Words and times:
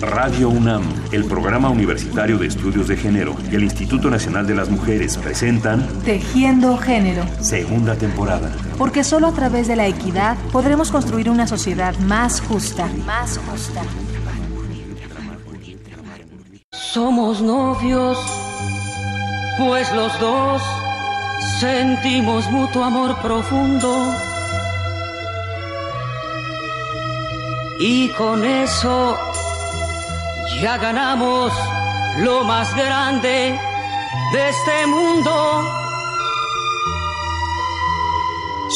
Radio 0.00 0.48
UNAM, 0.48 0.82
el 1.12 1.24
Programa 1.26 1.68
Universitario 1.68 2.38
de 2.38 2.46
Estudios 2.46 2.88
de 2.88 2.96
Género 2.96 3.36
y 3.52 3.54
el 3.54 3.64
Instituto 3.64 4.08
Nacional 4.10 4.46
de 4.46 4.54
las 4.54 4.70
Mujeres 4.70 5.16
presentan 5.18 5.86
Tejiendo 6.04 6.76
Género, 6.78 7.22
segunda 7.40 7.94
temporada. 7.94 8.50
porque 8.78 9.04
solo 9.04 9.26
a 9.26 9.32
través 9.32 9.68
de 9.68 9.76
la 9.76 9.86
equidad 9.86 10.38
podremos 10.52 10.90
construir 10.90 11.28
una 11.28 11.46
sociedad 11.46 11.94
más 11.98 12.40
justa. 12.40 12.88
Más 13.06 13.38
justa. 13.50 13.82
Somos 16.72 17.42
novios, 17.42 18.18
pues 19.58 19.92
los 19.92 20.18
dos 20.18 20.62
sentimos 21.60 22.50
mutuo 22.50 22.82
amor 22.84 23.16
profundo. 23.20 24.14
Y 27.82 28.10
con 28.10 28.44
eso 28.44 29.16
ya 30.60 30.76
ganamos 30.76 31.50
lo 32.18 32.44
más 32.44 32.76
grande 32.76 33.58
de 34.34 34.48
este 34.50 34.86
mundo. 34.86 35.64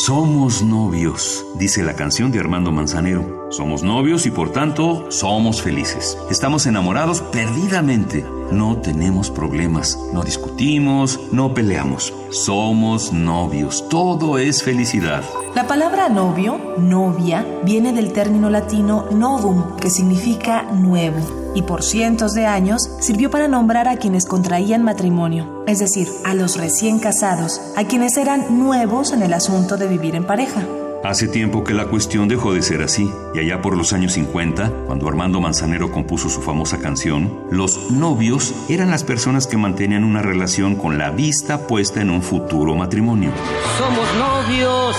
Somos 0.07 0.62
novios, 0.62 1.45
dice 1.55 1.83
la 1.83 1.95
canción 1.95 2.33
de 2.33 2.41
Armando 2.41 2.73
Manzanero. 2.73 3.48
Somos 3.51 3.83
novios 3.83 4.25
y 4.25 4.31
por 4.31 4.53
tanto 4.53 5.11
somos 5.11 5.61
felices. 5.61 6.17
Estamos 6.31 6.65
enamorados 6.65 7.21
perdidamente. 7.21 8.25
No 8.53 8.77
tenemos 8.79 9.30
problemas, 9.30 9.98
no 10.12 10.23
discutimos, 10.23 11.19
no 11.33 11.55
peleamos. 11.55 12.12
Somos 12.30 13.12
novios, 13.12 13.89
todo 13.89 14.39
es 14.39 14.62
felicidad. 14.62 15.23
La 15.55 15.67
palabra 15.67 16.09
novio, 16.09 16.59
novia, 16.79 17.47
viene 17.65 17.93
del 17.93 18.12
término 18.12 18.51
latino 18.51 19.07
novum, 19.11 19.77
que 19.77 19.91
significa 19.91 20.62
nuevo, 20.62 21.53
y 21.55 21.62
por 21.62 21.83
cientos 21.83 22.33
de 22.34 22.47
años 22.47 22.91
sirvió 23.00 23.31
para 23.31 23.48
nombrar 23.48 23.89
a 23.89 23.97
quienes 23.97 24.27
contraían 24.27 24.83
matrimonio, 24.83 25.65
es 25.67 25.78
decir, 25.78 26.09
a 26.25 26.34
los 26.34 26.56
recién 26.56 26.98
casados, 26.98 27.61
a 27.77 27.84
quienes 27.84 28.17
eran 28.17 28.59
nuevos 28.59 29.12
en 29.12 29.22
el 29.22 29.33
asunto 29.33 29.77
de 29.77 29.89
vivir 29.89 30.17
en 30.17 30.27
pareja. 30.27 30.62
Hace 31.05 31.28
tiempo 31.28 31.64
que 31.64 31.74
la 31.74 31.84
cuestión 31.84 32.28
dejó 32.28 32.55
de 32.55 32.62
ser 32.62 32.80
así, 32.80 33.12
y 33.34 33.38
allá 33.38 33.60
por 33.60 33.77
los 33.77 33.92
años 33.92 34.14
50, 34.14 34.70
cuando 34.86 35.06
Armando 35.06 35.38
Manzanero 35.38 35.92
compuso 35.92 36.30
su 36.30 36.41
famosa 36.41 36.78
canción, 36.78 37.44
los 37.50 37.91
novios 37.91 38.55
eran 38.70 38.91
las 38.91 39.05
personas 39.05 39.47
que 39.47 39.58
mantenían 39.58 40.02
una 40.02 40.22
relación 40.22 40.77
con 40.77 40.97
la 40.97 41.10
vista 41.10 41.66
puesta 41.66 42.00
en 42.00 42.08
un 42.08 42.22
futuro 42.22 42.75
matrimonio. 42.75 43.32
Somos 43.77 44.08
novios, 44.14 44.97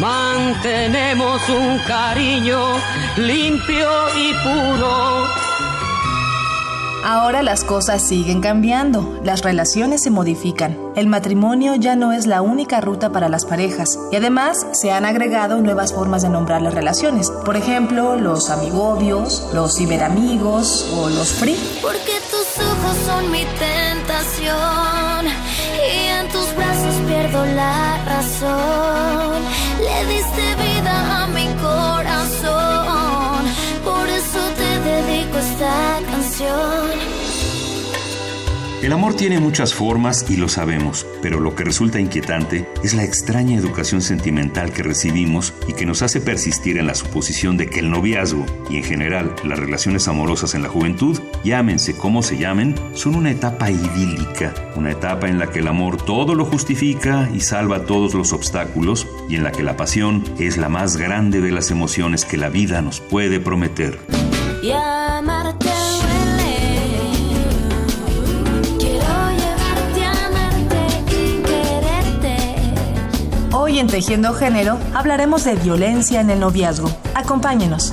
mantenemos 0.00 1.46
un 1.50 1.78
cariño 1.86 2.58
limpio 3.18 3.90
y 4.16 4.32
puro. 4.42 5.47
Ahora 7.04 7.42
las 7.42 7.62
cosas 7.62 8.02
siguen 8.02 8.40
cambiando, 8.40 9.20
las 9.22 9.42
relaciones 9.42 10.02
se 10.02 10.10
modifican. 10.10 10.76
El 10.96 11.06
matrimonio 11.06 11.76
ya 11.76 11.94
no 11.94 12.12
es 12.12 12.26
la 12.26 12.42
única 12.42 12.80
ruta 12.80 13.10
para 13.10 13.28
las 13.28 13.44
parejas 13.44 13.98
y 14.10 14.16
además 14.16 14.66
se 14.72 14.90
han 14.90 15.04
agregado 15.04 15.60
nuevas 15.60 15.92
formas 15.92 16.22
de 16.22 16.28
nombrar 16.28 16.60
las 16.60 16.74
relaciones. 16.74 17.30
Por 17.30 17.56
ejemplo, 17.56 18.16
los 18.16 18.50
amigobios, 18.50 19.48
los 19.54 19.76
ciberamigos 19.76 20.92
o 20.96 21.08
los 21.08 21.28
free. 21.28 21.58
Porque 21.80 22.14
tus 22.30 22.64
ojos 22.64 22.96
son 23.06 23.30
mi 23.30 23.44
tentación 23.58 25.26
y 25.26 26.06
en 26.08 26.28
tus 26.32 26.54
brazos 26.56 26.94
pierdo 27.06 27.46
la 27.46 28.04
razón. 28.04 28.97
El 38.88 38.94
amor 38.94 39.12
tiene 39.12 39.38
muchas 39.38 39.74
formas 39.74 40.30
y 40.30 40.36
lo 40.38 40.48
sabemos, 40.48 41.06
pero 41.20 41.40
lo 41.40 41.54
que 41.54 41.62
resulta 41.62 42.00
inquietante 42.00 42.66
es 42.82 42.94
la 42.94 43.04
extraña 43.04 43.54
educación 43.54 44.00
sentimental 44.00 44.72
que 44.72 44.82
recibimos 44.82 45.52
y 45.66 45.74
que 45.74 45.84
nos 45.84 46.00
hace 46.00 46.22
persistir 46.22 46.78
en 46.78 46.86
la 46.86 46.94
suposición 46.94 47.58
de 47.58 47.68
que 47.68 47.80
el 47.80 47.90
noviazgo 47.90 48.46
y 48.70 48.78
en 48.78 48.84
general 48.84 49.34
las 49.44 49.58
relaciones 49.58 50.08
amorosas 50.08 50.54
en 50.54 50.62
la 50.62 50.70
juventud, 50.70 51.20
llámense 51.44 51.98
como 51.98 52.22
se 52.22 52.38
llamen, 52.38 52.76
son 52.94 53.14
una 53.14 53.30
etapa 53.30 53.70
idílica, 53.70 54.54
una 54.74 54.92
etapa 54.92 55.28
en 55.28 55.38
la 55.38 55.50
que 55.50 55.58
el 55.58 55.68
amor 55.68 56.00
todo 56.00 56.34
lo 56.34 56.46
justifica 56.46 57.28
y 57.34 57.40
salva 57.40 57.84
todos 57.84 58.14
los 58.14 58.32
obstáculos 58.32 59.06
y 59.28 59.36
en 59.36 59.44
la 59.44 59.52
que 59.52 59.64
la 59.64 59.76
pasión 59.76 60.24
es 60.38 60.56
la 60.56 60.70
más 60.70 60.96
grande 60.96 61.42
de 61.42 61.52
las 61.52 61.70
emociones 61.70 62.24
que 62.24 62.38
la 62.38 62.48
vida 62.48 62.80
nos 62.80 63.00
puede 63.00 63.38
prometer. 63.38 63.98
Hoy 73.68 73.80
en 73.80 73.86
Tejiendo 73.86 74.32
Género 74.32 74.78
hablaremos 74.94 75.44
de 75.44 75.54
violencia 75.54 76.22
en 76.22 76.30
el 76.30 76.40
noviazgo. 76.40 76.90
Acompáñenos. 77.14 77.92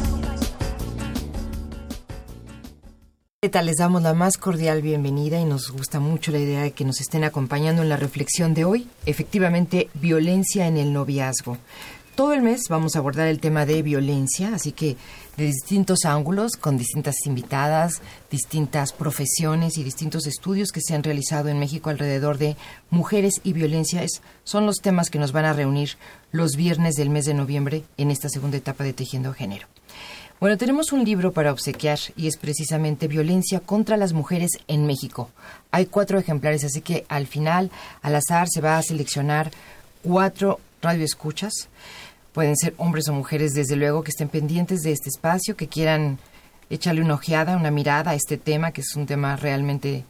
Les 3.42 3.76
damos 3.76 4.02
la 4.02 4.14
más 4.14 4.38
cordial 4.38 4.82
bienvenida 4.82 5.38
y 5.38 5.44
nos 5.44 5.72
gusta 5.72 6.00
mucho 6.00 6.32
la 6.32 6.40
idea 6.40 6.62
de 6.62 6.72
que 6.72 6.86
nos 6.86 7.02
estén 7.02 7.26
acompañando 7.26 7.82
en 7.82 7.90
la 7.90 7.98
reflexión 7.98 8.54
de 8.54 8.64
hoy. 8.64 8.88
Efectivamente, 9.06 9.90
violencia 9.96 10.66
en 10.66 10.78
el 10.78 10.94
noviazgo. 10.94 11.58
Todo 12.16 12.32
el 12.32 12.42
mes 12.42 12.70
vamos 12.70 12.96
a 12.96 13.00
abordar 13.00 13.28
el 13.28 13.42
tema 13.42 13.66
de 13.66 13.82
violencia, 13.82 14.56
así 14.56 14.72
que 14.72 14.96
de 15.38 15.46
distintos 15.46 16.06
ángulos, 16.06 16.54
con 16.54 16.78
distintas 16.78 17.16
invitadas, 17.26 18.02
distintas 18.32 18.94
profesiones 18.94 19.78
y 19.78 19.84
distintos 19.84 20.28
estudios 20.28 20.72
que 20.72 20.82
se 20.82 20.96
han 20.96 21.04
realizado 21.04 21.50
en 21.50 21.60
México 21.60 21.90
alrededor 21.90 22.38
de 22.38 22.56
mujeres 22.90 23.42
y 23.44 23.54
violencia, 23.54 24.06
son 24.44 24.66
los 24.66 24.78
temas 24.78 25.10
que 25.10 25.20
nos 25.20 25.32
van 25.32 25.46
a 25.46 25.54
reunir 25.54 25.98
los 26.32 26.56
viernes 26.56 26.96
del 26.96 27.10
mes 27.10 27.26
de 27.26 27.34
noviembre 27.34 27.84
en 27.98 28.12
esta 28.12 28.30
segunda 28.30 28.58
etapa 28.58 28.84
de 28.84 28.94
Tejiendo 28.94 29.34
Género. 29.34 29.68
Bueno, 30.40 30.58
tenemos 30.58 30.92
un 30.92 31.06
libro 31.06 31.32
para 31.32 31.54
obsequiar 31.54 31.98
y 32.18 32.28
es 32.28 32.36
precisamente 32.36 33.08
Violencia 33.08 33.62
contra 33.62 33.96
las 33.96 34.12
Mujeres 34.12 34.52
en 34.68 34.86
México. 34.86 35.32
Hay 35.72 35.86
cuatro 35.86 36.20
ejemplares, 36.20 36.66
así 36.66 36.82
que 36.82 37.06
al 37.08 37.26
final, 37.26 37.72
al 38.02 38.16
azar, 38.16 38.48
se 38.50 38.60
va 38.60 38.78
a 38.78 38.84
seleccionar 38.84 39.52
cuatro 40.04 40.60
radioescuchas. 40.82 41.70
Pueden 42.36 42.58
ser 42.58 42.74
hombres 42.76 43.08
o 43.08 43.14
mujeres, 43.14 43.54
desde 43.54 43.78
luego, 43.78 44.04
que 44.04 44.12
estén 44.12 44.28
pendientes 44.28 44.82
de 44.82 44.92
este 44.92 45.08
espacio, 45.08 45.56
que 45.56 45.70
quieran 45.70 46.20
echarle 46.70 47.02
una 47.02 47.14
ojeada, 47.14 47.56
una 47.56 47.72
mirada 47.72 48.12
a 48.12 48.16
este 48.16 48.36
tema, 48.36 48.72
que 48.72 48.82
es 48.82 48.94
un 48.98 49.06
tema 49.06 49.38
realmente 49.38 50.04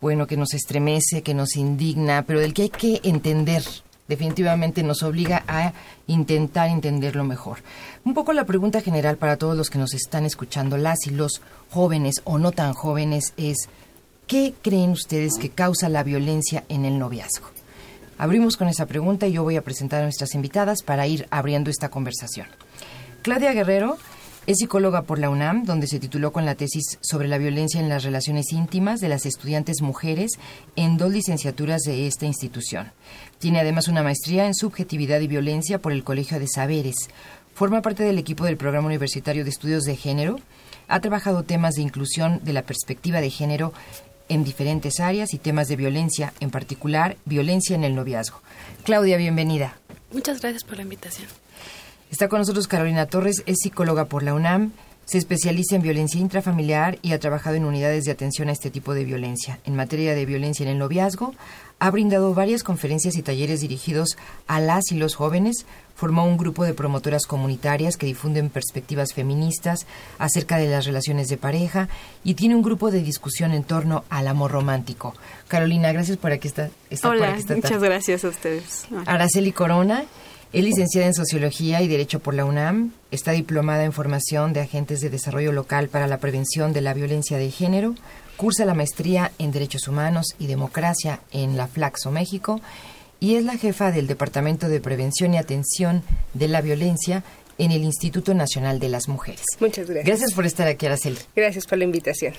bueno, 0.00 0.26
que 0.26 0.38
nos 0.38 0.54
estremece, 0.54 1.20
que 1.20 1.34
nos 1.34 1.56
indigna, 1.56 2.22
pero 2.22 2.40
del 2.40 2.54
que 2.54 2.62
hay 2.62 2.70
que 2.70 3.02
entender. 3.04 3.62
Definitivamente 4.08 4.82
nos 4.82 5.02
obliga 5.02 5.44
a 5.46 5.74
intentar 6.06 6.70
entenderlo 6.70 7.24
mejor. 7.24 7.58
Un 8.06 8.14
poco 8.14 8.32
la 8.32 8.46
pregunta 8.46 8.80
general 8.80 9.18
para 9.18 9.36
todos 9.36 9.54
los 9.54 9.68
que 9.68 9.78
nos 9.78 9.92
están 9.92 10.24
escuchando, 10.24 10.78
las 10.78 11.06
y 11.06 11.10
los 11.10 11.42
jóvenes 11.68 12.22
o 12.24 12.38
no 12.38 12.52
tan 12.52 12.72
jóvenes, 12.72 13.34
es 13.36 13.68
¿qué 14.26 14.54
creen 14.62 14.92
ustedes 14.92 15.34
que 15.38 15.50
causa 15.50 15.90
la 15.90 16.04
violencia 16.04 16.64
en 16.70 16.86
el 16.86 16.98
noviazgo? 16.98 17.59
Abrimos 18.20 18.58
con 18.58 18.68
esa 18.68 18.84
pregunta 18.84 19.26
y 19.26 19.32
yo 19.32 19.44
voy 19.44 19.56
a 19.56 19.64
presentar 19.64 20.00
a 20.00 20.02
nuestras 20.02 20.34
invitadas 20.34 20.82
para 20.82 21.06
ir 21.06 21.26
abriendo 21.30 21.70
esta 21.70 21.88
conversación. 21.88 22.48
Claudia 23.22 23.54
Guerrero 23.54 23.96
es 24.46 24.58
psicóloga 24.58 25.04
por 25.04 25.18
la 25.18 25.30
UNAM, 25.30 25.64
donde 25.64 25.86
se 25.86 25.98
tituló 25.98 26.30
con 26.30 26.44
la 26.44 26.54
tesis 26.54 26.98
sobre 27.00 27.28
la 27.28 27.38
violencia 27.38 27.80
en 27.80 27.88
las 27.88 28.04
relaciones 28.04 28.52
íntimas 28.52 29.00
de 29.00 29.08
las 29.08 29.24
estudiantes 29.24 29.80
mujeres 29.80 30.32
en 30.76 30.98
dos 30.98 31.10
licenciaturas 31.10 31.80
de 31.80 32.06
esta 32.06 32.26
institución. 32.26 32.92
Tiene 33.38 33.60
además 33.60 33.88
una 33.88 34.02
maestría 34.02 34.46
en 34.46 34.54
subjetividad 34.54 35.20
y 35.20 35.26
violencia 35.26 35.78
por 35.78 35.92
el 35.92 36.04
Colegio 36.04 36.38
de 36.38 36.46
Saberes. 36.46 37.08
Forma 37.54 37.80
parte 37.80 38.02
del 38.02 38.18
equipo 38.18 38.44
del 38.44 38.58
Programa 38.58 38.88
Universitario 38.88 39.44
de 39.44 39.50
Estudios 39.50 39.84
de 39.84 39.96
Género. 39.96 40.36
Ha 40.88 41.00
trabajado 41.00 41.44
temas 41.44 41.76
de 41.76 41.82
inclusión 41.82 42.40
de 42.44 42.52
la 42.52 42.64
perspectiva 42.64 43.22
de 43.22 43.30
género 43.30 43.72
en 44.30 44.44
diferentes 44.44 45.00
áreas 45.00 45.34
y 45.34 45.38
temas 45.38 45.68
de 45.68 45.76
violencia, 45.76 46.32
en 46.40 46.50
particular 46.50 47.18
violencia 47.26 47.76
en 47.76 47.84
el 47.84 47.94
noviazgo. 47.94 48.40
Claudia, 48.84 49.18
bienvenida. 49.18 49.76
Muchas 50.12 50.40
gracias 50.40 50.64
por 50.64 50.76
la 50.76 50.84
invitación. 50.84 51.28
Está 52.10 52.28
con 52.28 52.38
nosotros 52.38 52.66
Carolina 52.66 53.06
Torres, 53.06 53.42
es 53.46 53.58
psicóloga 53.62 54.06
por 54.06 54.22
la 54.22 54.34
UNAM, 54.34 54.72
se 55.10 55.18
especializa 55.18 55.74
en 55.74 55.82
violencia 55.82 56.20
intrafamiliar 56.20 57.00
y 57.02 57.10
ha 57.10 57.18
trabajado 57.18 57.56
en 57.56 57.64
unidades 57.64 58.04
de 58.04 58.12
atención 58.12 58.48
a 58.48 58.52
este 58.52 58.70
tipo 58.70 58.94
de 58.94 59.04
violencia. 59.04 59.58
En 59.64 59.74
materia 59.74 60.14
de 60.14 60.24
violencia 60.24 60.62
en 60.62 60.70
el 60.70 60.78
noviazgo, 60.78 61.34
ha 61.80 61.90
brindado 61.90 62.32
varias 62.32 62.62
conferencias 62.62 63.16
y 63.16 63.22
talleres 63.22 63.60
dirigidos 63.60 64.16
a 64.46 64.60
las 64.60 64.92
y 64.92 64.94
los 64.94 65.16
jóvenes, 65.16 65.66
formó 65.96 66.26
un 66.26 66.36
grupo 66.36 66.62
de 66.62 66.74
promotoras 66.74 67.26
comunitarias 67.26 67.96
que 67.96 68.06
difunden 68.06 68.50
perspectivas 68.50 69.12
feministas 69.12 69.84
acerca 70.20 70.58
de 70.58 70.70
las 70.70 70.84
relaciones 70.86 71.26
de 71.26 71.38
pareja 71.38 71.88
y 72.22 72.34
tiene 72.34 72.54
un 72.54 72.62
grupo 72.62 72.92
de 72.92 73.02
discusión 73.02 73.50
en 73.50 73.64
torno 73.64 74.04
al 74.10 74.28
amor 74.28 74.52
romántico. 74.52 75.16
Carolina, 75.48 75.90
gracias 75.90 76.18
por 76.18 76.30
aquí 76.30 76.46
estar. 76.46 76.70
por 77.02 77.10
Hola, 77.10 77.32
aquí 77.32 77.42
muchas 77.48 77.70
tarde. 77.72 77.88
gracias 77.88 78.24
a 78.24 78.28
ustedes. 78.28 78.86
Araceli 79.06 79.50
Corona 79.50 80.04
Es 80.52 80.64
licenciada 80.64 81.06
en 81.06 81.14
Sociología 81.14 81.80
y 81.80 81.86
Derecho 81.86 82.18
por 82.18 82.34
la 82.34 82.44
UNAM. 82.44 82.92
Está 83.12 83.30
diplomada 83.30 83.84
en 83.84 83.92
formación 83.92 84.52
de 84.52 84.58
agentes 84.58 84.98
de 84.98 85.08
desarrollo 85.08 85.52
local 85.52 85.88
para 85.88 86.08
la 86.08 86.18
prevención 86.18 86.72
de 86.72 86.80
la 86.80 86.92
violencia 86.92 87.38
de 87.38 87.52
género. 87.52 87.94
Cursa 88.36 88.64
la 88.64 88.74
maestría 88.74 89.30
en 89.38 89.52
Derechos 89.52 89.86
Humanos 89.86 90.34
y 90.40 90.48
Democracia 90.48 91.20
en 91.30 91.56
la 91.56 91.68
Flaxo, 91.68 92.10
México. 92.10 92.60
Y 93.20 93.36
es 93.36 93.44
la 93.44 93.58
jefa 93.58 93.92
del 93.92 94.08
Departamento 94.08 94.68
de 94.68 94.80
Prevención 94.80 95.34
y 95.34 95.38
Atención 95.38 96.02
de 96.34 96.48
la 96.48 96.62
Violencia 96.62 97.22
en 97.58 97.70
el 97.70 97.84
Instituto 97.84 98.34
Nacional 98.34 98.80
de 98.80 98.88
las 98.88 99.06
Mujeres. 99.06 99.44
Muchas 99.60 99.86
gracias. 99.86 100.04
Gracias 100.04 100.32
por 100.32 100.46
estar 100.46 100.66
aquí, 100.66 100.84
Araceli. 100.86 101.18
Gracias 101.36 101.64
por 101.64 101.78
la 101.78 101.84
invitación. 101.84 102.34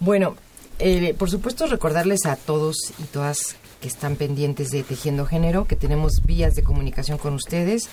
Bueno, 0.00 0.34
eh, 0.80 1.14
por 1.16 1.30
supuesto 1.30 1.68
recordarles 1.68 2.26
a 2.26 2.34
todos 2.34 2.92
y 2.98 3.04
todas 3.04 3.54
están 3.88 4.16
pendientes 4.16 4.68
de 4.68 4.82
Tejiendo 4.82 5.26
Género, 5.26 5.66
que 5.66 5.76
tenemos 5.76 6.22
vías 6.24 6.54
de 6.54 6.62
comunicación 6.62 7.18
con 7.18 7.34
ustedes, 7.34 7.88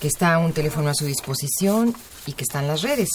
que 0.00 0.08
está 0.08 0.36
un 0.38 0.52
teléfono 0.52 0.90
a 0.90 0.94
su 0.94 1.06
disposición 1.06 1.94
y 2.26 2.32
que 2.32 2.44
están 2.44 2.66
las 2.66 2.82
redes. 2.82 3.08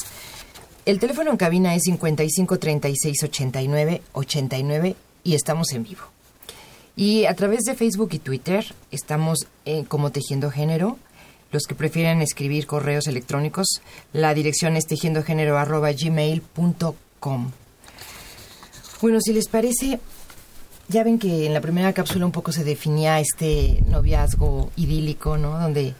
El 0.85 0.99
teléfono 0.99 1.31
en 1.31 1.37
cabina 1.37 1.75
es 1.75 1.83
55 1.83 2.59
36 2.59 3.23
89 3.23 4.01
89 4.13 4.95
y 5.23 5.35
estamos 5.35 5.71
en 5.73 5.83
vivo. 5.83 6.03
Y 6.95 7.25
a 7.25 7.35
través 7.35 7.59
de 7.61 7.75
Facebook 7.75 8.09
y 8.13 8.19
Twitter 8.19 8.65
estamos 8.91 9.47
eh, 9.65 9.85
como 9.87 10.11
Tejiendo 10.11 10.51
Género. 10.51 10.99
Los 11.51 11.63
que 11.63 11.73
prefieren 11.75 12.21
escribir 12.21 12.67
correos 12.67 13.07
electrónicos, 13.07 13.81
la 14.13 14.33
dirección 14.33 14.75
es 14.75 14.85
tejiendogénero.gmail.com. 14.85 17.51
Bueno, 19.01 19.19
si 19.21 19.33
les 19.33 19.47
parece, 19.47 19.99
ya 20.89 21.03
ven 21.03 21.19
que 21.19 21.45
en 21.45 21.53
la 21.53 21.61
primera 21.61 21.93
cápsula 21.93 22.25
un 22.25 22.31
poco 22.31 22.51
se 22.51 22.63
definía 22.63 23.19
este 23.19 23.81
noviazgo 23.87 24.71
idílico, 24.75 25.37
¿no? 25.37 25.59
Donde 25.59 25.93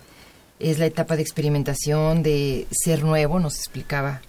es 0.60 0.80
la 0.80 0.88
etapa 0.88 1.16
de 1.16 1.22
experimentación, 1.22 2.24
de 2.24 2.68
ser 2.72 3.04
nuevo, 3.04 3.40
nos 3.40 3.56
explicaba 3.56 4.22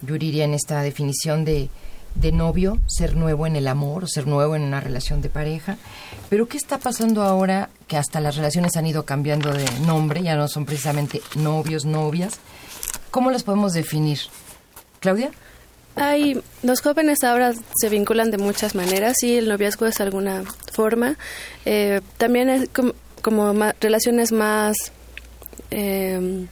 Yuriria 0.00 0.44
en 0.44 0.54
esta 0.54 0.80
definición 0.82 1.44
de, 1.44 1.68
de 2.14 2.30
novio, 2.30 2.78
ser 2.86 3.16
nuevo 3.16 3.48
en 3.48 3.56
el 3.56 3.66
amor 3.66 4.04
o 4.04 4.06
ser 4.06 4.28
nuevo 4.28 4.54
en 4.54 4.62
una 4.62 4.80
relación 4.80 5.20
de 5.22 5.28
pareja. 5.28 5.76
Pero 6.30 6.46
¿qué 6.46 6.56
está 6.56 6.78
pasando 6.78 7.22
ahora 7.22 7.68
que 7.88 7.96
hasta 7.96 8.20
las 8.20 8.36
relaciones 8.36 8.76
han 8.76 8.86
ido 8.86 9.04
cambiando 9.04 9.52
de 9.52 9.68
nombre, 9.80 10.22
ya 10.22 10.36
no 10.36 10.46
son 10.46 10.66
precisamente 10.66 11.20
novios, 11.34 11.84
novias? 11.84 12.38
¿Cómo 13.10 13.32
las 13.32 13.42
podemos 13.42 13.72
definir? 13.72 14.20
Claudia? 15.00 15.32
Hay, 15.96 16.40
los 16.62 16.80
jóvenes 16.82 17.24
ahora 17.24 17.54
se 17.74 17.88
vinculan 17.88 18.30
de 18.30 18.38
muchas 18.38 18.74
maneras 18.74 19.22
y 19.22 19.36
el 19.36 19.48
noviazgo 19.48 19.86
es 19.86 20.00
alguna 20.00 20.44
forma. 20.72 21.16
Eh, 21.64 22.00
también 22.18 22.50
es 22.50 22.68
como, 22.68 22.92
como 23.22 23.54
relaciones 23.80 24.30
más 24.30 24.76
eh, 25.70 26.46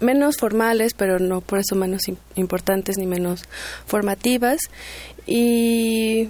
menos 0.00 0.36
formales, 0.38 0.92
pero 0.94 1.18
no 1.20 1.40
por 1.40 1.60
eso 1.60 1.76
menos 1.76 2.02
im- 2.08 2.18
importantes 2.34 2.98
ni 2.98 3.06
menos 3.06 3.44
formativas. 3.86 4.58
Y 5.26 6.28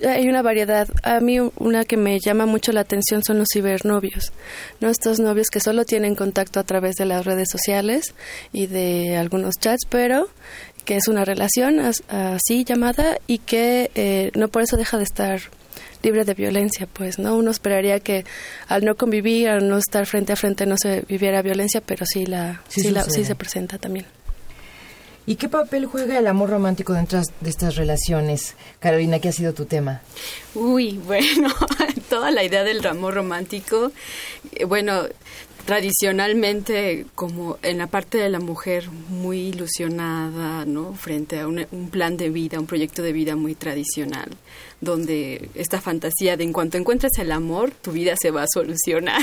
eh, 0.00 0.08
hay 0.08 0.28
una 0.28 0.42
variedad. 0.42 0.88
A 1.02 1.20
mí 1.20 1.38
una 1.56 1.84
que 1.84 1.96
me 1.96 2.18
llama 2.20 2.46
mucho 2.46 2.72
la 2.72 2.80
atención 2.80 3.22
son 3.24 3.38
los 3.38 3.48
cibernovios, 3.52 4.32
¿no? 4.80 4.88
Estos 4.88 5.20
novios 5.20 5.48
que 5.48 5.60
solo 5.60 5.84
tienen 5.84 6.14
contacto 6.14 6.60
a 6.60 6.64
través 6.64 6.94
de 6.96 7.06
las 7.06 7.24
redes 7.26 7.48
sociales 7.50 8.14
y 8.52 8.66
de 8.66 9.16
algunos 9.16 9.56
chats, 9.58 9.84
pero 9.88 10.28
que 10.90 10.96
es 10.96 11.06
una 11.06 11.24
relación 11.24 11.78
as- 11.78 12.02
así 12.08 12.64
llamada 12.64 13.16
y 13.28 13.38
que 13.38 13.92
eh, 13.94 14.32
no 14.34 14.48
por 14.48 14.62
eso 14.62 14.76
deja 14.76 14.98
de 14.98 15.04
estar 15.04 15.40
libre 16.02 16.24
de 16.24 16.34
violencia, 16.34 16.88
pues, 16.92 17.20
¿no? 17.20 17.36
Uno 17.36 17.52
esperaría 17.52 18.00
que 18.00 18.24
al 18.66 18.84
no 18.84 18.96
convivir, 18.96 19.50
al 19.50 19.68
no 19.68 19.78
estar 19.78 20.04
frente 20.06 20.32
a 20.32 20.36
frente, 20.36 20.66
no 20.66 20.76
se 20.76 21.02
viviera 21.02 21.42
violencia, 21.42 21.80
pero 21.80 22.04
sí 22.06 22.26
la, 22.26 22.60
Sí 22.68 22.80
sí, 22.80 22.90
la- 22.90 23.04
sí 23.04 23.24
se 23.24 23.36
presenta 23.36 23.78
también. 23.78 24.04
¿Y 25.26 25.36
qué 25.36 25.48
papel 25.48 25.86
juega 25.86 26.18
el 26.18 26.26
amor 26.26 26.50
romántico 26.50 26.92
dentro 26.92 27.20
de 27.40 27.50
estas 27.50 27.76
relaciones? 27.76 28.56
Carolina, 28.80 29.20
¿qué 29.20 29.28
ha 29.28 29.32
sido 29.32 29.52
tu 29.52 29.66
tema? 29.66 30.00
Uy, 30.56 30.98
bueno, 31.06 31.54
toda 32.08 32.32
la 32.32 32.42
idea 32.42 32.64
del 32.64 32.84
amor 32.84 33.14
romántico, 33.14 33.92
eh, 34.52 34.64
bueno, 34.64 35.04
tradicionalmente 35.70 37.06
como 37.14 37.56
en 37.62 37.78
la 37.78 37.86
parte 37.86 38.18
de 38.18 38.28
la 38.28 38.40
mujer 38.40 38.90
muy 39.08 39.38
ilusionada, 39.50 40.64
¿no? 40.64 40.94
Frente 40.94 41.38
a 41.38 41.46
un, 41.46 41.64
un 41.70 41.90
plan 41.90 42.16
de 42.16 42.28
vida, 42.28 42.58
un 42.58 42.66
proyecto 42.66 43.02
de 43.02 43.12
vida 43.12 43.36
muy 43.36 43.54
tradicional, 43.54 44.30
donde 44.80 45.48
esta 45.54 45.80
fantasía 45.80 46.36
de 46.36 46.42
en 46.42 46.52
cuanto 46.52 46.76
encuentres 46.76 47.12
el 47.18 47.30
amor, 47.30 47.70
tu 47.70 47.92
vida 47.92 48.16
se 48.20 48.32
va 48.32 48.42
a 48.42 48.46
solucionar, 48.52 49.22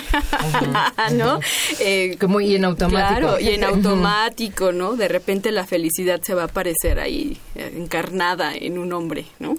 ¿no? 1.16 1.42
Eh, 1.82 2.16
Como 2.18 2.40
y 2.40 2.56
en 2.56 2.64
automático. 2.64 3.20
Claro, 3.20 3.40
y 3.42 3.50
en 3.50 3.66
automático, 3.66 4.72
¿no? 4.72 4.96
De 4.96 5.10
repente 5.10 5.52
la 5.52 5.66
felicidad 5.66 6.22
se 6.22 6.34
va 6.34 6.44
a 6.44 6.46
aparecer 6.46 7.02
ahí 7.02 7.38
eh, 7.56 7.74
encarnada 7.76 8.56
en 8.56 8.78
un 8.78 8.94
hombre, 8.94 9.26
¿no? 9.40 9.58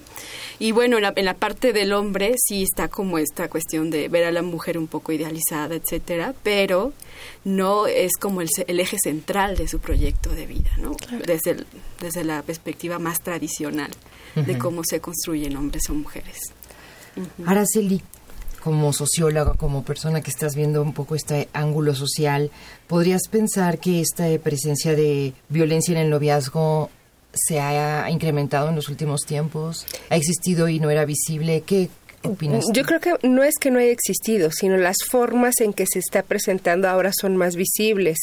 Y 0.60 0.72
bueno, 0.72 0.96
en 0.96 1.02
la, 1.05 1.12
en 1.14 1.25
la 1.25 1.34
parte 1.34 1.72
del 1.72 1.93
hombre 1.93 2.34
sí 2.37 2.64
está 2.64 2.88
como 2.88 3.19
esta 3.19 3.49
cuestión 3.49 3.90
de 3.90 4.08
ver 4.08 4.25
a 4.25 4.32
la 4.32 4.43
mujer 4.43 4.76
un 4.76 4.88
poco 4.88 5.12
idealizada, 5.12 5.76
etcétera, 5.76 6.34
pero 6.43 6.93
no 7.44 7.87
es 7.87 8.16
como 8.19 8.40
el, 8.40 8.49
el 8.66 8.81
eje 8.81 8.96
central 9.00 9.56
de 9.56 9.69
su 9.69 9.78
proyecto 9.78 10.31
de 10.31 10.46
vida, 10.46 10.70
¿no? 10.78 10.96
Desde, 11.25 11.52
el- 11.52 11.66
desde 12.00 12.25
la 12.25 12.43
perspectiva 12.43 12.99
más 12.99 13.20
tradicional 13.22 13.90
de 14.34 14.58
cómo 14.58 14.82
se 14.84 15.00
construyen 15.00 15.56
hombres 15.56 15.82
o 15.90 15.94
mujeres. 15.94 16.38
Araceli, 17.46 18.00
como 18.62 18.93
socióloga, 18.93 19.54
como 19.54 19.84
persona 19.84 20.20
que 20.20 20.31
estás 20.31 20.54
viendo 20.54 20.82
un 20.82 20.93
poco 20.93 21.14
este 21.14 21.49
ángulo 21.52 21.94
social, 21.94 22.50
¿podrías 22.87 23.22
pensar 23.31 23.78
que 23.78 24.00
esta 24.00 24.26
presencia 24.43 24.94
de 24.94 25.32
violencia 25.49 25.93
en 25.93 25.99
el 25.99 26.11
noviazgo 26.11 26.90
se 27.46 27.61
ha 27.61 28.11
incrementado 28.11 28.69
en 28.69 28.76
los 28.76 28.88
últimos 28.88 29.23
tiempos? 29.23 29.87
¿Ha 30.11 30.17
existido 30.17 30.69
y 30.69 30.81
no 30.81 30.90
era 30.90 31.05
visible? 31.05 31.62
¿Qué 31.62 31.88
opinas? 32.23 32.64
tú? 32.64 32.73
Yo 32.73 32.85
creo 32.85 33.00
que 33.00 33.14
no 33.26 33.43
es 33.43 33.55
que 33.61 33.70
no 33.70 33.79
haya 33.79 33.93
existido, 33.93 34.50
sino 34.50 34.76
las 34.76 34.96
formas 35.11 35.61
en 35.61 35.73
que 35.73 35.87
se 35.90 35.99
está 35.99 36.23
presentando 36.23 36.88
ahora 36.88 37.11
son 37.19 37.37
más 37.37 37.56
visibles. 37.56 38.19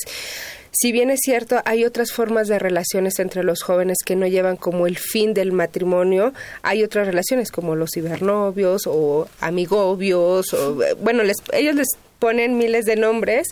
Si 0.78 0.92
bien 0.92 1.10
es 1.10 1.22
cierto, 1.24 1.62
hay 1.64 1.86
otras 1.86 2.12
formas 2.12 2.50
de 2.50 2.60
relaciones 2.60 3.20
entre 3.20 3.44
los 3.44 3.62
jóvenes 3.62 4.00
que 4.06 4.18
no 4.18 4.28
llevan 4.28 4.58
como 4.58 4.88
el 4.88 4.98
fin 4.98 5.34
del 5.34 5.54
matrimonio, 5.54 6.34
hay 6.64 6.84
otras 6.84 7.08
relaciones 7.08 7.50
como 7.50 7.76
los 7.76 7.92
cibernovios 7.94 8.82
o 8.86 9.30
amigobios, 9.40 10.54
o, 10.54 10.78
bueno, 11.02 11.24
les, 11.24 11.38
ellos 11.54 11.76
les 11.76 11.88
ponen 12.20 12.58
miles 12.58 12.86
de 12.86 12.98
nombres, 12.98 13.48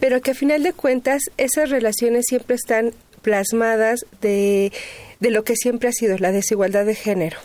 pero 0.00 0.20
que 0.22 0.32
a 0.32 0.34
final 0.34 0.64
de 0.64 0.72
cuentas 0.72 1.22
esas 1.36 1.70
relaciones 1.70 2.24
siempre 2.28 2.56
están 2.56 2.92
plasmadas 3.26 4.06
de, 4.22 4.72
de 5.18 5.30
lo 5.30 5.42
que 5.42 5.56
siempre 5.56 5.88
ha 5.88 5.92
sido 5.92 6.16
la 6.16 6.30
desigualdad 6.30 6.86
de 6.86 6.94
género. 6.94 7.38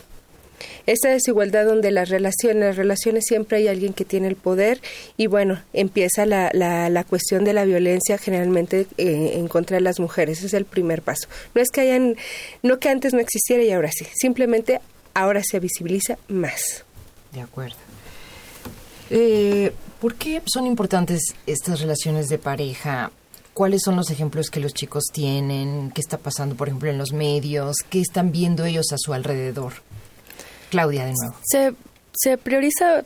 Esta 0.86 1.08
desigualdad 1.08 1.66
donde 1.66 1.90
las 1.90 2.08
relaciones, 2.08 2.62
las 2.62 2.76
relaciones 2.76 3.24
siempre 3.26 3.58
hay 3.58 3.66
alguien 3.66 3.92
que 3.92 4.04
tiene 4.04 4.28
el 4.28 4.36
poder 4.36 4.80
y 5.16 5.26
bueno, 5.26 5.60
empieza 5.72 6.24
la, 6.24 6.50
la, 6.52 6.88
la 6.88 7.02
cuestión 7.02 7.44
de 7.44 7.52
la 7.52 7.64
violencia 7.64 8.16
generalmente 8.16 8.86
eh, 8.96 9.32
en 9.34 9.48
contra 9.48 9.76
de 9.76 9.80
las 9.80 9.98
mujeres. 9.98 10.44
Es 10.44 10.54
el 10.54 10.66
primer 10.66 11.02
paso. 11.02 11.26
No 11.52 11.60
es 11.60 11.68
que 11.70 11.80
hayan, 11.80 12.16
no 12.62 12.78
que 12.78 12.88
antes 12.88 13.12
no 13.12 13.18
existiera 13.18 13.64
y 13.64 13.72
ahora 13.72 13.90
sí, 13.90 14.06
simplemente 14.14 14.80
ahora 15.14 15.42
se 15.44 15.58
visibiliza 15.58 16.16
más. 16.28 16.84
De 17.32 17.40
acuerdo. 17.40 17.76
Eh, 19.10 19.72
¿Por 20.00 20.14
qué 20.14 20.42
son 20.46 20.64
importantes 20.66 21.34
estas 21.44 21.80
relaciones 21.80 22.28
de 22.28 22.38
pareja? 22.38 23.10
¿Cuáles 23.54 23.82
son 23.84 23.96
los 23.96 24.10
ejemplos 24.10 24.48
que 24.50 24.60
los 24.60 24.72
chicos 24.72 25.04
tienen? 25.12 25.90
¿Qué 25.94 26.00
está 26.00 26.16
pasando, 26.16 26.54
por 26.54 26.68
ejemplo, 26.68 26.88
en 26.88 26.98
los 26.98 27.12
medios? 27.12 27.76
¿Qué 27.90 28.00
están 28.00 28.32
viendo 28.32 28.64
ellos 28.64 28.86
a 28.92 28.96
su 28.98 29.12
alrededor? 29.12 29.74
Claudia, 30.70 31.04
de 31.04 31.12
nuevo. 31.12 31.36
Se, 31.44 31.74
se 32.14 32.38
prioriza 32.38 33.04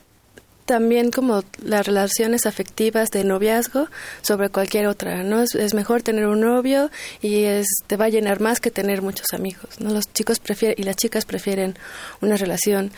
también 0.66 1.10
como 1.10 1.42
las 1.62 1.86
relaciones 1.86 2.44
afectivas 2.44 3.10
de 3.10 3.24
noviazgo 3.24 3.88
sobre 4.20 4.50
cualquier 4.50 4.88
otra, 4.88 5.22
¿no? 5.22 5.40
Es, 5.40 5.54
es 5.54 5.74
mejor 5.74 6.02
tener 6.02 6.26
un 6.26 6.40
novio 6.40 6.90
y 7.22 7.44
es, 7.44 7.66
te 7.86 7.96
va 7.96 8.06
a 8.06 8.08
llenar 8.08 8.40
más 8.40 8.60
que 8.60 8.70
tener 8.70 9.00
muchos 9.00 9.26
amigos, 9.32 9.80
¿no? 9.80 9.90
Los 9.90 10.12
chicos 10.12 10.40
prefieren 10.40 10.76
y 10.78 10.82
las 10.82 10.96
chicas 10.96 11.24
prefieren 11.24 11.78
una 12.20 12.36
relación 12.36 12.92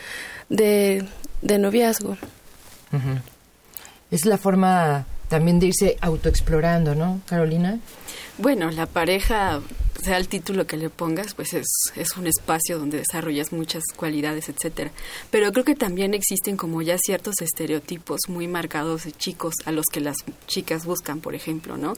de, 0.49 1.07
de 1.43 1.59
noviazgo. 1.59 2.17
Es 4.11 4.25
la 4.25 4.39
forma 4.39 5.07
también 5.29 5.61
de 5.61 5.67
irse 5.67 5.97
autoexplorando, 6.01 6.95
¿no, 6.95 7.21
Carolina? 7.27 7.79
Bueno, 8.39 8.71
la 8.71 8.87
pareja 8.87 9.61
sea 10.03 10.17
el 10.17 10.29
título 10.29 10.67
que 10.67 10.77
le 10.77 10.91
pongas, 10.91 11.35
pues 11.35 11.55
es, 11.55 11.67
es 11.97 12.17
un 12.17 12.27
espacio 12.27 12.79
donde 12.79 12.99
desarrollas 12.99 13.53
muchas 13.53 13.83
cualidades, 13.97 14.49
etcétera. 14.49 14.91
Pero 15.31 15.53
creo 15.53 15.65
que 15.65 15.75
también 15.75 16.15
existen 16.15 16.57
como 16.57 16.83
ya 16.83 16.97
ciertos 16.99 17.41
estereotipos 17.41 18.21
muy 18.29 18.47
marcados 18.47 19.05
de 19.05 19.13
chicos 19.13 19.55
a 19.65 19.73
los 19.73 19.87
que 19.87 20.01
las 20.01 20.17
chicas 20.47 20.85
buscan, 20.85 21.21
por 21.21 21.35
ejemplo, 21.35 21.77
¿no? 21.77 21.95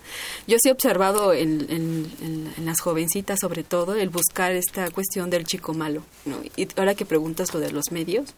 Yo 0.46 0.56
sí 0.60 0.68
he 0.70 0.72
observado 0.72 1.32
en, 1.32 1.66
en, 1.68 2.50
las 2.64 2.80
jovencitas, 2.80 3.40
sobre 3.40 3.64
todo, 3.64 3.94
el 3.94 4.08
buscar 4.10 4.52
esta 4.52 4.90
cuestión 4.90 5.30
del 5.30 5.44
chico 5.44 5.74
malo, 5.74 6.02
¿no? 6.24 6.36
Y 6.56 6.68
ahora 6.76 6.94
que 6.94 7.04
preguntas 7.04 7.52
lo 7.52 7.60
de 7.60 7.70
los 7.70 7.90
medios, 7.90 8.34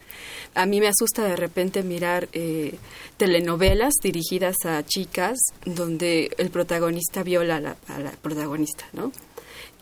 a 0.55 0.67
mí 0.67 0.81
me 0.81 0.89
asusta 0.89 1.25
de 1.25 1.37
repente 1.37 1.83
mirar 1.83 2.29
eh, 2.33 2.77
telenovelas 3.17 3.95
dirigidas 4.03 4.57
a 4.65 4.85
chicas 4.85 5.39
donde 5.65 6.33
el 6.39 6.51
protagonista 6.51 7.23
viola 7.23 7.57
a 7.57 7.61
la, 7.61 7.72
a 7.89 7.99
la 7.99 8.11
protagonista, 8.13 8.85
¿no? 8.93 9.13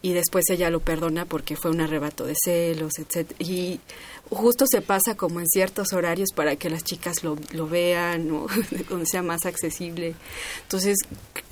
y 0.02 0.12
después 0.12 0.48
ella 0.48 0.70
lo 0.70 0.80
perdona 0.80 1.26
porque 1.26 1.56
fue 1.56 1.70
un 1.70 1.80
arrebato 1.80 2.24
de 2.24 2.34
celos, 2.42 2.92
etc. 2.98 3.30
Y 3.38 3.80
justo 4.30 4.64
se 4.66 4.80
pasa 4.80 5.14
como 5.14 5.40
en 5.40 5.46
ciertos 5.46 5.92
horarios 5.92 6.30
para 6.34 6.56
que 6.56 6.70
las 6.70 6.84
chicas 6.84 7.22
lo, 7.22 7.36
lo 7.52 7.68
vean 7.68 8.30
o 8.30 8.46
donde 8.88 9.06
sea 9.06 9.22
más 9.22 9.44
accesible. 9.44 10.14
Entonces, 10.62 10.96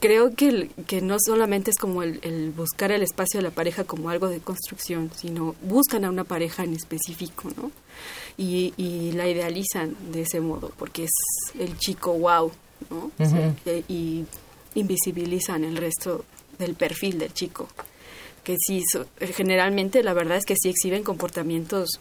creo 0.00 0.34
que, 0.34 0.70
que 0.86 1.02
no 1.02 1.16
solamente 1.20 1.70
es 1.70 1.76
como 1.76 2.02
el, 2.02 2.20
el, 2.22 2.50
buscar 2.50 2.90
el 2.90 3.02
espacio 3.02 3.38
de 3.38 3.44
la 3.44 3.50
pareja 3.50 3.84
como 3.84 4.08
algo 4.08 4.28
de 4.28 4.40
construcción, 4.40 5.10
sino 5.14 5.54
buscan 5.62 6.04
a 6.04 6.10
una 6.10 6.24
pareja 6.24 6.64
en 6.64 6.74
específico, 6.74 7.50
¿no? 7.54 7.70
Y, 8.38 8.72
y 8.76 9.12
la 9.12 9.28
idealizan 9.28 9.94
de 10.12 10.22
ese 10.22 10.40
modo, 10.40 10.72
porque 10.78 11.04
es 11.04 11.10
el 11.58 11.76
chico 11.76 12.12
wow, 12.12 12.52
¿no? 12.88 13.10
Uh 13.18 13.24
-huh. 13.24 13.84
y 13.88 14.24
invisibilizan 14.74 15.64
el 15.64 15.76
resto 15.76 16.24
del 16.58 16.74
perfil 16.74 17.18
del 17.18 17.32
chico 17.32 17.68
que 18.48 18.56
sí, 18.58 18.82
so, 18.90 19.04
generalmente 19.34 20.02
la 20.02 20.14
verdad 20.14 20.38
es 20.38 20.46
que 20.46 20.54
sí 20.56 20.70
exhiben 20.70 21.04
comportamientos 21.04 22.00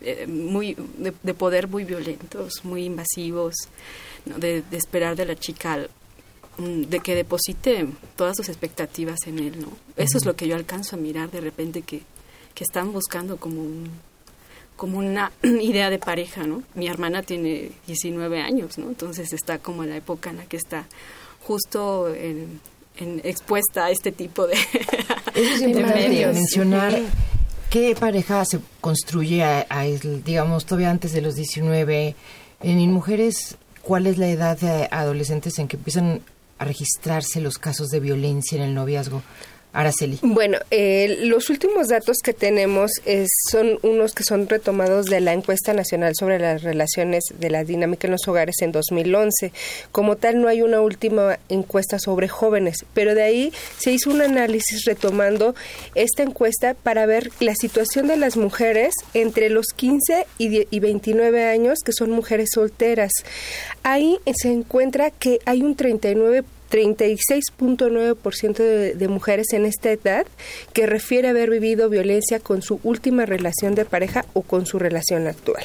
eh, 0.00 0.28
muy 0.28 0.76
de, 0.96 1.12
de, 1.24 1.34
poder 1.34 1.66
muy 1.66 1.82
violentos, 1.82 2.64
muy 2.64 2.84
invasivos, 2.84 3.54
¿no? 4.24 4.38
de, 4.38 4.62
de, 4.62 4.76
esperar 4.76 5.16
de 5.16 5.26
la 5.26 5.34
chica 5.34 5.88
um, 6.56 6.82
de 6.82 7.00
que 7.00 7.16
deposite 7.16 7.88
todas 8.14 8.36
sus 8.36 8.48
expectativas 8.48 9.26
en 9.26 9.40
él, 9.40 9.60
¿no? 9.60 9.72
Eso 9.96 10.18
es 10.18 10.24
lo 10.24 10.36
que 10.36 10.46
yo 10.46 10.54
alcanzo 10.54 10.94
a 10.94 11.00
mirar 11.00 11.32
de 11.32 11.40
repente 11.40 11.82
que, 11.82 12.02
que 12.54 12.62
están 12.62 12.92
buscando 12.92 13.38
como 13.38 13.60
un 13.60 13.90
como 14.76 14.98
una 14.98 15.32
idea 15.42 15.90
de 15.90 15.98
pareja, 15.98 16.46
¿no? 16.46 16.62
Mi 16.76 16.86
hermana 16.86 17.24
tiene 17.24 17.72
19 17.88 18.40
años, 18.40 18.78
¿no? 18.78 18.86
Entonces 18.86 19.32
está 19.32 19.58
como 19.58 19.82
en 19.82 19.90
la 19.90 19.96
época 19.96 20.30
en 20.30 20.36
la 20.36 20.46
que 20.46 20.58
está 20.58 20.86
justo 21.48 22.14
en, 22.14 22.60
en 22.98 23.22
expuesta 23.24 23.86
a 23.86 23.90
este 23.90 24.12
tipo 24.12 24.46
de, 24.46 24.52
Eso 25.34 25.54
es 25.54 25.62
importante 25.62 26.26
mencionar 26.26 27.00
qué 27.70 27.96
pareja 27.98 28.44
se 28.44 28.60
construye, 28.82 29.42
a, 29.42 29.66
a, 29.70 29.84
digamos, 29.84 30.66
todavía 30.66 30.90
antes 30.90 31.12
de 31.12 31.22
los 31.22 31.36
19. 31.36 32.14
En 32.60 32.92
mujeres, 32.92 33.56
¿cuál 33.80 34.06
es 34.06 34.18
la 34.18 34.28
edad 34.28 34.58
de 34.58 34.88
adolescentes 34.90 35.58
en 35.58 35.68
que 35.68 35.76
empiezan 35.76 36.20
a 36.58 36.66
registrarse 36.66 37.40
los 37.40 37.56
casos 37.56 37.88
de 37.88 38.00
violencia 38.00 38.56
en 38.56 38.62
el 38.64 38.74
noviazgo? 38.74 39.22
Araceli. 39.72 40.18
Bueno, 40.22 40.58
eh, 40.70 41.18
los 41.24 41.50
últimos 41.50 41.88
datos 41.88 42.18
que 42.22 42.32
tenemos 42.32 42.90
es, 43.04 43.28
son 43.50 43.78
unos 43.82 44.12
que 44.12 44.24
son 44.24 44.48
retomados 44.48 45.06
de 45.06 45.20
la 45.20 45.32
encuesta 45.32 45.74
nacional 45.74 46.14
sobre 46.18 46.38
las 46.38 46.62
relaciones 46.62 47.24
de 47.38 47.50
la 47.50 47.64
dinámica 47.64 48.06
en 48.06 48.12
los 48.12 48.26
hogares 48.26 48.56
en 48.62 48.72
2011. 48.72 49.52
Como 49.92 50.16
tal, 50.16 50.40
no 50.40 50.48
hay 50.48 50.62
una 50.62 50.80
última 50.80 51.38
encuesta 51.48 51.98
sobre 51.98 52.28
jóvenes, 52.28 52.86
pero 52.94 53.14
de 53.14 53.22
ahí 53.22 53.52
se 53.78 53.92
hizo 53.92 54.10
un 54.10 54.22
análisis 54.22 54.84
retomando 54.86 55.54
esta 55.94 56.22
encuesta 56.22 56.74
para 56.74 57.06
ver 57.06 57.30
la 57.40 57.54
situación 57.54 58.08
de 58.08 58.16
las 58.16 58.36
mujeres 58.36 58.94
entre 59.12 59.50
los 59.50 59.66
15 59.76 60.26
y, 60.38 60.66
y 60.74 60.80
29 60.80 61.44
años, 61.44 61.80
que 61.84 61.92
son 61.92 62.10
mujeres 62.10 62.48
solteras. 62.54 63.12
Ahí 63.82 64.18
se 64.34 64.50
encuentra 64.50 65.10
que 65.10 65.40
hay 65.44 65.62
un 65.62 65.76
39 65.76 66.44
36.9% 66.70 68.56
de, 68.56 68.94
de 68.94 69.08
mujeres 69.08 69.52
en 69.52 69.64
esta 69.64 69.90
edad 69.90 70.26
que 70.72 70.86
refiere 70.86 71.28
haber 71.28 71.50
vivido 71.50 71.88
violencia 71.88 72.40
con 72.40 72.62
su 72.62 72.80
última 72.82 73.26
relación 73.26 73.74
de 73.74 73.84
pareja 73.84 74.24
o 74.32 74.42
con 74.42 74.66
su 74.66 74.78
relación 74.78 75.26
actual. 75.26 75.64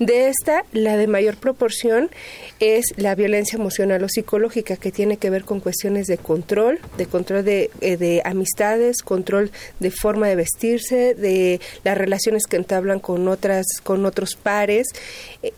De 0.00 0.28
esta, 0.28 0.64
la 0.72 0.96
de 0.96 1.06
mayor 1.06 1.36
proporción 1.36 2.10
es 2.58 2.84
la 2.96 3.14
violencia 3.14 3.56
emocional 3.56 4.02
o 4.02 4.08
psicológica, 4.08 4.76
que 4.76 4.90
tiene 4.90 5.18
que 5.18 5.30
ver 5.30 5.44
con 5.44 5.60
cuestiones 5.60 6.06
de 6.06 6.18
control, 6.18 6.80
de 6.96 7.06
control 7.06 7.44
de, 7.44 7.70
eh, 7.80 7.96
de 7.96 8.20
amistades, 8.24 9.02
control 9.02 9.52
de 9.78 9.92
forma 9.92 10.26
de 10.26 10.34
vestirse, 10.34 11.14
de 11.14 11.60
las 11.84 11.96
relaciones 11.96 12.46
que 12.46 12.56
entablan 12.56 12.98
con 12.98 13.28
otras, 13.28 13.66
con 13.84 14.04
otros 14.04 14.34
pares. 14.34 14.88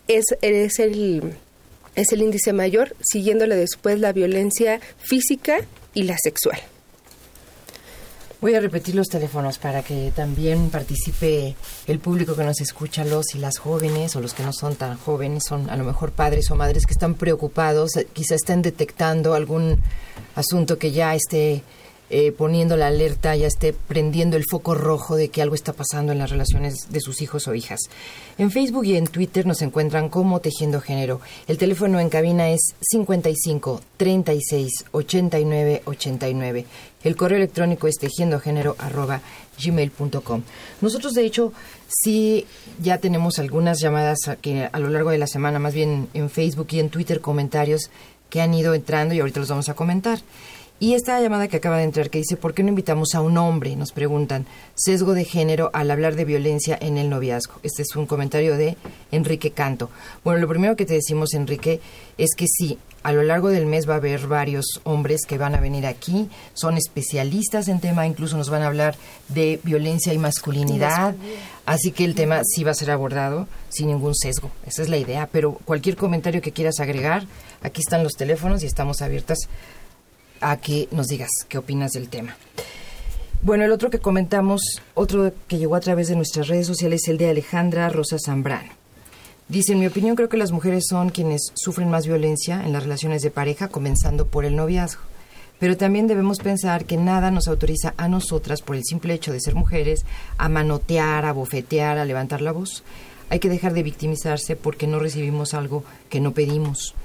Es, 0.07 0.25
es 0.41 0.79
el 0.79 1.33
es 1.97 2.13
el 2.13 2.21
índice 2.21 2.53
mayor, 2.53 2.95
siguiéndole 3.01 3.57
después 3.57 3.99
la 3.99 4.13
violencia 4.13 4.79
física 4.99 5.57
y 5.93 6.03
la 6.03 6.15
sexual. 6.17 6.59
Voy 8.39 8.53
a 8.53 8.59
repetir 8.59 8.93
los 8.93 9.07
teléfonos 9.07 9.57
para 9.57 9.81
que 9.81 10.11
también 10.15 10.69
participe 10.69 11.55
el 11.87 11.97
público 11.97 12.35
que 12.35 12.43
nos 12.43 12.61
escucha, 12.61 13.03
los 13.03 13.33
y 13.33 13.39
las 13.39 13.57
jóvenes 13.57 14.15
o 14.15 14.21
los 14.21 14.35
que 14.35 14.43
no 14.43 14.53
son 14.53 14.75
tan 14.75 14.95
jóvenes, 14.95 15.45
son 15.47 15.71
a 15.71 15.75
lo 15.75 15.83
mejor 15.83 16.11
padres 16.11 16.51
o 16.51 16.55
madres 16.55 16.85
que 16.85 16.93
están 16.93 17.15
preocupados, 17.15 17.89
quizá 18.13 18.35
estén 18.35 18.61
detectando 18.61 19.33
algún 19.33 19.81
asunto 20.35 20.77
que 20.77 20.91
ya 20.91 21.15
esté 21.15 21.63
eh, 22.09 22.31
poniendo 22.31 22.77
la 22.77 22.87
alerta, 22.87 23.35
ya 23.35 23.47
esté 23.47 23.73
prendiendo 23.73 24.37
el 24.37 24.45
foco 24.49 24.75
rojo 24.75 25.15
de 25.15 25.29
que 25.29 25.41
algo 25.41 25.55
está 25.55 25.73
pasando 25.73 26.11
en 26.11 26.19
las 26.19 26.29
relaciones 26.29 26.87
de 26.89 27.01
sus 27.01 27.21
hijos 27.21 27.47
o 27.47 27.53
hijas. 27.53 27.79
En 28.37 28.51
Facebook 28.51 28.85
y 28.85 28.95
en 28.95 29.07
Twitter 29.07 29.45
nos 29.45 29.61
encuentran 29.61 30.09
como 30.09 30.39
Tejiendo 30.39 30.79
Género. 30.79 31.19
El 31.47 31.57
teléfono 31.57 31.99
en 31.99 32.09
cabina 32.09 32.49
es 32.49 32.75
55 32.81 33.81
36 33.97 34.85
89 34.91 35.81
89. 35.85 36.65
El 37.03 37.15
correo 37.15 37.37
electrónico 37.37 37.87
es 37.87 37.95
tejiendogénero 37.95 38.75
arroba 38.79 39.21
gmail.com. 39.63 40.41
Nosotros, 40.81 41.13
de 41.13 41.25
hecho, 41.25 41.53
sí 41.87 42.45
ya 42.81 42.97
tenemos 42.97 43.39
algunas 43.39 43.79
llamadas 43.79 44.19
que 44.41 44.69
a 44.71 44.79
lo 44.79 44.89
largo 44.89 45.11
de 45.11 45.17
la 45.17 45.27
semana, 45.27 45.59
más 45.59 45.73
bien 45.73 46.09
en 46.13 46.29
Facebook 46.29 46.67
y 46.71 46.79
en 46.79 46.89
Twitter, 46.89 47.21
comentarios 47.21 47.89
que 48.29 48.41
han 48.41 48.53
ido 48.53 48.73
entrando 48.73 49.13
y 49.13 49.19
ahorita 49.19 49.39
los 49.39 49.49
vamos 49.49 49.69
a 49.69 49.73
comentar. 49.73 50.19
Y 50.79 50.93
esta 50.93 51.19
llamada 51.19 51.47
que 51.47 51.57
acaba 51.57 51.77
de 51.77 51.85
entrar 51.85 52.11
que 52.11 52.19
dice, 52.19 52.37
¿por 52.37 52.53
qué 52.53 52.61
no 52.61 52.69
invitamos 52.69 53.15
a 53.15 53.21
un 53.21 53.37
hombre? 53.39 53.75
Nos 53.75 53.91
preguntan, 53.91 54.45
sesgo 54.75 55.15
de 55.15 55.25
género 55.25 55.71
al 55.73 55.89
hablar 55.89 56.15
de 56.15 56.23
violencia 56.23 56.77
en 56.79 56.99
el 56.99 57.09
noviazgo. 57.09 57.55
Este 57.63 57.81
es 57.81 57.95
un 57.95 58.05
comentario 58.05 58.57
de 58.57 58.77
Enrique 59.11 59.49
Canto. 59.49 59.89
Bueno, 60.23 60.39
lo 60.39 60.47
primero 60.47 60.75
que 60.75 60.85
te 60.85 60.93
decimos, 60.93 61.33
Enrique, 61.33 61.81
es 62.19 62.35
que 62.37 62.45
sí, 62.47 62.77
a 63.01 63.11
lo 63.11 63.23
largo 63.23 63.49
del 63.49 63.65
mes 63.65 63.89
va 63.89 63.93
a 63.93 63.97
haber 63.97 64.27
varios 64.27 64.65
hombres 64.83 65.21
que 65.27 65.39
van 65.39 65.55
a 65.55 65.59
venir 65.59 65.87
aquí, 65.87 66.29
son 66.53 66.77
especialistas 66.77 67.69
en 67.69 67.79
tema, 67.79 68.05
incluso 68.05 68.37
nos 68.37 68.51
van 68.51 68.61
a 68.61 68.67
hablar 68.67 68.95
de 69.29 69.59
violencia 69.63 70.13
y 70.13 70.19
masculinidad, 70.19 71.15
así 71.65 71.91
que 71.91 72.03
el 72.03 72.15
tema 72.15 72.41
sí 72.43 72.63
va 72.63 72.71
a 72.71 72.75
ser 72.75 72.91
abordado 72.91 73.47
sin 73.69 73.87
ningún 73.87 74.13
sesgo, 74.13 74.51
esa 74.65 74.81
es 74.81 74.89
la 74.89 74.97
idea, 74.97 75.29
pero 75.31 75.53
cualquier 75.63 75.95
comentario 75.95 76.41
que 76.41 76.51
quieras 76.51 76.79
agregar, 76.79 77.25
aquí 77.61 77.81
están 77.81 78.03
los 78.03 78.13
teléfonos 78.13 78.61
y 78.63 78.65
estamos 78.65 79.01
abiertas 79.01 79.37
a 80.41 80.57
que 80.57 80.87
nos 80.91 81.07
digas 81.07 81.29
qué 81.47 81.57
opinas 81.57 81.91
del 81.91 82.09
tema. 82.09 82.35
Bueno, 83.41 83.65
el 83.65 83.71
otro 83.71 83.89
que 83.89 83.99
comentamos, 83.99 84.61
otro 84.95 85.31
que 85.47 85.57
llegó 85.57 85.75
a 85.75 85.79
través 85.79 86.07
de 86.07 86.15
nuestras 86.15 86.47
redes 86.47 86.67
sociales, 86.67 87.01
es 87.03 87.09
el 87.09 87.17
de 87.17 87.29
Alejandra 87.29 87.89
Rosa 87.89 88.17
Zambrano. 88.23 88.71
Dice, 89.47 89.73
en 89.73 89.79
mi 89.79 89.87
opinión, 89.87 90.15
creo 90.15 90.27
que 90.27 90.37
las 90.37 90.51
mujeres 90.51 90.85
son 90.89 91.09
quienes 91.09 91.53
sufren 91.55 91.89
más 91.89 92.05
violencia 92.05 92.65
en 92.65 92.73
las 92.73 92.83
relaciones 92.83 93.21
de 93.21 93.31
pareja, 93.31 93.69
comenzando 93.69 94.25
por 94.27 94.43
el 94.43 94.55
noviazgo. 94.55 95.01
Pero 95.59 95.77
también 95.77 96.07
debemos 96.07 96.39
pensar 96.39 96.85
que 96.85 96.97
nada 96.97 97.31
nos 97.31 97.47
autoriza 97.47 97.93
a 97.95 98.07
nosotras, 98.07 98.61
por 98.61 98.75
el 98.75 98.83
simple 98.83 99.13
hecho 99.13 99.31
de 99.31 99.39
ser 99.39 99.55
mujeres, 99.55 100.05
a 100.37 100.49
manotear, 100.49 101.25
a 101.25 101.31
bofetear, 101.31 101.97
a 101.97 102.05
levantar 102.05 102.41
la 102.41 102.51
voz. 102.51 102.83
Hay 103.29 103.39
que 103.39 103.49
dejar 103.49 103.73
de 103.73 103.83
victimizarse 103.83 104.55
porque 104.55 104.87
no 104.87 104.99
recibimos 104.99 105.53
algo 105.53 105.83
que 106.09 106.19
no 106.19 106.33
pedimos. 106.33 106.95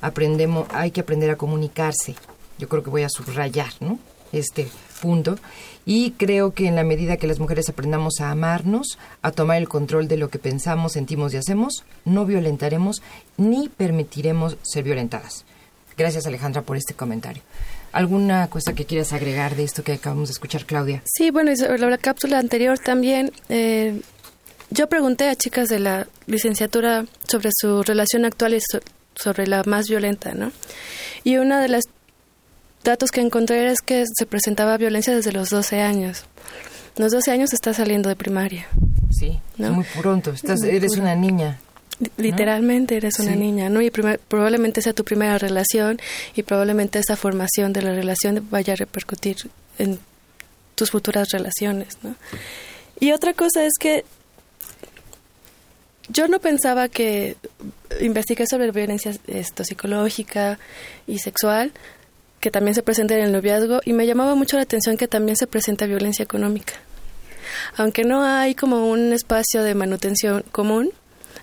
Aprendemos, 0.00 0.66
hay 0.70 0.90
que 0.90 1.00
aprender 1.00 1.30
a 1.30 1.36
comunicarse, 1.36 2.14
yo 2.62 2.68
creo 2.68 2.84
que 2.84 2.90
voy 2.90 3.02
a 3.02 3.08
subrayar 3.08 3.72
¿no? 3.80 3.98
este 4.32 4.68
punto 5.00 5.36
y 5.84 6.12
creo 6.12 6.54
que 6.54 6.68
en 6.68 6.76
la 6.76 6.84
medida 6.84 7.16
que 7.16 7.26
las 7.26 7.40
mujeres 7.40 7.68
aprendamos 7.68 8.20
a 8.20 8.30
amarnos, 8.30 9.00
a 9.20 9.32
tomar 9.32 9.56
el 9.56 9.68
control 9.68 10.06
de 10.06 10.16
lo 10.16 10.30
que 10.30 10.38
pensamos, 10.38 10.92
sentimos 10.92 11.34
y 11.34 11.38
hacemos, 11.38 11.84
no 12.04 12.24
violentaremos 12.24 13.02
ni 13.36 13.68
permitiremos 13.68 14.58
ser 14.62 14.84
violentadas. 14.84 15.44
Gracias 15.96 16.24
Alejandra 16.24 16.62
por 16.62 16.76
este 16.76 16.94
comentario. 16.94 17.42
¿Alguna 17.90 18.48
cosa 18.48 18.74
que 18.74 18.84
quieras 18.84 19.12
agregar 19.12 19.56
de 19.56 19.64
esto 19.64 19.82
que 19.82 19.94
acabamos 19.94 20.28
de 20.28 20.34
escuchar, 20.34 20.64
Claudia? 20.64 21.02
Sí, 21.04 21.32
bueno, 21.32 21.50
la 21.50 21.98
cápsula 21.98 22.38
anterior 22.38 22.78
también, 22.78 23.32
eh, 23.48 24.00
yo 24.70 24.86
pregunté 24.86 25.28
a 25.28 25.34
chicas 25.34 25.68
de 25.68 25.80
la 25.80 26.06
licenciatura 26.26 27.06
sobre 27.26 27.50
su 27.52 27.82
relación 27.82 28.24
actual 28.24 28.54
y 28.54 28.60
so 28.60 28.78
sobre 29.14 29.46
la 29.46 29.62
más 29.64 29.88
violenta, 29.88 30.34
¿no? 30.34 30.52
Y 31.24 31.36
una 31.36 31.60
de 31.60 31.68
las 31.68 31.84
datos 32.84 33.10
que 33.10 33.20
encontré 33.20 33.70
es 33.70 33.80
que 33.80 34.04
se 34.06 34.26
presentaba 34.26 34.76
violencia 34.76 35.14
desde 35.14 35.32
los 35.32 35.50
12 35.50 35.80
años. 35.80 36.24
Los 36.96 37.12
12 37.12 37.30
años 37.30 37.52
está 37.52 37.72
saliendo 37.72 38.08
de 38.08 38.16
primaria. 38.16 38.66
Sí, 39.10 39.38
muy 39.56 39.84
pronto. 40.00 40.32
Estás, 40.32 40.62
eres 40.62 40.96
una 40.96 41.14
niña. 41.14 41.58
Literalmente 42.16 42.96
eres 42.96 43.18
una 43.20 43.36
niña, 43.36 43.68
¿no? 43.68 43.80
Y 43.80 43.90
probablemente 43.90 44.82
sea 44.82 44.92
tu 44.92 45.04
primera 45.04 45.38
relación 45.38 46.00
y 46.34 46.42
probablemente 46.42 46.98
esa 46.98 47.16
formación 47.16 47.72
de 47.72 47.82
la 47.82 47.92
relación 47.92 48.46
vaya 48.50 48.72
a 48.72 48.76
repercutir 48.76 49.36
en 49.78 49.98
tus 50.74 50.90
futuras 50.90 51.28
relaciones, 51.30 51.98
¿no? 52.02 52.16
Y 52.98 53.12
otra 53.12 53.34
cosa 53.34 53.64
es 53.64 53.72
que 53.78 54.04
yo 56.08 56.28
no 56.28 56.40
pensaba 56.40 56.88
que 56.88 57.36
investigué 58.00 58.46
sobre 58.46 58.70
violencia 58.72 59.12
esto, 59.28 59.64
psicológica 59.64 60.58
y 61.06 61.18
sexual, 61.18 61.72
que 62.42 62.50
también 62.50 62.74
se 62.74 62.82
presenta 62.82 63.14
en 63.14 63.24
el 63.24 63.30
noviazgo, 63.30 63.80
y 63.84 63.92
me 63.92 64.04
llamaba 64.04 64.34
mucho 64.34 64.56
la 64.56 64.64
atención 64.64 64.96
que 64.96 65.06
también 65.06 65.36
se 65.36 65.46
presenta 65.46 65.86
violencia 65.86 66.24
económica. 66.24 66.74
Aunque 67.76 68.02
no 68.02 68.24
hay 68.24 68.56
como 68.56 68.90
un 68.90 69.12
espacio 69.12 69.62
de 69.62 69.76
manutención 69.76 70.44
común, 70.50 70.90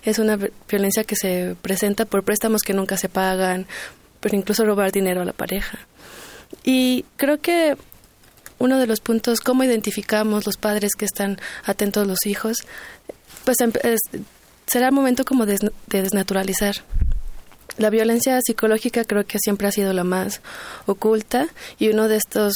es 0.02 0.18
una 0.18 0.38
violencia 0.68 1.04
que 1.04 1.16
se 1.16 1.56
presenta 1.62 2.04
por 2.04 2.22
préstamos 2.22 2.60
que 2.60 2.74
nunca 2.74 2.98
se 2.98 3.08
pagan, 3.08 3.66
pero 4.20 4.36
incluso 4.36 4.66
robar 4.66 4.92
dinero 4.92 5.22
a 5.22 5.24
la 5.24 5.32
pareja. 5.32 5.78
Y 6.64 7.06
creo 7.16 7.40
que 7.40 7.78
uno 8.58 8.78
de 8.78 8.86
los 8.86 9.00
puntos, 9.00 9.40
cómo 9.40 9.64
identificamos 9.64 10.44
los 10.44 10.58
padres 10.58 10.92
que 10.98 11.06
están 11.06 11.38
atentos 11.64 12.02
a 12.02 12.06
los 12.06 12.26
hijos, 12.26 12.58
pues 13.46 13.56
em, 13.60 13.72
será 14.66 14.88
el 14.88 14.92
momento 14.92 15.24
como 15.24 15.46
de, 15.46 15.72
desnaturalizar. 15.86 16.76
La 17.78 17.90
violencia 17.90 18.38
psicológica 18.44 19.04
creo 19.04 19.24
que 19.26 19.38
siempre 19.38 19.68
ha 19.68 19.72
sido 19.72 19.92
la 19.92 20.04
más 20.04 20.40
oculta 20.86 21.48
y 21.78 21.88
uno 21.88 22.08
de 22.08 22.16
estos 22.16 22.52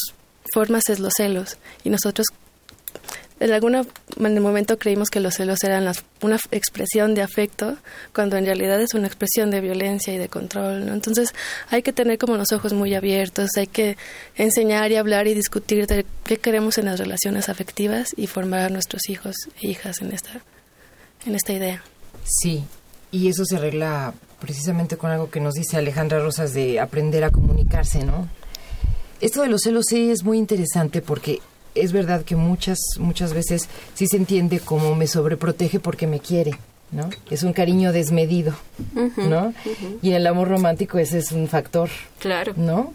formas 0.52 0.84
es 0.88 1.00
los 1.00 1.12
celos. 1.16 1.56
Y 1.84 1.90
nosotros 1.90 2.26
en 3.40 3.52
algún 3.52 3.86
momento 4.16 4.78
creímos 4.78 5.10
que 5.10 5.20
los 5.20 5.34
celos 5.34 5.64
eran 5.64 5.92
una 6.22 6.38
expresión 6.50 7.14
de 7.14 7.22
afecto, 7.22 7.76
cuando 8.14 8.36
en 8.36 8.46
realidad 8.46 8.80
es 8.80 8.94
una 8.94 9.06
expresión 9.06 9.50
de 9.50 9.60
violencia 9.60 10.14
y 10.14 10.18
de 10.18 10.28
control. 10.28 10.88
Entonces 10.88 11.34
hay 11.68 11.82
que 11.82 11.92
tener 11.92 12.16
como 12.18 12.36
los 12.36 12.52
ojos 12.52 12.72
muy 12.72 12.94
abiertos, 12.94 13.50
hay 13.56 13.66
que 13.66 13.96
enseñar 14.36 14.92
y 14.92 14.96
hablar 14.96 15.26
y 15.26 15.34
discutir 15.34 15.86
de 15.86 16.06
qué 16.24 16.36
queremos 16.36 16.78
en 16.78 16.86
las 16.86 16.98
relaciones 16.98 17.48
afectivas 17.48 18.08
y 18.16 18.28
formar 18.28 18.60
a 18.60 18.68
nuestros 18.68 19.08
hijos 19.08 19.34
e 19.60 19.68
hijas 19.68 20.00
en 20.00 20.12
esta, 20.12 20.40
en 21.26 21.34
esta 21.34 21.52
idea. 21.52 21.82
Sí, 22.24 22.64
y 23.14 23.28
eso 23.28 23.44
se 23.44 23.56
arregla 23.56 24.12
precisamente 24.40 24.96
con 24.96 25.12
algo 25.12 25.30
que 25.30 25.38
nos 25.38 25.54
dice 25.54 25.76
Alejandra 25.76 26.18
Rosas 26.18 26.52
de 26.52 26.80
aprender 26.80 27.22
a 27.22 27.30
comunicarse, 27.30 28.04
¿no? 28.04 28.28
Esto 29.20 29.42
de 29.42 29.48
los 29.48 29.60
celos 29.62 29.84
sí 29.88 30.10
es 30.10 30.24
muy 30.24 30.36
interesante 30.36 31.00
porque 31.00 31.38
es 31.76 31.92
verdad 31.92 32.24
que 32.24 32.34
muchas, 32.34 32.78
muchas 32.98 33.32
veces 33.32 33.68
sí 33.94 34.08
se 34.08 34.16
entiende 34.16 34.58
como 34.58 34.96
me 34.96 35.06
sobreprotege 35.06 35.78
porque 35.78 36.08
me 36.08 36.18
quiere, 36.18 36.58
¿no? 36.90 37.08
Es 37.30 37.44
un 37.44 37.52
cariño 37.52 37.92
desmedido, 37.92 38.52
¿no? 39.16 39.54
Y 40.02 40.10
el 40.10 40.26
amor 40.26 40.48
romántico 40.48 40.98
ese 40.98 41.18
es 41.18 41.30
un 41.30 41.46
factor. 41.46 41.90
Claro. 42.18 42.54
¿No? 42.56 42.94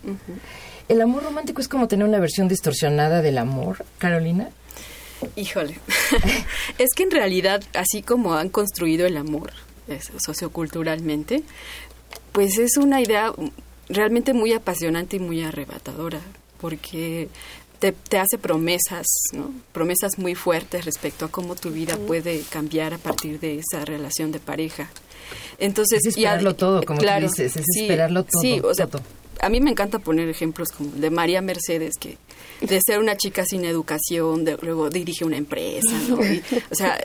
El 0.89 0.99
amor 0.99 1.23
romántico 1.23 1.61
es 1.61 1.69
como 1.69 1.87
tener 1.87 2.05
una 2.05 2.19
versión 2.19 2.49
distorsionada 2.49 3.21
del 3.21 3.37
amor, 3.37 3.85
Carolina. 3.99 4.49
Híjole. 5.37 5.79
es 6.77 6.89
que 6.93 7.03
en 7.03 7.11
realidad, 7.11 7.63
así 7.73 8.01
como 8.01 8.33
han 8.33 8.49
construido 8.49 9.07
el 9.07 9.15
amor 9.15 9.51
socioculturalmente, 10.17 11.43
pues 12.31 12.57
es 12.57 12.77
una 12.77 13.01
idea 13.01 13.33
realmente 13.87 14.33
muy 14.33 14.53
apasionante 14.53 15.17
y 15.17 15.19
muy 15.19 15.41
arrebatadora, 15.43 16.21
porque 16.59 17.29
te, 17.79 18.17
hace 18.17 18.37
promesas, 18.37 19.07
¿no? 19.33 19.51
promesas 19.71 20.17
muy 20.17 20.35
fuertes 20.35 20.85
respecto 20.85 21.25
a 21.25 21.27
cómo 21.29 21.55
tu 21.55 21.71
vida 21.71 21.97
puede 21.97 22.41
cambiar 22.49 22.93
a 22.93 22.97
partir 22.97 23.39
de 23.39 23.59
esa 23.59 23.85
relación 23.85 24.31
de 24.31 24.39
pareja. 24.39 24.89
Entonces, 25.57 25.99
es 26.05 26.07
esperarlo 26.15 26.55
todo, 26.55 26.83
como 26.83 26.99
claro, 26.99 27.27
dices, 27.27 27.55
es 27.55 27.65
esperarlo 27.81 28.23
todo. 28.23 28.41
Sí, 28.41 28.59
o 28.63 28.73
sea, 28.73 28.87
a 29.41 29.49
mí 29.49 29.61
me 29.61 29.71
encanta 29.71 29.99
poner 29.99 30.29
ejemplos 30.29 30.69
como 30.69 30.93
el 30.95 31.01
de 31.01 31.09
María 31.09 31.41
Mercedes, 31.41 31.95
que 31.99 32.17
de 32.61 32.79
ser 32.85 32.99
una 32.99 33.15
chica 33.15 33.45
sin 33.45 33.65
educación, 33.65 34.43
de, 34.43 34.57
luego 34.61 34.89
dirige 34.89 35.25
una 35.25 35.37
empresa, 35.37 35.95
o 36.71 36.75
sea, 36.75 36.99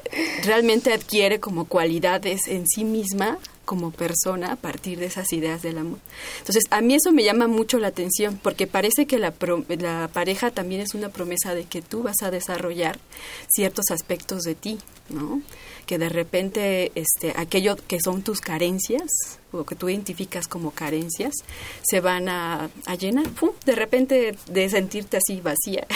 realmente 0.44 0.92
adquiere 0.92 1.40
como 1.40 1.66
cualidades 1.66 2.48
en 2.48 2.66
sí 2.66 2.84
misma 2.84 3.38
como 3.64 3.90
persona 3.90 4.52
a 4.52 4.56
partir 4.56 4.98
de 4.98 5.06
esas 5.06 5.32
ideas 5.32 5.62
del 5.62 5.78
amor. 5.78 5.98
Entonces, 6.38 6.64
a 6.70 6.80
mí 6.80 6.94
eso 6.94 7.12
me 7.12 7.24
llama 7.24 7.46
mucho 7.46 7.78
la 7.78 7.88
atención 7.88 8.38
porque 8.42 8.66
parece 8.66 9.06
que 9.06 9.18
la, 9.18 9.32
la 9.78 10.08
pareja 10.12 10.50
también 10.50 10.80
es 10.80 10.94
una 10.94 11.08
promesa 11.08 11.54
de 11.54 11.64
que 11.64 11.82
tú 11.82 12.02
vas 12.02 12.22
a 12.22 12.30
desarrollar 12.30 12.98
ciertos 13.48 13.90
aspectos 13.90 14.42
de 14.42 14.54
ti, 14.54 14.78
¿no? 15.08 15.40
Que 15.86 15.98
de 15.98 16.08
repente 16.08 16.92
este, 16.94 17.32
aquello 17.36 17.76
que 17.88 17.98
son 18.02 18.22
tus 18.22 18.40
carencias, 18.40 19.38
o 19.60 19.64
que 19.64 19.74
tú 19.74 19.88
identificas 19.88 20.48
como 20.48 20.70
carencias, 20.70 21.34
se 21.82 22.00
van 22.00 22.28
a, 22.28 22.70
llenar. 22.98 23.26
De 23.64 23.74
repente, 23.74 24.36
de 24.48 24.68
sentirte 24.68 25.16
así 25.16 25.40
vacía, 25.40 25.86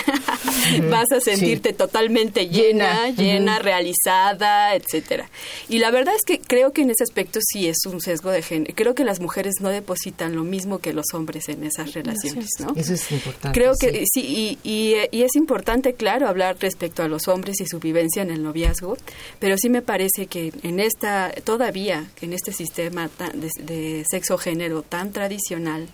vas 0.90 1.10
a 1.12 1.20
sentirte 1.20 1.72
totalmente 1.72 2.48
llena, 2.48 3.10
llena, 3.10 3.58
realizada, 3.58 4.74
etcétera. 4.74 5.28
Y 5.68 5.78
la 5.78 5.90
verdad 5.90 6.14
es 6.14 6.22
que 6.24 6.40
creo 6.40 6.72
que 6.72 6.82
en 6.82 6.90
ese 6.90 7.04
aspecto 7.04 7.40
sí 7.42 7.68
es 7.68 7.78
un 7.86 8.00
sesgo 8.00 8.30
de 8.30 8.42
género. 8.42 8.74
Creo 8.74 8.94
que 8.94 9.04
las 9.04 9.20
mujeres 9.20 9.54
no 9.60 9.68
depositan 9.68 10.34
lo 10.34 10.44
mismo 10.44 10.78
que 10.78 10.92
los 10.92 11.06
hombres 11.14 11.48
en 11.48 11.64
esas 11.64 11.92
relaciones, 11.92 12.48
¿no? 12.60 12.72
Eso 12.76 12.94
es 12.94 13.12
importante. 13.12 13.58
Creo 13.58 13.74
que 13.78 14.04
sí, 14.12 14.58
y, 14.62 14.98
y, 15.12 15.22
es 15.22 15.36
importante, 15.36 15.94
claro, 15.94 16.28
hablar 16.28 16.56
respecto 16.60 17.02
a 17.02 17.08
los 17.08 17.28
hombres 17.28 17.60
y 17.60 17.66
su 17.66 17.78
vivencia 17.78 18.22
en 18.22 18.30
el 18.30 18.42
noviazgo, 18.42 18.96
pero 19.38 19.56
sí 19.58 19.68
me 19.68 19.82
parece 19.82 20.26
que 20.26 20.52
en 20.62 20.80
esta, 20.80 21.32
todavía, 21.44 22.10
en 22.20 22.32
este 22.32 22.52
sistema 22.52 23.08
tan, 23.08 23.40
de 23.54 23.78
de, 23.78 24.04
sexo 24.08 24.38
género 24.38 24.82
tan 24.82 25.12
tradicional, 25.12 25.88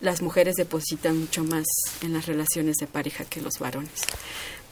las 0.00 0.22
mujeres 0.22 0.54
depositan 0.56 1.18
mucho 1.18 1.44
más 1.44 1.64
en 2.02 2.12
las 2.12 2.26
relaciones 2.26 2.76
de 2.76 2.86
pareja 2.86 3.24
que 3.24 3.40
los 3.40 3.58
varones. 3.58 4.02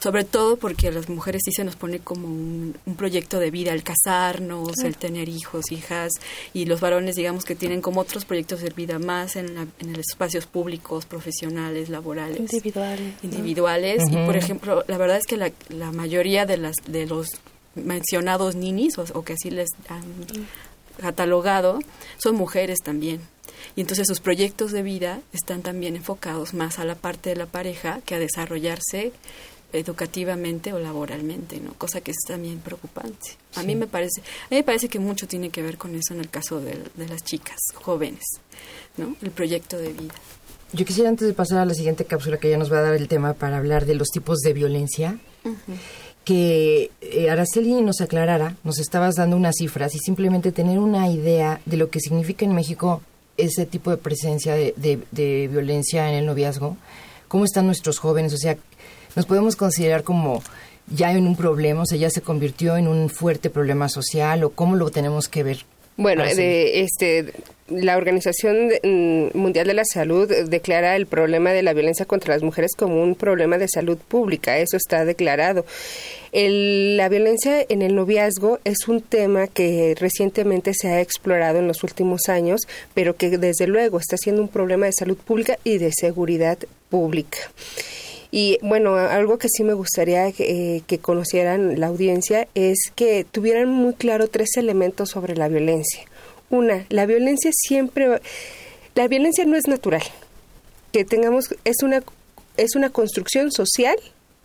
Sobre 0.00 0.24
todo 0.24 0.56
porque 0.56 0.88
a 0.88 0.92
las 0.92 1.10
mujeres 1.10 1.42
sí 1.44 1.52
se 1.52 1.62
nos 1.62 1.76
pone 1.76 1.98
como 1.98 2.26
un, 2.26 2.74
proyecto 2.96 3.38
de 3.38 3.50
vida 3.50 3.72
el 3.72 3.82
casarnos, 3.82 4.78
el 4.82 4.96
tener 4.96 5.28
hijos, 5.28 5.70
hijas, 5.70 6.10
y 6.54 6.64
los 6.64 6.80
varones 6.80 7.16
digamos 7.16 7.44
que 7.44 7.54
tienen 7.54 7.82
como 7.82 8.00
otros 8.00 8.24
proyectos 8.24 8.62
de 8.62 8.70
vida 8.70 8.98
más 8.98 9.36
en, 9.36 9.58
en 9.78 9.92
los 9.92 10.06
espacios 10.10 10.46
públicos, 10.46 11.04
profesionales, 11.04 11.90
laborales. 11.90 12.40
Individuales. 12.40 13.12
Individuales. 13.22 14.02
Y 14.10 14.16
por 14.24 14.36
ejemplo, 14.36 14.84
la 14.88 14.96
verdad 14.96 15.18
es 15.18 15.26
que 15.26 15.36
la, 15.36 15.52
la 15.68 15.92
mayoría 15.92 16.46
de, 16.46 16.56
las, 16.56 16.76
de 16.86 17.06
los 17.06 17.28
mencionados 17.74 18.56
ninis, 18.56 18.98
o, 18.98 19.04
o 19.12 19.22
que 19.22 19.34
así 19.34 19.50
les 19.50 19.68
han 19.88 20.04
catalogado 21.00 21.78
son 22.18 22.36
mujeres 22.36 22.78
también. 22.82 23.20
Y 23.76 23.82
entonces 23.82 24.06
sus 24.06 24.20
proyectos 24.20 24.72
de 24.72 24.82
vida 24.82 25.20
están 25.32 25.62
también 25.62 25.96
enfocados 25.96 26.54
más 26.54 26.78
a 26.78 26.84
la 26.84 26.94
parte 26.94 27.30
de 27.30 27.36
la 27.36 27.46
pareja 27.46 28.00
que 28.04 28.14
a 28.14 28.18
desarrollarse 28.18 29.12
educativamente 29.72 30.72
o 30.72 30.78
laboralmente, 30.78 31.60
¿no? 31.60 31.74
Cosa 31.74 32.00
que 32.00 32.10
es 32.10 32.18
también 32.26 32.58
preocupante. 32.58 33.36
A 33.54 33.62
mí 33.62 33.76
me 33.76 33.86
parece, 33.86 34.20
a 34.20 34.48
mí 34.50 34.56
me 34.56 34.62
parece 34.64 34.88
que 34.88 34.98
mucho 34.98 35.28
tiene 35.28 35.50
que 35.50 35.62
ver 35.62 35.78
con 35.78 35.94
eso 35.94 36.14
en 36.14 36.20
el 36.20 36.28
caso 36.28 36.60
de, 36.60 36.76
las 36.96 37.22
chicas 37.22 37.58
jóvenes, 37.74 38.24
¿no? 38.96 39.14
El 39.22 39.30
proyecto 39.30 39.78
de 39.78 39.92
vida. 39.92 40.14
Yo 40.72 40.84
quisiera 40.84 41.08
antes 41.08 41.26
de 41.26 41.34
pasar 41.34 41.58
a 41.58 41.64
la 41.64 41.74
siguiente 41.74 42.04
cápsula 42.04 42.38
que 42.38 42.50
ya 42.50 42.58
nos 42.58 42.72
va 42.72 42.78
a 42.78 42.82
dar 42.82 42.94
el 42.94 43.08
tema 43.08 43.34
para 43.34 43.58
hablar 43.58 43.86
de 43.86 43.94
los 43.94 44.08
tipos 44.08 44.38
de 44.38 44.52
violencia 44.52 45.18
que 46.24 46.90
eh, 47.00 47.30
Araceli 47.30 47.80
nos 47.82 48.00
aclarara, 48.00 48.56
nos 48.64 48.78
estabas 48.78 49.14
dando 49.16 49.36
unas 49.36 49.56
cifras 49.58 49.94
y 49.94 49.98
simplemente 49.98 50.52
tener 50.52 50.78
una 50.78 51.08
idea 51.08 51.60
de 51.66 51.76
lo 51.76 51.90
que 51.90 52.00
significa 52.00 52.44
en 52.44 52.54
México 52.54 53.02
ese 53.36 53.66
tipo 53.66 53.90
de 53.90 53.96
presencia 53.96 54.54
de, 54.54 55.48
violencia 55.50 56.08
en 56.10 56.16
el 56.16 56.26
noviazgo, 56.26 56.76
cómo 57.28 57.44
están 57.44 57.66
nuestros 57.66 57.98
jóvenes, 57.98 58.34
o 58.34 58.36
sea, 58.36 58.56
nos 59.16 59.26
podemos 59.26 59.56
considerar 59.56 60.02
como 60.02 60.42
ya 60.88 61.12
en 61.12 61.26
un 61.26 61.36
problema, 61.36 61.82
o 61.82 61.86
sea, 61.86 61.98
ya 61.98 62.10
se 62.10 62.20
convirtió 62.20 62.76
en 62.76 62.86
un 62.86 63.08
fuerte 63.08 63.48
problema 63.48 63.88
social 63.88 64.44
o 64.44 64.50
cómo 64.50 64.76
lo 64.76 64.90
tenemos 64.90 65.28
que 65.28 65.42
ver. 65.42 65.64
Bueno, 66.00 66.24
de, 66.24 66.80
este, 66.80 67.26
la 67.68 67.98
Organización 67.98 68.70
mm, 68.82 69.36
Mundial 69.36 69.66
de 69.66 69.74
la 69.74 69.84
Salud 69.84 70.32
declara 70.48 70.96
el 70.96 71.04
problema 71.04 71.52
de 71.52 71.62
la 71.62 71.74
violencia 71.74 72.06
contra 72.06 72.32
las 72.32 72.42
mujeres 72.42 72.70
como 72.74 73.02
un 73.02 73.14
problema 73.14 73.58
de 73.58 73.68
salud 73.68 73.98
pública. 73.98 74.56
Eso 74.56 74.78
está 74.78 75.04
declarado. 75.04 75.66
la 76.32 77.08
violencia 77.10 77.66
en 77.68 77.82
el 77.82 77.94
noviazgo 77.94 78.60
es 78.64 78.88
un 78.88 79.02
tema 79.02 79.46
que 79.46 79.94
recientemente 80.00 80.72
se 80.72 80.88
ha 80.88 81.02
explorado 81.02 81.58
en 81.58 81.68
los 81.68 81.84
últimos 81.84 82.30
años, 82.30 82.62
pero 82.94 83.16
que 83.16 83.36
desde 83.36 83.66
luego 83.66 83.98
está 83.98 84.16
siendo 84.16 84.40
un 84.40 84.48
problema 84.48 84.86
de 84.86 84.92
salud 84.98 85.18
pública 85.18 85.58
y 85.64 85.76
de 85.76 85.92
seguridad 85.92 86.56
pública. 86.88 87.38
Y 88.30 88.58
bueno, 88.62 88.94
algo 88.94 89.38
que 89.38 89.48
sí 89.48 89.64
me 89.64 89.72
gustaría 89.74 90.30
que, 90.32 90.82
que, 90.86 90.98
conocieran 90.98 91.80
la 91.80 91.88
audiencia 91.88 92.46
es 92.54 92.78
que 92.94 93.24
tuvieran 93.24 93.68
muy 93.68 93.94
claro 93.94 94.28
tres 94.28 94.56
elementos 94.56 95.10
sobre 95.10 95.36
la 95.36 95.48
violencia. 95.48 96.04
Una, 96.48 96.86
la 96.90 97.06
violencia 97.06 97.50
siempre, 97.52 98.20
la 98.94 99.08
violencia 99.08 99.44
no 99.44 99.56
es 99.56 99.66
natural. 99.66 100.02
que 100.92 101.04
tengamos 101.04 101.54
es 101.64 101.82
una 101.82 102.02
es 102.56 102.74
una 102.76 102.90
construcción 102.90 103.50
social 103.50 103.96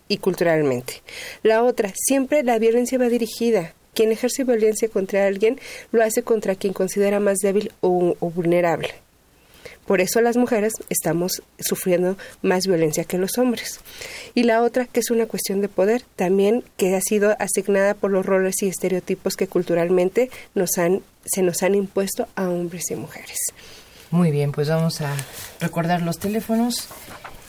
y 0.08 0.17
culturalmente. 0.17 1.02
La 1.43 1.63
otra, 1.63 1.91
siempre 1.95 2.43
la 2.43 2.60
violencia 2.60 2.98
va 2.98 3.10
dirigida. 3.10 3.74
Quien 3.93 4.12
ejerce 4.12 4.43
violencia 4.43 4.89
contra 4.89 5.26
alguien 5.26 5.60
lo 5.91 6.04
hace 6.04 6.24
contra 6.24 6.56
quien 6.56 6.74
considera 6.74 7.19
más 7.19 7.38
débil 7.39 7.71
o 7.82 8.15
vulnerable. 8.19 8.93
Por 9.86 10.02
eso 10.02 10.21
las 10.21 10.38
mujeres 10.38 10.74
estamos 10.89 11.43
sufriendo 11.60 12.17
más 12.41 12.65
violencia 12.67 13.04
que 13.04 13.17
los 13.17 13.38
hombres. 13.38 13.80
Y 14.34 14.43
la 14.43 14.63
otra, 14.63 14.86
que 14.86 15.00
es 15.00 15.12
una 15.12 15.28
cuestión 15.28 15.62
de 15.62 15.69
poder, 15.69 16.04
también 16.15 16.63
que 16.78 16.95
ha 16.95 17.02
sido 17.02 17.36
asignada 17.39 17.93
por 17.93 18.12
los 18.12 18.26
roles 18.26 18.56
y 18.62 18.67
estereotipos 18.67 19.36
que 19.36 19.48
culturalmente 19.48 20.30
nos 20.54 20.78
han, 20.78 21.02
se 21.26 21.41
nos 21.41 21.63
han 21.63 21.76
impuesto 21.76 22.28
a 22.36 22.50
hombres 22.50 22.89
y 22.91 22.95
mujeres. 22.95 23.38
Muy 24.12 24.32
bien, 24.32 24.52
pues 24.52 24.69
vamos 24.69 25.02
a 25.02 25.13
recordar 25.60 26.02
los 26.02 26.19
teléfonos. 26.19 26.88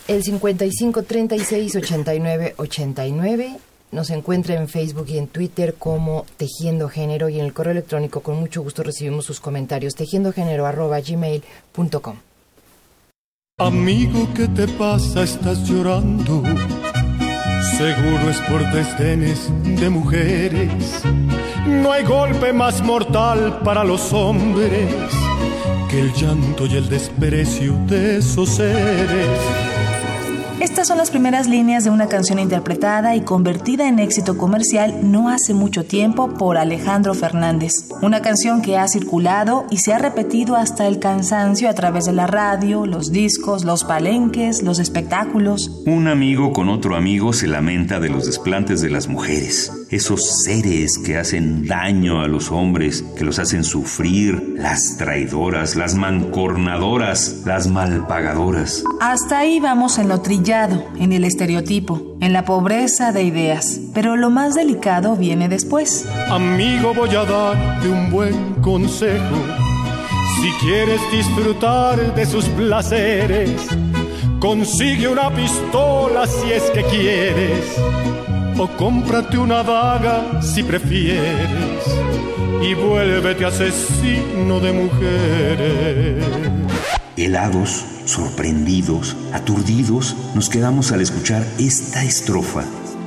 El 0.08 0.22
55 0.22 1.02
36 1.02 1.76
89 1.76 2.54
89 2.56 3.56
nos 3.92 4.10
encuentra 4.10 4.54
en 4.54 4.68
Facebook 4.68 5.06
y 5.08 5.18
en 5.18 5.28
Twitter 5.28 5.74
como 5.78 6.26
Tejiendo 6.36 6.88
Género 6.88 7.28
y 7.28 7.38
en 7.38 7.46
el 7.46 7.52
correo 7.52 7.70
electrónico 7.72 8.20
con 8.20 8.36
mucho 8.36 8.62
gusto 8.62 8.82
recibimos 8.82 9.24
sus 9.24 9.38
comentarios 9.40 9.94
tejiendogénero@gmail.com. 9.94 12.16
Amigo, 13.58 14.28
¿qué 14.34 14.48
te 14.48 14.68
pasa? 14.68 15.22
Estás 15.22 15.66
llorando. 15.66 16.42
Seguro 17.78 18.30
es 18.30 18.38
por 18.42 18.62
desdenes 18.70 19.50
de 19.80 19.88
mujeres. 19.88 21.02
No 21.66 21.90
hay 21.90 22.04
golpe 22.04 22.52
más 22.52 22.82
mortal 22.82 23.60
para 23.64 23.82
los 23.82 24.12
hombres 24.12 24.94
que 25.90 26.00
el 26.00 26.12
llanto 26.12 26.66
y 26.66 26.76
el 26.76 26.86
desprecio 26.88 27.72
de 27.86 28.18
esos 28.18 28.50
seres 28.50 29.75
estas 30.58 30.88
son 30.88 30.96
las 30.96 31.10
primeras 31.10 31.48
líneas 31.48 31.84
de 31.84 31.90
una 31.90 32.08
canción 32.08 32.38
interpretada 32.38 33.14
y 33.14 33.20
convertida 33.20 33.88
en 33.88 33.98
éxito 33.98 34.38
comercial 34.38 35.00
no 35.02 35.28
hace 35.28 35.52
mucho 35.52 35.84
tiempo 35.84 36.32
por 36.32 36.56
Alejandro 36.56 37.12
Fernández. 37.12 37.72
Una 38.00 38.22
canción 38.22 38.62
que 38.62 38.78
ha 38.78 38.88
circulado 38.88 39.66
y 39.70 39.78
se 39.78 39.92
ha 39.92 39.98
repetido 39.98 40.56
hasta 40.56 40.86
el 40.86 40.98
cansancio 40.98 41.68
a 41.68 41.74
través 41.74 42.06
de 42.06 42.14
la 42.14 42.26
radio, 42.26 42.86
los 42.86 43.12
discos, 43.12 43.66
los 43.66 43.84
palenques, 43.84 44.62
los 44.62 44.78
espectáculos. 44.78 45.70
Un 45.84 46.08
amigo 46.08 46.54
con 46.54 46.70
otro 46.70 46.96
amigo 46.96 47.34
se 47.34 47.48
lamenta 47.48 48.00
de 48.00 48.08
los 48.08 48.24
desplantes 48.24 48.80
de 48.80 48.88
las 48.88 49.08
mujeres, 49.08 49.70
esos 49.90 50.42
seres 50.42 50.96
que 51.04 51.18
hacen 51.18 51.66
daño 51.66 52.22
a 52.22 52.28
los 52.28 52.50
hombres, 52.50 53.04
que 53.16 53.24
los 53.24 53.38
hacen 53.38 53.62
sufrir, 53.62 54.54
las 54.56 54.96
traidoras, 54.96 55.76
las 55.76 55.96
mancornadoras, 55.96 57.42
las 57.44 57.68
malpagadoras. 57.68 58.84
Hasta 59.02 59.40
ahí 59.40 59.60
vamos 59.60 59.98
en 59.98 60.08
lo 60.08 60.22
trillado 60.22 60.45
en 60.46 61.12
el 61.12 61.24
estereotipo, 61.24 62.16
en 62.20 62.32
la 62.32 62.44
pobreza 62.44 63.10
de 63.10 63.24
ideas. 63.24 63.80
Pero 63.92 64.14
lo 64.14 64.30
más 64.30 64.54
delicado 64.54 65.16
viene 65.16 65.48
después. 65.48 66.08
Amigo, 66.30 66.94
voy 66.94 67.10
a 67.16 67.24
darte 67.24 67.88
un 67.88 68.12
buen 68.12 68.54
consejo. 68.62 69.36
Si 70.40 70.50
quieres 70.64 71.00
disfrutar 71.10 72.14
de 72.14 72.24
sus 72.26 72.44
placeres, 72.50 73.50
consigue 74.38 75.08
una 75.08 75.34
pistola 75.34 76.28
si 76.28 76.52
es 76.52 76.62
que 76.70 76.84
quieres. 76.84 77.76
O 78.56 78.68
cómprate 78.68 79.38
una 79.38 79.64
daga 79.64 80.40
si 80.42 80.62
prefieres. 80.62 81.82
Y 82.62 82.74
vuélvete 82.74 83.46
asesino 83.46 84.60
de 84.60 84.72
mujeres. 84.72 86.55
Helados 87.16 87.84
Sorprendidos, 88.06 89.16
aturdidos, 89.32 90.14
nos 90.36 90.48
quedamos 90.48 90.92
al 90.92 91.00
escuchar 91.00 91.44
esta 91.58 92.04
estrofa. 92.04 92.62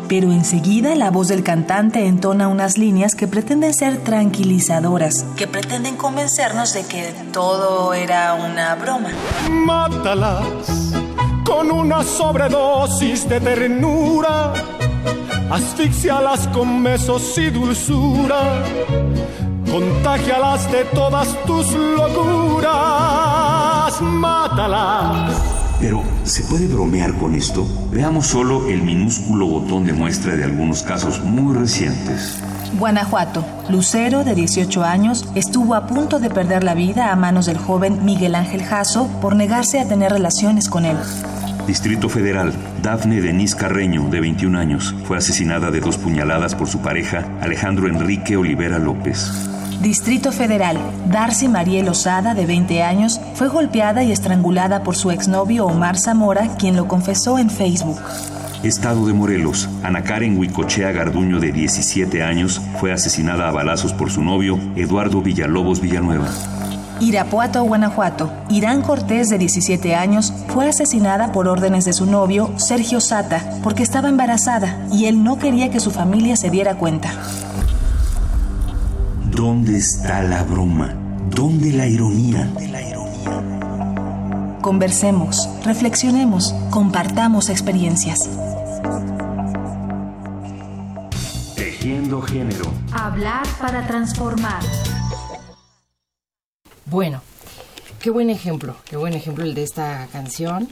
Pero 0.09 0.33
enseguida 0.33 0.93
la 0.95 1.09
voz 1.09 1.29
del 1.29 1.41
cantante 1.41 2.05
entona 2.05 2.49
unas 2.49 2.77
líneas 2.77 3.15
que 3.15 3.27
pretenden 3.27 3.73
ser 3.73 3.97
tranquilizadoras, 4.03 5.23
que 5.37 5.47
pretenden 5.47 5.95
convencernos 5.95 6.73
de 6.73 6.83
que 6.83 7.13
todo 7.31 7.93
era 7.93 8.33
una 8.33 8.75
broma. 8.75 9.09
Mátalas 9.49 10.91
con 11.45 11.71
una 11.71 12.03
sobredosis 12.03 13.29
de 13.29 13.39
ternura, 13.39 14.51
asfixialas 15.49 16.45
con 16.49 16.83
besos 16.83 17.37
y 17.37 17.51
dulzura, 17.51 18.63
contagialas 19.71 20.69
de 20.69 20.83
todas 20.85 21.29
tus 21.45 21.71
locuras 21.71 23.48
mátalas. 24.01 25.35
Pero, 25.79 26.03
¿se 26.23 26.43
puede 26.43 26.67
bromear 26.67 27.13
con 27.13 27.35
esto? 27.35 27.65
Veamos 27.91 28.27
solo 28.27 28.67
el 28.67 28.81
minúsculo 28.81 29.47
botón 29.47 29.85
de 29.85 29.93
muestra 29.93 30.35
de 30.35 30.43
algunos 30.43 30.83
casos 30.83 31.23
muy 31.23 31.55
recientes. 31.55 32.37
Guanajuato. 32.77 33.45
Lucero, 33.69 34.23
de 34.23 34.35
18 34.35 34.83
años, 34.83 35.27
estuvo 35.35 35.75
a 35.75 35.87
punto 35.87 36.19
de 36.19 36.29
perder 36.29 36.63
la 36.63 36.73
vida 36.73 37.11
a 37.11 37.15
manos 37.15 37.45
del 37.45 37.57
joven 37.57 38.03
Miguel 38.03 38.35
Ángel 38.35 38.63
Jasso 38.63 39.07
por 39.21 39.35
negarse 39.35 39.79
a 39.79 39.87
tener 39.87 40.11
relaciones 40.11 40.69
con 40.69 40.85
él. 40.85 40.97
Distrito 41.65 42.09
Federal. 42.09 42.53
Dafne 42.81 43.21
Denise 43.21 43.55
Carreño, 43.55 44.09
de 44.09 44.19
21 44.19 44.57
años, 44.57 44.95
fue 45.05 45.17
asesinada 45.17 45.71
de 45.71 45.79
dos 45.79 45.97
puñaladas 45.97 46.55
por 46.55 46.67
su 46.67 46.79
pareja, 46.79 47.25
Alejandro 47.41 47.87
Enrique 47.87 48.37
Olivera 48.37 48.79
López. 48.79 49.48
Distrito 49.81 50.33
Federal, 50.33 50.77
Darcy 51.09 51.47
Mariel 51.47 51.87
Osada, 51.87 52.33
de 52.33 52.45
20 52.45 52.83
años, 52.83 53.21
fue 53.35 53.47
golpeada 53.47 54.03
y 54.03 54.11
estrangulada 54.11 54.83
por 54.83 54.97
su 54.97 55.09
exnovio 55.09 55.65
Omar 55.65 55.97
Zamora, 55.97 56.49
quien 56.57 56.75
lo 56.75 56.89
confesó 56.89 57.39
en 57.39 57.49
Facebook. 57.49 57.97
Estado 58.61 59.07
de 59.07 59.13
Morelos, 59.13 59.69
Ana 59.81 60.03
Karen 60.03 60.37
Huicochea 60.37 60.91
Garduño, 60.91 61.39
de 61.39 61.53
17 61.53 62.21
años, 62.23 62.61
fue 62.77 62.91
asesinada 62.91 63.47
a 63.47 63.51
balazos 63.51 63.93
por 63.93 64.11
su 64.11 64.21
novio, 64.21 64.59
Eduardo 64.75 65.21
Villalobos 65.21 65.79
Villanueva. 65.79 66.27
Irapuato, 66.99 67.63
Guanajuato. 67.63 68.29
Irán 68.49 68.81
Cortés, 68.81 69.29
de 69.29 69.37
17 69.37 69.95
años, 69.95 70.33
fue 70.49 70.67
asesinada 70.67 71.31
por 71.31 71.47
órdenes 71.47 71.85
de 71.85 71.93
su 71.93 72.05
novio, 72.05 72.51
Sergio 72.57 72.99
Sata, 72.99 73.41
porque 73.63 73.83
estaba 73.83 74.09
embarazada 74.09 74.85
y 74.91 75.05
él 75.05 75.23
no 75.23 75.39
quería 75.39 75.71
que 75.71 75.79
su 75.79 75.91
familia 75.91 76.35
se 76.35 76.49
diera 76.49 76.75
cuenta. 76.75 77.13
¿Dónde 79.39 79.77
está 79.77 80.21
la 80.21 80.43
broma? 80.43 80.93
¿Dónde 81.29 81.71
la 81.71 81.87
ironía? 81.87 82.51
Conversemos, 84.59 85.47
reflexionemos, 85.63 86.53
compartamos 86.69 87.47
experiencias. 87.47 88.19
Tejiendo 91.55 92.21
género. 92.21 92.65
Hablar 92.91 93.47
para 93.61 93.87
transformar. 93.87 94.61
Bueno, 96.87 97.21
qué 98.01 98.09
buen 98.09 98.29
ejemplo, 98.29 98.75
qué 98.89 98.97
buen 98.97 99.13
ejemplo 99.13 99.45
el 99.45 99.53
de 99.53 99.63
esta 99.63 100.09
canción. 100.11 100.67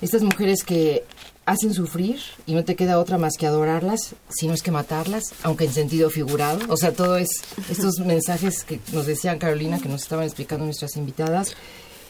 Estas 0.00 0.22
mujeres 0.22 0.62
que 0.62 1.04
hacen 1.44 1.74
sufrir 1.74 2.20
y 2.46 2.54
no 2.54 2.64
te 2.64 2.76
queda 2.76 2.98
otra 2.98 3.18
más 3.18 3.36
que 3.36 3.46
adorarlas, 3.46 4.14
sino 4.28 4.54
es 4.54 4.62
que 4.62 4.70
matarlas, 4.70 5.24
aunque 5.42 5.64
en 5.64 5.72
sentido 5.72 6.10
figurado. 6.10 6.60
O 6.68 6.76
sea, 6.76 6.92
todo 6.92 7.16
es 7.16 7.28
estos 7.70 7.98
mensajes 8.06 8.64
que 8.64 8.80
nos 8.92 9.06
decían 9.06 9.38
Carolina, 9.38 9.80
que 9.80 9.88
nos 9.88 10.02
estaban 10.02 10.24
explicando 10.24 10.64
nuestras 10.64 10.96
invitadas, 10.96 11.54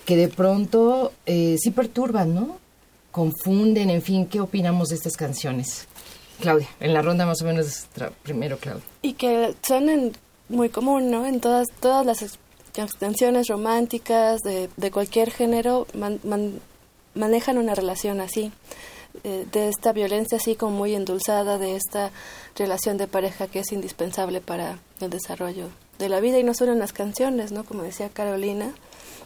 que 0.04 0.16
de 0.16 0.28
pronto 0.28 1.12
eh, 1.26 1.56
sí 1.58 1.70
perturban, 1.70 2.34
¿no? 2.34 2.58
Confunden, 3.10 3.90
en 3.90 4.02
fin, 4.02 4.26
¿qué 4.26 4.40
opinamos 4.40 4.88
de 4.88 4.96
estas 4.96 5.16
canciones? 5.16 5.86
Claudia, 6.40 6.68
en 6.80 6.92
la 6.92 7.02
ronda 7.02 7.26
más 7.26 7.40
o 7.42 7.44
menos 7.44 7.86
primero, 8.22 8.58
Claudia. 8.58 8.82
Y 9.02 9.12
que 9.14 9.54
son 9.66 10.12
muy 10.48 10.70
común, 10.70 11.10
¿no? 11.10 11.26
En 11.26 11.40
todas, 11.40 11.68
todas 11.80 12.04
las 12.04 12.38
canciones 12.98 13.48
románticas 13.48 14.40
de, 14.42 14.68
de 14.76 14.90
cualquier 14.90 15.30
género 15.30 15.86
manejan 17.14 17.58
una 17.58 17.74
relación 17.74 18.20
así. 18.20 18.50
Eh, 19.24 19.46
de 19.52 19.68
esta 19.68 19.92
violencia 19.92 20.38
así 20.38 20.56
como 20.56 20.76
muy 20.76 20.94
endulzada, 20.94 21.58
de 21.58 21.76
esta 21.76 22.10
relación 22.56 22.96
de 22.96 23.06
pareja 23.06 23.46
que 23.46 23.60
es 23.60 23.70
indispensable 23.70 24.40
para 24.40 24.78
el 25.00 25.10
desarrollo 25.10 25.68
de 25.98 26.08
la 26.08 26.20
vida 26.20 26.38
y 26.38 26.44
no 26.44 26.54
solo 26.54 26.72
en 26.72 26.78
las 26.78 26.92
canciones, 26.92 27.52
¿no? 27.52 27.64
Como 27.64 27.82
decía 27.82 28.08
Carolina, 28.08 28.74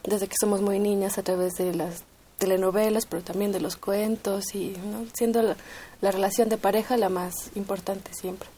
desde 0.04 0.26
que 0.26 0.34
somos 0.38 0.60
muy 0.60 0.78
niñas 0.80 1.18
a 1.18 1.22
través 1.22 1.54
de 1.54 1.74
las 1.74 2.04
telenovelas, 2.38 3.06
pero 3.06 3.22
también 3.22 3.52
de 3.52 3.60
los 3.60 3.76
cuentos 3.76 4.54
y 4.54 4.74
siendo 5.14 5.40
la, 5.42 5.56
la 6.00 6.10
relación 6.10 6.48
de 6.48 6.58
pareja 6.58 6.96
la 6.96 7.08
más 7.08 7.34
importante 7.54 8.12
siempre. 8.12 8.48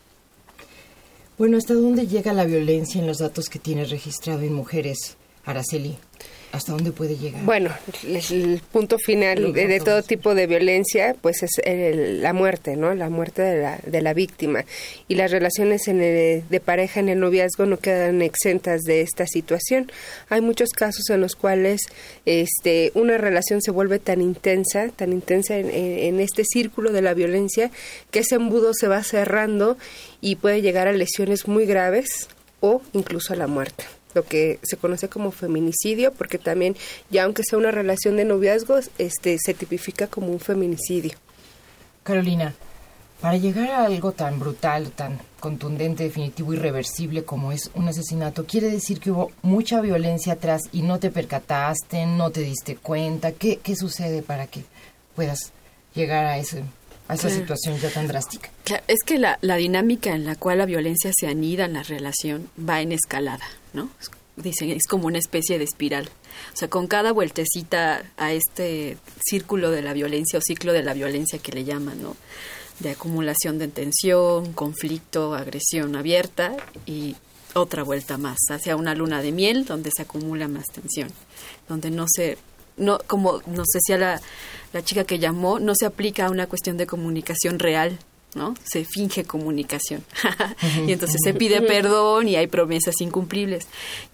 Bueno, 1.37 1.57
¿hasta 1.57 1.75
dónde 1.75 2.09
llega 2.09 2.33
la 2.33 2.45
violencia 2.45 3.01
en 3.01 3.07
los 3.07 3.19
datos 3.19 3.49
que 3.49 3.61
tienes 3.61 3.91
registrado 3.91 4.41
en 4.41 4.55
mujeres? 4.55 5.17
Araceli, 5.45 5.97
¿hasta 6.53 6.73
dónde 6.73 6.93
puede 6.93 7.17
llegar? 7.17 7.45
Bueno, 7.45 7.71
el, 8.05 8.61
punto 8.73 8.99
final 8.99 9.53
de, 9.53 9.81
todo 9.81 10.03
tipo 10.03 10.35
de 10.35 10.47
violencia, 10.47 11.15
pues 11.21 11.43
es 11.43 11.51
la 11.65 12.33
muerte, 12.33 12.77
¿no? 12.77 12.95
La 12.95 13.11
muerte 13.11 13.43
de 13.43 13.63
la, 13.63 13.79
de 13.85 14.01
la 14.01 14.15
víctima. 14.15 14.65
Y 15.09 15.15
las 15.17 15.31
relaciones 15.31 15.87
en 15.89 15.99
de 15.99 16.61
pareja 16.65 17.01
en 17.01 17.09
el 17.09 17.21
noviazgo 17.21 17.67
no 17.67 17.79
quedan 17.79 18.23
exentas 18.23 18.83
de 18.83 19.03
esta 19.03 19.27
situación. 19.27 19.91
Hay 20.29 20.41
muchos 20.41 20.71
casos 20.71 21.11
en 21.11 21.21
los 21.21 21.35
cuales 21.35 21.83
este, 22.25 22.93
una 22.95 23.19
relación 23.19 23.61
se 23.61 23.71
vuelve 23.71 23.99
tan 23.99 24.21
intensa, 24.21 24.89
tan 24.89 25.13
intensa 25.13 25.57
en, 25.57 25.71
en 25.71 26.21
este 26.21 26.45
círculo 26.45 26.93
de 26.93 27.03
la 27.03 27.15
violencia, 27.15 27.71
que 28.11 28.21
ese 28.21 28.37
embudo 28.37 28.73
se 28.75 28.89
va 28.89 29.03
cerrando 29.03 29.77
y 30.21 30.37
puede 30.37 30.63
llegar 30.63 30.89
a 30.89 30.93
lesiones 30.93 31.47
muy 31.47 31.67
graves 31.67 32.29
o 32.61 32.83
incluso 32.93 33.33
a 33.33 33.37
la 33.37 33.47
muerte 33.47 33.98
lo 34.19 34.25
que 34.25 34.59
se 34.63 34.77
conoce 34.77 35.09
como 35.09 35.31
feminicidio, 35.31 36.13
porque 36.13 36.39
también, 36.39 36.77
ya 37.09 37.25
aunque 37.25 37.45
sea 37.45 37.59
una 37.59 37.71
relación 37.71 38.17
de 38.17 38.25
noviazgos, 38.25 38.91
este, 38.99 39.39
se 39.39 39.55
tipifica 39.55 40.09
como 40.09 40.29
un 40.33 40.41
feminicidio. 40.41 41.13
Carolina, 42.03 42.53
para 43.21 43.37
llegar 43.37 43.71
a 43.71 43.85
algo 43.85 44.11
tan 44.13 44.41
brutal, 44.41 44.91
tan 44.91 45.21
contundente, 45.39 46.03
definitivo, 46.03 46.53
irreversible 46.53 47.25
como 47.25 47.53
es 47.53 47.71
un 47.75 47.87
asesinato, 47.87 48.45
quiere 48.45 48.71
decir 48.71 48.99
que 48.99 49.13
hubo 49.13 49.31
mucha 49.43 49.81
violencia 49.81 50.33
atrás 50.33 50.63
y 50.73 50.83
no 50.83 50.99
te 50.99 51.11
percataste, 51.11 52.07
no 52.07 52.31
te 52.31 52.41
diste 52.41 52.75
cuenta. 52.75 53.31
¿Qué, 53.33 53.59
qué 53.63 53.77
sucede 53.77 54.23
para 54.23 54.49
que 54.49 54.65
puedas 55.15 55.53
llegar 55.95 56.27
a 56.27 56.39
ese 56.39 56.65
a 57.09 57.15
esa 57.15 57.31
situación 57.31 57.79
ya 57.79 57.91
tan 57.91 58.07
drástica. 58.07 58.51
es 58.87 58.99
que 59.05 59.19
la, 59.19 59.39
la, 59.41 59.57
dinámica 59.57 60.15
en 60.15 60.25
la 60.25 60.37
cual 60.37 60.59
la 60.59 60.67
violencia 60.67 61.11
se 61.19 61.27
anida 61.27 61.65
en 61.65 61.73
la 61.73 61.83
relación 61.83 62.51
va 62.59 62.81
en 62.83 62.93
escalada, 62.93 63.45
¿no? 63.73 63.91
Dicen, 64.37 64.71
es 64.71 64.87
como 64.87 65.07
una 65.07 65.19
especie 65.19 65.59
de 65.59 65.65
espiral. 65.65 66.09
O 66.53 66.57
sea, 66.57 66.69
con 66.69 66.87
cada 66.87 67.13
vueltecita 67.13 68.05
a 68.17 68.33
este 68.33 68.99
círculo 69.25 69.71
de 69.71 69.83
la 69.83 69.95
violencia 69.95 70.39
o 70.39 70.43
ciclo 70.43 70.73
de 70.73 70.83
la 70.83 70.95
violencia 70.95 71.39
que 71.39 71.53
le 71.53 71.65
llaman, 71.65 72.01
¿no? 72.03 72.15
De 72.79 72.91
acumulación 72.91 73.59
de 73.59 73.69
tensión, 73.69 74.53
conflicto, 74.53 75.35
agresión 75.35 75.97
abierta 75.97 76.57
y 76.87 77.17
otra 77.55 77.83
vuelta 77.83 78.19
más 78.19 78.39
hacia 78.51 78.77
una 78.77 78.95
luna 78.95 79.23
de 79.23 79.33
miel 79.33 79.65
donde 79.65 79.91
se 79.91 80.03
acumula 80.03 80.47
más 80.47 80.67
tensión, 80.67 81.11
donde 81.69 81.91
no 81.91 82.05
se 82.09 82.39
no 82.79 82.99
como 83.07 83.41
nos 83.47 83.67
decía 83.69 83.99
la, 83.99 84.21
la 84.73 84.83
chica 84.83 85.05
que 85.05 85.19
llamó, 85.19 85.59
no 85.59 85.75
se 85.75 85.87
aplica 85.87 86.27
a 86.27 86.31
una 86.31 86.47
cuestión 86.47 86.77
de 86.77 86.87
comunicación 86.87 87.59
real, 87.59 87.99
¿no? 88.35 88.55
Se 88.65 88.85
finge 88.85 89.25
comunicación. 89.25 90.05
y 90.87 90.93
entonces 90.93 91.19
se 91.23 91.35
pide 91.35 91.61
perdón 91.63 92.29
y 92.29 92.37
hay 92.37 92.47
promesas 92.47 92.95
incumplibles 93.01 93.67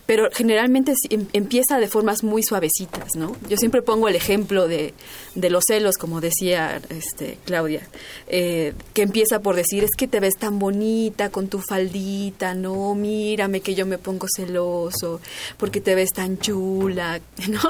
pero 0.06 0.28
generalmente 0.32 0.92
em, 1.10 1.26
empieza 1.32 1.78
de 1.78 1.88
formas 1.88 2.22
muy 2.22 2.42
suavecitas, 2.42 3.16
¿no? 3.16 3.34
Yo 3.48 3.56
siempre 3.56 3.82
pongo 3.82 4.08
el 4.08 4.16
ejemplo 4.16 4.68
de, 4.68 4.92
de 5.34 5.50
los 5.50 5.64
celos, 5.66 5.96
como 5.96 6.20
decía 6.20 6.80
este, 6.90 7.38
Claudia, 7.44 7.88
eh, 8.26 8.74
que 8.92 9.02
empieza 9.02 9.40
por 9.40 9.56
decir, 9.56 9.82
es 9.82 9.90
que 9.96 10.06
te 10.06 10.20
ves 10.20 10.34
tan 10.38 10.58
bonita 10.58 11.30
con 11.30 11.48
tu 11.48 11.60
faldita, 11.60 12.54
no, 12.54 12.94
mírame 12.94 13.60
que 13.60 13.74
yo 13.74 13.86
me 13.86 13.98
pongo 13.98 14.26
celoso, 14.34 15.20
porque 15.56 15.80
te 15.80 15.94
ves 15.94 16.10
tan 16.10 16.38
chula, 16.38 17.20
¿no? 17.48 17.60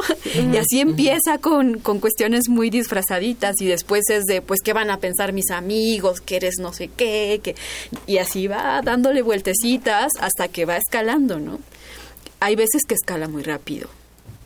Y 0.52 0.56
así 0.56 0.80
empieza 0.80 1.38
con, 1.38 1.78
con 1.78 2.00
cuestiones 2.00 2.48
muy 2.48 2.70
disfrazaditas 2.70 3.60
y 3.60 3.66
después 3.66 4.02
es 4.10 4.24
de, 4.24 4.42
pues, 4.42 4.60
¿qué 4.62 4.72
van 4.72 4.90
a 4.90 4.98
pensar 4.98 5.32
mis 5.32 5.50
amigos? 5.50 6.20
Que 6.20 6.36
eres 6.36 6.54
no 6.58 6.72
sé 6.72 6.88
qué, 6.88 7.40
que... 7.42 7.54
y 8.06 8.18
así 8.18 8.48
va 8.48 8.82
dándole 8.82 9.22
vueltecitas 9.22 10.12
hasta 10.20 10.48
que 10.48 10.64
va 10.64 10.76
escalando, 10.76 11.38
¿no? 11.38 11.60
Hay 12.44 12.56
veces 12.56 12.82
que 12.86 12.94
escala 12.94 13.26
muy 13.26 13.42
rápido, 13.42 13.88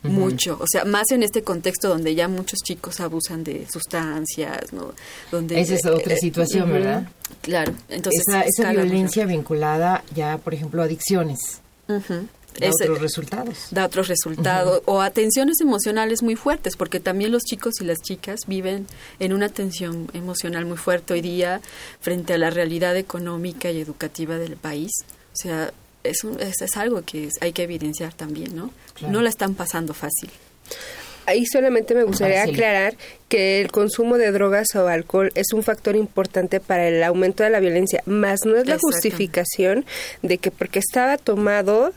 mucho, 0.03 0.57
o 0.61 0.65
sea, 0.71 0.85
más 0.85 1.11
en 1.11 1.21
este 1.21 1.41
contexto 1.41 1.89
donde 1.89 2.15
ya 2.15 2.29
muchos 2.29 2.59
chicos 2.65 3.01
abusan 3.01 3.43
de 3.43 3.67
sustancias, 3.69 4.71
¿no? 4.71 4.93
Donde 5.29 5.59
esa 5.59 5.75
es 5.75 5.85
otra 5.85 6.13
eh, 6.13 6.17
situación, 6.17 6.71
¿verdad? 6.71 7.09
Claro, 7.41 7.73
entonces 7.89 8.23
esa, 8.57 8.71
violencia 8.71 9.25
vinculada 9.25 10.05
ya, 10.15 10.37
por 10.37 10.53
ejemplo, 10.53 10.81
a 10.81 10.85
adicciones. 10.85 11.39
Da 11.87 12.69
otros 12.69 13.01
resultados. 13.01 13.67
Da 13.71 13.85
otros 13.85 14.07
resultados. 14.07 14.81
O 14.85 15.01
a 15.01 15.11
tensiones 15.11 15.59
emocionales 15.59 16.23
muy 16.23 16.37
fuertes, 16.37 16.77
porque 16.77 17.01
también 17.01 17.33
los 17.33 17.43
chicos 17.43 17.81
y 17.81 17.83
las 17.83 17.99
chicas 17.99 18.41
viven 18.47 18.87
en 19.19 19.33
una 19.33 19.49
tensión 19.49 20.09
emocional 20.13 20.65
muy 20.65 20.77
fuerte 20.77 21.13
hoy 21.13 21.21
día 21.21 21.59
frente 21.99 22.33
a 22.33 22.37
la 22.37 22.49
realidad 22.49 22.95
económica 22.95 23.69
y 23.71 23.81
educativa 23.81 24.37
del 24.37 24.55
país. 24.55 24.91
O 25.33 25.35
sea, 25.35 25.73
es, 26.03 26.23
es, 26.23 26.77
algo 26.77 27.03
que 27.03 27.29
hay 27.41 27.51
que 27.53 27.63
evidenciar 27.63 28.13
también, 28.13 28.55
¿no? 28.55 28.71
No 29.07 29.21
la 29.21 29.29
están 29.29 29.55
pasando 29.55 29.93
fácil. 29.93 30.29
Ahí 31.25 31.45
solamente 31.45 31.93
me 31.93 32.03
gustaría 32.03 32.41
aclarar 32.41 32.95
que 33.27 33.61
el 33.61 33.71
consumo 33.71 34.17
de 34.17 34.31
drogas 34.31 34.73
o 34.75 34.87
alcohol 34.87 35.31
es 35.35 35.53
un 35.53 35.61
factor 35.61 35.95
importante 35.95 36.59
para 36.59 36.87
el 36.87 37.03
aumento 37.03 37.43
de 37.43 37.51
la 37.51 37.59
violencia, 37.59 38.01
más 38.05 38.39
no 38.45 38.57
es 38.57 38.65
la 38.65 38.79
justificación 38.79 39.85
de 40.23 40.39
que 40.39 40.49
porque 40.49 40.79
estaba 40.79 41.17
tomado 41.17 41.93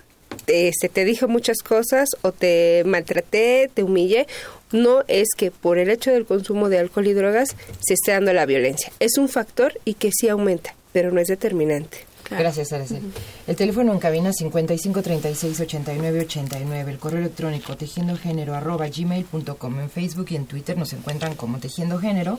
este, 0.47 0.89
te 0.89 1.05
dijo 1.05 1.29
muchas 1.29 1.59
cosas 1.59 2.09
o 2.23 2.33
te 2.33 2.83
maltraté, 2.85 3.71
te 3.73 3.83
humillé. 3.83 4.27
No 4.71 5.05
es 5.09 5.29
que 5.37 5.51
por 5.51 5.79
el 5.79 5.91
hecho 5.91 6.11
del 6.11 6.27
consumo 6.27 6.69
de 6.69 6.79
alcohol 6.79 7.07
y 7.07 7.13
drogas 7.13 7.57
se 7.81 7.95
esté 7.95 8.13
dando 8.13 8.33
la 8.33 8.47
violencia. 8.47 8.93
Es 9.01 9.19
un 9.19 9.29
factor 9.29 9.79
y 9.85 9.95
que 9.95 10.11
sí 10.13 10.29
aumenta, 10.29 10.75
pero 10.93 11.13
no 11.13 11.21
es 11.21 11.29
determinante. 11.29 12.12
Gracias, 12.39 12.73
Araceli. 12.73 13.13
El 13.47 13.57
teléfono 13.57 13.93
en 13.93 13.99
cabina 13.99 14.31
5536-8989. 14.31 16.89
El 16.89 16.99
correo 16.99 17.21
electrónico 17.21 17.77
tejiendogénero 17.77 18.55
arroba 18.55 18.89
gmail.com. 18.89 19.81
En 19.81 19.91
Facebook 19.91 20.29
y 20.31 20.37
en 20.37 20.47
Twitter 20.47 20.79
nos 20.79 20.93
encuentran 20.93 21.35
como 21.35 21.59
Tejiendo 21.59 21.99
Género. 21.99 22.39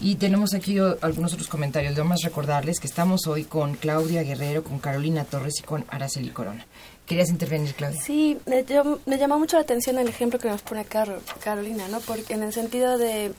Y 0.00 0.16
tenemos 0.16 0.54
aquí 0.54 0.78
algunos 1.00 1.34
otros 1.34 1.48
comentarios. 1.48 1.94
Debo 1.94 2.08
más 2.08 2.22
recordarles 2.22 2.80
que 2.80 2.88
estamos 2.88 3.28
hoy 3.28 3.44
con 3.44 3.74
Claudia 3.74 4.24
Guerrero, 4.24 4.64
con 4.64 4.80
Carolina 4.80 5.24
Torres 5.24 5.54
y 5.60 5.62
con 5.62 5.84
Araceli 5.88 6.30
Corona. 6.30 6.66
¿Querías 7.06 7.28
intervenir, 7.28 7.74
Claudia? 7.74 8.00
Sí, 8.00 8.38
me, 8.46 8.64
me 9.06 9.18
llamó 9.18 9.38
mucho 9.38 9.56
la 9.56 9.62
atención 9.62 9.98
el 9.98 10.08
ejemplo 10.08 10.38
que 10.38 10.48
nos 10.48 10.62
pone 10.62 10.84
Carolina, 10.84 11.86
¿no? 11.88 12.00
Porque 12.00 12.34
en 12.34 12.42
el 12.42 12.52
sentido 12.52 12.98
de... 12.98 13.32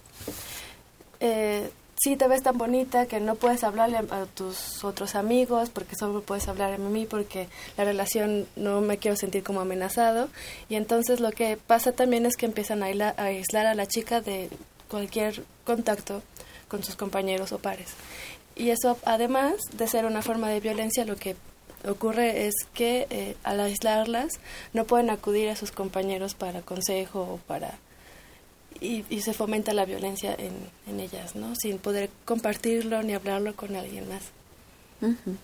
Eh, 1.19 1.69
sí 1.97 2.15
te 2.15 2.27
ves 2.27 2.43
tan 2.43 2.57
bonita 2.57 3.05
que 3.05 3.19
no 3.19 3.35
puedes 3.35 3.63
hablarle 3.63 3.97
a, 3.97 4.25
tus 4.25 4.83
otros 4.83 5.15
amigos 5.15 5.69
porque 5.69 5.95
solo 5.95 6.21
puedes 6.21 6.47
hablar 6.47 6.73
a 6.73 6.77
mí 6.77 7.05
porque 7.05 7.47
la 7.77 7.83
relación 7.83 8.47
no 8.55 8.81
me 8.81 8.97
quiero 8.97 9.17
sentir 9.17 9.43
como 9.43 9.61
amenazado. 9.61 10.29
Y 10.69 10.75
entonces 10.75 11.19
lo 11.19 11.31
que 11.31 11.57
pasa 11.57 11.91
también 11.93 12.25
es 12.25 12.35
que 12.35 12.45
empiezan 12.45 12.83
a, 12.83 12.87
aislar 13.17 13.65
a 13.65 13.75
la 13.75 13.87
chica 13.87 14.21
de 14.21 14.49
cualquier 14.89 15.43
contacto 15.63 16.21
con 16.67 16.83
sus 16.83 16.95
compañeros 16.95 17.51
o 17.51 17.59
pares. 17.59 17.93
Y 18.55 18.69
eso 18.69 18.97
además 19.05 19.55
de 19.73 19.87
ser 19.87 20.05
una 20.05 20.21
forma 20.21 20.49
de 20.49 20.59
violencia 20.59 21.05
lo 21.05 21.15
que 21.15 21.35
ocurre 21.87 22.47
es 22.47 22.53
que 22.73 23.05
eh, 23.09 23.35
al 23.43 23.59
aislarlas 23.59 24.39
no 24.73 24.85
pueden 24.85 25.09
acudir 25.09 25.49
a 25.49 25.55
sus 25.55 25.71
compañeros 25.71 26.33
para 26.33 26.61
consejo 26.61 27.21
o 27.21 27.37
para 27.47 27.77
y, 28.85 29.21
se 29.21 29.33
fomenta 29.33 29.73
la 29.73 29.85
violencia 29.85 30.35
en, 30.37 30.99
ellas, 30.99 31.35
¿no? 31.35 31.55
Sin 31.55 31.77
poder 31.77 32.09
compartirlo 32.25 33.01
ni 33.03 33.13
hablarlo 33.13 33.55
con 33.55 33.75
alguien 33.75 34.07
más. 34.07 34.23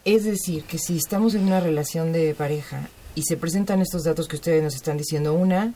Es 0.06 0.24
decir, 0.24 0.64
que 0.64 0.78
si 0.78 0.98
estamos 0.98 1.36
en 1.36 1.44
una 1.44 1.60
relación 1.60 2.14
de 2.14 2.34
pareja 2.34 2.90
y 3.16 3.24
se 3.24 3.38
presentan 3.38 3.82
estos 3.82 4.04
datos 4.04 4.28
que 4.28 4.38
ustedes 4.38 4.64
nos 4.64 4.76
están 4.76 4.98
diciendo, 4.98 5.34
una, 5.34 5.74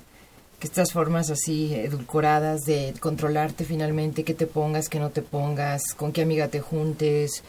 que 0.59 0.67
estas 0.67 0.93
formas 0.93 1.29
así 1.29 1.73
edulcoradas 1.75 2.61
de 2.61 2.93
controlarte 2.99 3.65
finalmente, 3.65 4.23
que 4.23 4.33
te 4.33 4.47
pongas, 4.47 4.87
que 4.87 4.99
no 4.99 5.09
te 5.09 5.21
pongas, 5.21 5.93
con 5.95 6.11
qué 6.11 6.21
amiga 6.21 6.47
te 6.47 6.61
juntes, 6.61 7.43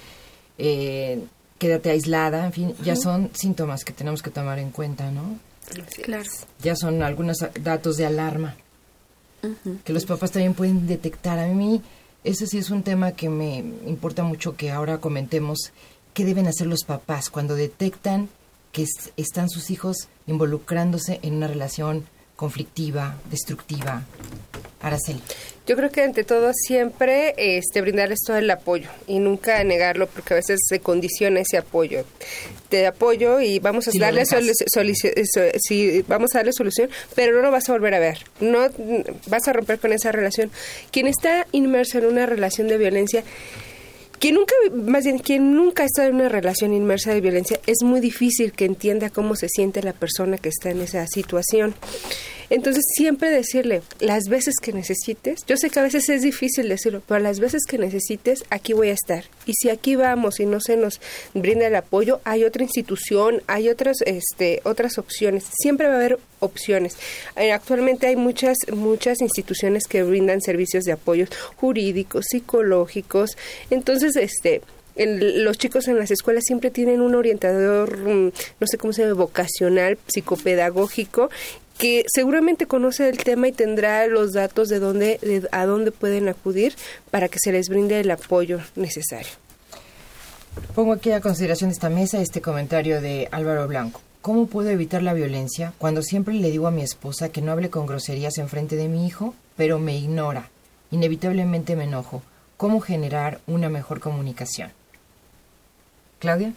eh, 0.58 1.24
quédate 1.58 1.90
aislada, 1.90 2.44
en 2.44 2.52
fin, 2.52 2.74
ya 2.82 2.96
son 2.96 3.30
síntomas 3.34 3.84
que 3.84 3.92
tenemos 3.92 4.22
que 4.22 4.30
tomar 4.30 4.58
en 4.58 4.70
cuenta, 4.70 5.10
¿no? 5.10 5.38
Claro. 6.02 6.28
Ya 6.60 6.76
son 6.76 7.02
algunos 7.02 7.38
datos 7.60 7.96
de 7.96 8.06
alarma 8.06 8.56
que 9.84 9.92
los 9.92 10.06
papás 10.06 10.32
también 10.32 10.54
pueden 10.54 10.86
detectar. 10.86 11.38
A 11.38 11.46
mí, 11.46 11.82
ese 12.24 12.46
sí 12.46 12.58
es 12.58 12.70
un 12.70 12.82
tema 12.82 13.12
que 13.12 13.28
me 13.28 13.58
importa 13.86 14.22
mucho 14.22 14.56
que 14.56 14.70
ahora 14.70 14.98
comentemos. 14.98 15.72
¿Qué 16.14 16.24
deben 16.24 16.46
hacer 16.46 16.66
los 16.66 16.84
papás 16.84 17.30
cuando 17.30 17.54
detectan 17.54 18.28
que 18.72 18.86
están 19.16 19.48
sus 19.48 19.70
hijos 19.70 20.08
involucrándose 20.26 21.20
en 21.22 21.34
una 21.34 21.46
relación 21.46 22.06
conflictiva, 22.36 23.16
destructiva? 23.30 24.02
Araceli. 24.80 25.22
Yo 25.66 25.74
creo 25.74 25.90
que 25.90 26.02
ante 26.02 26.22
todo 26.22 26.52
siempre 26.54 27.34
este, 27.36 27.80
brindarles 27.80 28.20
todo 28.24 28.36
el 28.36 28.48
apoyo 28.48 28.88
y 29.08 29.18
nunca 29.18 29.62
negarlo 29.64 30.06
porque 30.06 30.34
a 30.34 30.36
veces 30.36 30.60
se 30.64 30.78
condiciona 30.78 31.40
ese 31.40 31.58
apoyo. 31.58 32.04
Te 32.68 32.86
apoyo 32.86 33.40
y 33.40 33.58
vamos 33.58 33.88
a 33.88 33.90
darle 33.98 34.24
si 34.24 36.02
vamos 36.06 36.34
a 36.34 36.38
darle 36.38 36.52
solución, 36.52 36.88
pero 37.16 37.34
no 37.34 37.42
lo 37.42 37.50
vas 37.50 37.68
a 37.68 37.72
volver 37.72 37.94
a 37.94 37.98
ver. 37.98 38.18
No 38.40 38.68
vas 39.26 39.48
a 39.48 39.52
romper 39.52 39.80
con 39.80 39.92
esa 39.92 40.12
relación. 40.12 40.52
Quien 40.92 41.08
está 41.08 41.48
inmerso 41.50 41.98
en 41.98 42.06
una 42.06 42.26
relación 42.26 42.68
de 42.68 42.78
violencia 42.78 43.24
quien 44.18 44.34
nunca, 44.34 44.54
más 44.72 45.04
bien, 45.04 45.18
quien 45.18 45.54
nunca 45.54 45.84
estado 45.84 46.08
en 46.08 46.14
una 46.16 46.28
relación 46.28 46.72
inmersa 46.72 47.12
de 47.12 47.20
violencia, 47.20 47.60
es 47.66 47.82
muy 47.82 48.00
difícil 48.00 48.52
que 48.52 48.64
entienda 48.64 49.10
cómo 49.10 49.36
se 49.36 49.48
siente 49.48 49.82
la 49.82 49.92
persona 49.92 50.38
que 50.38 50.48
está 50.48 50.70
en 50.70 50.80
esa 50.80 51.06
situación. 51.06 51.74
Entonces, 52.50 52.84
siempre 52.94 53.30
decirle, 53.30 53.82
las 54.00 54.24
veces 54.28 54.54
que 54.62 54.72
necesites, 54.72 55.44
yo 55.46 55.56
sé 55.56 55.70
que 55.70 55.80
a 55.80 55.82
veces 55.82 56.08
es 56.08 56.22
difícil 56.22 56.68
decirlo, 56.68 57.02
pero 57.06 57.20
las 57.20 57.40
veces 57.40 57.62
que 57.66 57.78
necesites, 57.78 58.44
aquí 58.50 58.72
voy 58.72 58.90
a 58.90 58.94
estar. 58.94 59.24
Y 59.46 59.54
si 59.54 59.70
aquí 59.70 59.96
vamos 59.96 60.40
y 60.40 60.46
no 60.46 60.60
se 60.60 60.76
nos 60.76 61.00
brinda 61.34 61.66
el 61.66 61.74
apoyo, 61.74 62.20
hay 62.24 62.44
otra 62.44 62.62
institución, 62.62 63.42
hay 63.46 63.68
otras, 63.68 63.98
este, 64.06 64.60
otras 64.64 64.98
opciones. 64.98 65.44
Siempre 65.58 65.88
va 65.88 65.94
a 65.94 65.96
haber 65.96 66.18
opciones. 66.40 66.96
Eh, 67.36 67.52
actualmente 67.52 68.06
hay 68.06 68.16
muchas, 68.16 68.56
muchas 68.72 69.20
instituciones 69.20 69.86
que 69.86 70.02
brindan 70.02 70.40
servicios 70.40 70.84
de 70.84 70.92
apoyo 70.92 71.26
jurídicos, 71.56 72.26
psicológicos. 72.28 73.36
Entonces, 73.70 74.16
este, 74.16 74.62
los 74.96 75.58
chicos 75.58 75.88
en 75.88 75.98
las 75.98 76.10
escuelas 76.10 76.44
siempre 76.46 76.70
tienen 76.70 77.00
un 77.00 77.14
orientador, 77.14 77.98
mm, 77.98 78.32
no 78.60 78.66
sé 78.66 78.78
cómo 78.78 78.92
se 78.92 79.02
llama, 79.02 79.14
vocacional, 79.14 79.98
psicopedagógico, 80.06 81.30
que 81.78 82.04
seguramente 82.08 82.66
conoce 82.66 83.08
el 83.08 83.18
tema 83.18 83.48
y 83.48 83.52
tendrá 83.52 84.06
los 84.06 84.32
datos 84.32 84.68
de 84.68 84.78
dónde, 84.78 85.18
de 85.22 85.46
a 85.52 85.66
dónde 85.66 85.92
pueden 85.92 86.28
acudir 86.28 86.74
para 87.10 87.28
que 87.28 87.38
se 87.38 87.52
les 87.52 87.68
brinde 87.68 88.00
el 88.00 88.10
apoyo 88.10 88.60
necesario. 88.74 89.32
Pongo 90.74 90.92
aquí 90.92 91.10
a 91.12 91.20
consideración 91.20 91.70
de 91.70 91.74
esta 91.74 91.90
mesa 91.90 92.20
este 92.20 92.40
comentario 92.40 93.00
de 93.00 93.28
Álvaro 93.30 93.68
Blanco. 93.68 94.00
¿Cómo 94.22 94.46
puedo 94.46 94.70
evitar 94.70 95.02
la 95.02 95.12
violencia 95.12 95.72
cuando 95.78 96.02
siempre 96.02 96.34
le 96.34 96.50
digo 96.50 96.66
a 96.66 96.70
mi 96.70 96.82
esposa 96.82 97.28
que 97.28 97.42
no 97.42 97.52
hable 97.52 97.70
con 97.70 97.86
groserías 97.86 98.38
en 98.38 98.48
frente 98.48 98.74
de 98.76 98.88
mi 98.88 99.06
hijo, 99.06 99.34
pero 99.56 99.78
me 99.78 99.96
ignora? 99.96 100.50
Inevitablemente 100.90 101.76
me 101.76 101.84
enojo. 101.84 102.22
¿Cómo 102.56 102.80
generar 102.80 103.40
una 103.46 103.68
mejor 103.68 104.00
comunicación? 104.00 104.72
Claudia. 106.18 106.54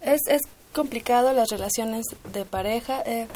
Es, 0.00 0.22
es 0.26 0.42
complicado 0.78 1.32
las 1.32 1.48
relaciones 1.48 2.06
de 2.32 2.44
pareja. 2.44 3.02
Eh, 3.04 3.26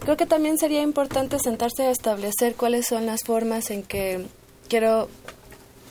creo 0.00 0.16
que 0.16 0.24
también 0.24 0.56
sería 0.56 0.80
importante 0.80 1.38
sentarse 1.38 1.82
a 1.82 1.90
establecer 1.90 2.54
cuáles 2.54 2.86
son 2.86 3.04
las 3.04 3.24
formas 3.24 3.70
en 3.70 3.82
que 3.82 4.24
quiero, 4.70 5.10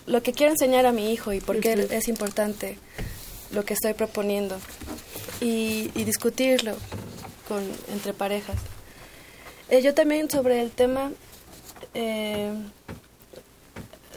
lo 0.07 0.23
que 0.23 0.33
quiero 0.33 0.53
enseñar 0.53 0.88
a 0.88 0.91
mi 0.91 1.13
hijo 1.13 1.33
y 1.33 1.39
por 1.39 1.60
qué 1.60 1.88
es 1.91 2.07
importante 2.07 2.79
lo 3.51 3.63
que 3.63 3.75
estoy 3.75 3.93
proponiendo 3.93 4.57
y, 5.39 5.89
discutirlo 6.03 6.73
con, 7.47 7.63
entre 7.93 8.13
parejas. 8.13 8.55
Eh, 9.69 9.83
yo 9.83 9.93
también 9.93 10.31
sobre 10.31 10.63
el 10.63 10.71
tema, 10.71 11.12
eh, 11.93 12.53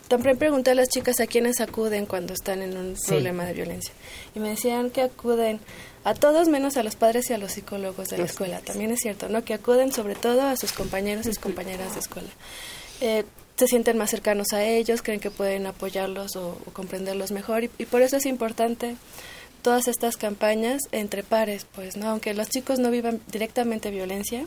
también 0.08 0.38
pregunté 0.38 0.70
a 0.70 0.74
las 0.74 0.88
chicas 0.88 1.20
a 1.20 1.26
quiénes 1.26 1.60
acuden 1.60 2.06
cuando 2.06 2.32
están 2.32 2.62
en 2.62 2.74
un 2.78 2.96
problema 3.06 3.44
de 3.44 3.52
violencia 3.52 3.92
y 4.34 4.40
me 4.40 4.48
decían 4.48 4.88
que 4.88 5.02
acuden 5.02 5.60
a 6.04 6.14
todos 6.14 6.48
menos 6.48 6.76
a 6.76 6.82
los 6.82 6.96
padres 6.96 7.28
y 7.30 7.34
a 7.34 7.38
los 7.38 7.52
psicólogos 7.52 8.08
de 8.08 8.18
la 8.18 8.24
escuela. 8.24 8.60
También 8.60 8.90
es 8.90 9.00
cierto, 9.00 9.28
¿no? 9.28 9.44
Que 9.44 9.54
acuden 9.54 9.92
sobre 9.92 10.14
todo 10.14 10.42
a 10.42 10.56
sus 10.56 10.72
compañeros 10.72 11.26
y 11.26 11.34
compañeras 11.36 11.94
de 11.94 12.00
escuela. 12.00 12.30
Eh, 13.00 13.24
se 13.56 13.66
sienten 13.66 13.98
más 13.98 14.08
cercanos 14.08 14.54
a 14.54 14.64
ellos, 14.64 15.02
creen 15.02 15.20
que 15.20 15.30
pueden 15.30 15.66
apoyarlos 15.66 16.34
o, 16.36 16.56
comprenderlos 16.72 17.30
mejor 17.30 17.64
y, 17.64 17.68
por 17.68 18.00
eso 18.00 18.16
es 18.16 18.24
importante 18.24 18.96
todas 19.60 19.86
estas 19.86 20.16
campañas 20.16 20.80
entre 20.92 21.22
pares, 21.22 21.66
pues, 21.74 21.98
¿no? 21.98 22.08
Aunque 22.08 22.32
los 22.32 22.48
chicos 22.48 22.78
no 22.78 22.90
vivan 22.90 23.20
directamente 23.30 23.90
violencia, 23.90 24.46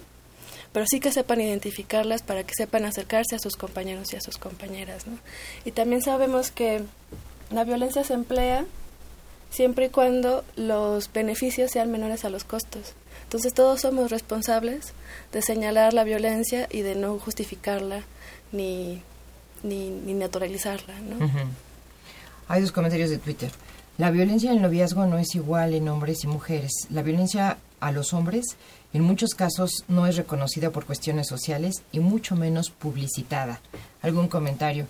pero 0.71 0.87
sí 0.87 0.99
que 0.99 1.11
sepan 1.11 1.41
identificarlas 1.41 2.23
para 2.23 2.43
que 2.43 2.55
sepan 2.55 2.85
acercarse 2.85 3.35
a 3.35 3.39
sus 3.39 3.55
compañeros 3.55 4.11
y 4.13 4.15
a 4.15 4.21
sus 4.21 4.39
compañeras, 4.39 5.05
¿no? 5.05 5.19
Y 5.65 5.71
también 5.71 6.01
sabemos 6.01 6.49
que 6.49 6.81
la 7.51 7.63
violencia 7.63 8.03
se 8.03 8.15
emplea 8.15 8.65
siempre 9.53 9.85
y 9.85 9.89
cuando 9.89 10.43
los 10.55 11.11
beneficios 11.13 11.71
sean 11.71 11.91
menores 11.91 12.25
a 12.25 12.29
los 12.29 12.43
costos. 12.43 12.93
Entonces 13.23 13.53
todos 13.53 13.81
somos 13.81 14.09
responsables 14.09 14.93
de 15.31 15.41
señalar 15.41 15.93
la 15.93 16.03
violencia 16.03 16.67
y 16.71 16.81
de 16.81 16.95
no 16.95 17.17
justificarla 17.19 18.03
ni, 18.51 19.01
ni, 19.61 19.89
naturalizarla. 20.13 20.99
¿no? 21.01 21.29
Hay 22.47 22.61
dos 22.61 22.71
comentarios 22.71 23.11
de 23.11 23.19
Twitter. 23.19 23.51
La 23.97 24.09
violencia 24.09 24.49
en 24.49 24.57
el 24.57 24.63
noviazgo 24.63 25.05
no 25.05 25.19
es 25.19 25.35
igual 25.35 25.75
en 25.75 25.87
hombres 25.87 26.23
y 26.23 26.27
mujeres. 26.27 26.71
La 26.89 27.03
violencia 27.03 27.57
a 27.79 27.91
los 27.91 28.13
hombres 28.13 28.45
en 28.91 29.03
muchos 29.03 29.35
casos 29.35 29.85
no 29.87 30.07
es 30.07 30.15
reconocida 30.15 30.71
por 30.71 30.85
cuestiones 30.85 31.27
sociales 31.27 31.83
y 31.91 31.99
mucho 31.99 32.35
menos 32.35 32.71
publicitada. 32.71 33.61
¿Algún 34.01 34.27
comentario? 34.27 34.87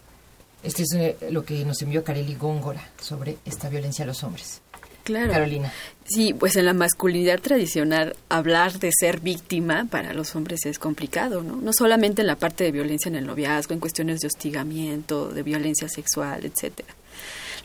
Este 0.64 0.84
es 0.84 0.94
eh, 0.94 1.18
lo 1.30 1.44
que 1.44 1.66
nos 1.66 1.82
envió 1.82 2.04
Kareli 2.04 2.36
Góngora 2.36 2.92
sobre 3.00 3.38
esta 3.46 3.70
violencia 3.70 4.04
a 4.04 4.08
los 4.08 4.24
hombres. 4.24 4.62
Claro. 5.04 5.34
Carolina. 5.34 5.72
Sí, 6.06 6.34
pues 6.34 6.56
en 6.56 6.66
la 6.66 6.74
masculinidad 6.74 7.40
tradicional 7.42 8.16
hablar 8.30 8.80
de 8.80 8.90
ser 8.98 9.20
víctima 9.20 9.86
para 9.90 10.14
los 10.14 10.36
hombres 10.36 10.66
es 10.66 10.80
complicado, 10.80 11.44
¿no? 11.44 11.58
No 11.58 11.74
solamente 11.74 12.22
en 12.22 12.28
la 12.28 12.38
parte 12.38 12.64
de 12.64 12.72
violencia 12.72 13.10
en 13.10 13.16
el 13.16 13.28
noviazgo, 13.28 13.74
en 13.74 13.82
cuestiones 13.82 14.22
de 14.22 14.28
hostigamiento, 14.28 15.30
de 15.30 15.44
violencia 15.44 15.90
sexual, 15.90 16.46
etcétera. 16.46 16.96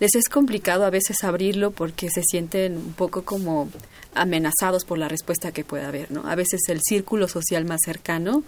Les 0.00 0.14
es 0.14 0.28
complicado 0.28 0.84
a 0.84 0.90
veces 0.90 1.22
abrirlo 1.24 1.70
porque 1.70 2.08
se 2.10 2.22
sienten 2.22 2.76
un 2.76 2.92
poco 2.92 3.22
como 3.22 3.68
amenazados 4.14 4.84
por 4.84 4.98
la 4.98 5.08
respuesta 5.08 5.52
que 5.52 5.64
pueda 5.64 5.88
haber, 5.88 6.10
¿no? 6.10 6.28
A 6.28 6.34
veces 6.34 6.60
el 6.68 6.80
círculo 6.82 7.28
social 7.28 7.64
más 7.64 7.80
cercano 7.84 8.42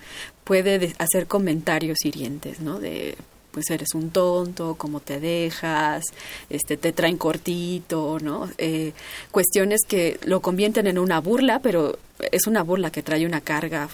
puede 0.44 0.94
hacer 0.98 1.26
comentarios 1.26 2.04
hirientes, 2.04 2.60
¿no? 2.60 2.78
De 2.78 3.16
pues 3.50 3.70
eres 3.70 3.94
un 3.94 4.10
tonto, 4.10 4.76
cómo 4.76 5.00
te 5.00 5.20
dejas, 5.20 6.04
este, 6.48 6.76
te 6.76 6.92
traen 6.92 7.16
cortito, 7.16 8.18
¿no? 8.20 8.48
Eh, 8.58 8.92
cuestiones 9.30 9.80
que 9.86 10.18
lo 10.24 10.40
convierten 10.40 10.86
en 10.86 10.98
una 10.98 11.20
burla, 11.20 11.60
pero 11.60 11.98
es 12.32 12.46
una 12.46 12.62
burla 12.62 12.90
que 12.90 13.02
trae 13.02 13.26
una 13.26 13.40
carga 13.40 13.88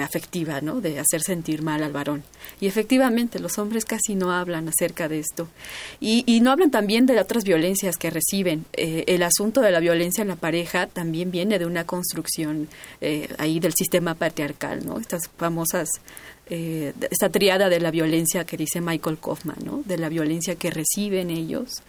afectiva, 0.00 0.60
¿no? 0.60 0.80
De 0.80 0.98
hacer 0.98 1.22
sentir 1.22 1.62
mal 1.62 1.82
al 1.82 1.92
varón. 1.92 2.22
Y 2.60 2.66
efectivamente, 2.66 3.38
los 3.38 3.58
hombres 3.58 3.84
casi 3.84 4.14
no 4.14 4.32
hablan 4.32 4.68
acerca 4.68 5.08
de 5.08 5.20
esto. 5.20 5.48
Y, 6.00 6.40
no 6.40 6.52
hablan 6.52 6.70
también 6.70 7.06
de 7.06 7.18
otras 7.18 7.44
violencias 7.44 7.96
que 7.96 8.10
reciben. 8.10 8.64
Eh, 8.72 9.04
el 9.06 9.22
asunto 9.22 9.60
de 9.60 9.70
la 9.70 9.80
violencia 9.80 10.22
en 10.22 10.28
la 10.28 10.36
pareja 10.36 10.86
también 10.86 11.30
viene 11.30 11.58
de 11.58 11.66
una 11.66 11.84
construcción 11.84 12.68
eh, 13.00 13.28
ahí 13.38 13.60
del 13.60 13.74
sistema 13.74 14.14
patriarcal, 14.14 14.86
¿no? 14.86 14.98
Estas 14.98 15.28
famosas 15.36 15.88
eh, 16.52 16.92
esta 17.10 17.28
triada 17.28 17.68
de 17.68 17.78
la 17.78 17.92
violencia 17.92 18.44
que 18.44 18.56
dice 18.56 18.80
Michael 18.80 19.18
Kaufman, 19.18 19.58
¿no? 19.64 19.82
De 19.84 19.96
la 19.96 20.08
violencia 20.08 20.56
que 20.56 20.70
reciben 20.70 21.30
ellos. 21.30 21.82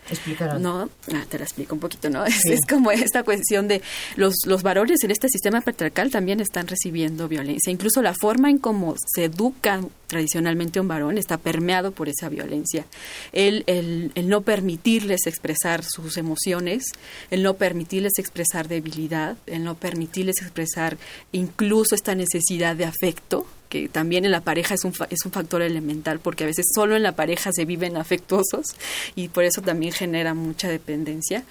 ¿No? 0.59 0.89
Ah, 1.13 1.25
te 1.27 1.39
la 1.39 1.45
explico 1.45 1.73
un 1.73 1.81
poquito, 1.81 2.09
¿no? 2.11 2.23
Es, 2.45 2.61
como 2.69 2.91
esta 2.91 3.23
cuestión 3.23 3.67
de 3.67 3.81
los, 4.15 4.35
los 4.45 4.61
varones 4.61 5.03
en 5.03 5.09
este 5.09 5.29
sistema 5.29 5.61
patriarcal 5.61 6.11
también 6.11 6.39
están 6.39 6.67
recibiendo 6.67 7.27
violencia. 7.27 7.71
Incluso 7.71 8.03
la 8.03 8.13
forma 8.13 8.51
en 8.51 8.59
cómo 8.59 8.95
se 9.15 9.25
educan 9.25 9.89
tradicionalmente 10.05 10.79
un 10.79 10.87
varón 10.87 11.17
está 11.17 11.37
permeado 11.37 11.91
por 11.91 12.07
esa 12.07 12.29
violencia. 12.29 12.85
El, 13.31 13.63
el, 13.65 14.11
el 14.13 14.27
no 14.27 14.41
permitirles 14.41 15.25
expresar 15.25 15.83
sus 15.83 16.17
emociones, 16.17 16.83
el 17.31 17.41
no 17.41 17.55
permitirles 17.55 18.19
expresar 18.19 18.67
debilidad, 18.67 19.37
el 19.47 19.63
no 19.63 19.75
permitirles 19.75 20.41
expresar 20.41 20.97
incluso 21.31 21.95
esta 21.95 22.13
necesidad 22.13 22.75
de 22.75 22.85
afecto, 22.85 23.47
que 23.71 23.87
también 23.87 24.25
en 24.25 24.31
la 24.31 24.41
pareja 24.41 24.75
es 24.75 24.83
un, 24.83 24.93
es 25.09 25.25
un 25.25 25.31
factor 25.31 25.61
elemental, 25.61 26.19
porque 26.19 26.43
a 26.43 26.47
veces 26.47 26.65
solo 26.75 26.97
en 26.97 27.03
la 27.03 27.13
pareja 27.13 27.51
se 27.53 27.63
viven 27.63 27.95
afectuosos 27.95 28.75
y 29.15 29.29
por 29.29 29.45
eso 29.45 29.61
también 29.61 29.93
genera 29.93 30.33
mucha 30.33 30.67
dependencia. 30.67 31.45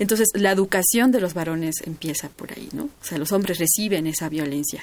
Entonces, 0.00 0.28
la 0.34 0.50
educación 0.50 1.12
de 1.12 1.20
los 1.20 1.32
varones 1.32 1.76
empieza 1.86 2.28
por 2.28 2.52
ahí, 2.52 2.68
¿no? 2.72 2.84
O 2.84 3.04
sea, 3.04 3.18
los 3.18 3.30
hombres 3.30 3.58
reciben 3.58 4.08
esa 4.08 4.28
violencia. 4.28 4.82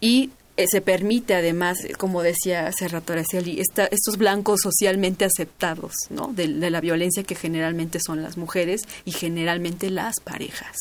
Y 0.00 0.30
eh, 0.60 0.66
se 0.70 0.80
permite 0.82 1.34
además, 1.34 1.78
como 1.96 2.22
decía 2.22 2.66
hace 2.66 2.86
rato 2.88 3.14
Araceli, 3.14 3.60
estos 3.60 4.16
blancos 4.18 4.60
socialmente 4.62 5.24
aceptados 5.24 5.92
de, 6.32 6.48
la 6.48 6.80
violencia 6.80 7.22
que 7.22 7.34
generalmente 7.34 7.98
son 8.04 8.22
las 8.22 8.36
mujeres 8.36 8.82
y 9.04 9.12
generalmente 9.12 9.90
las 9.90 10.16
parejas. 10.22 10.76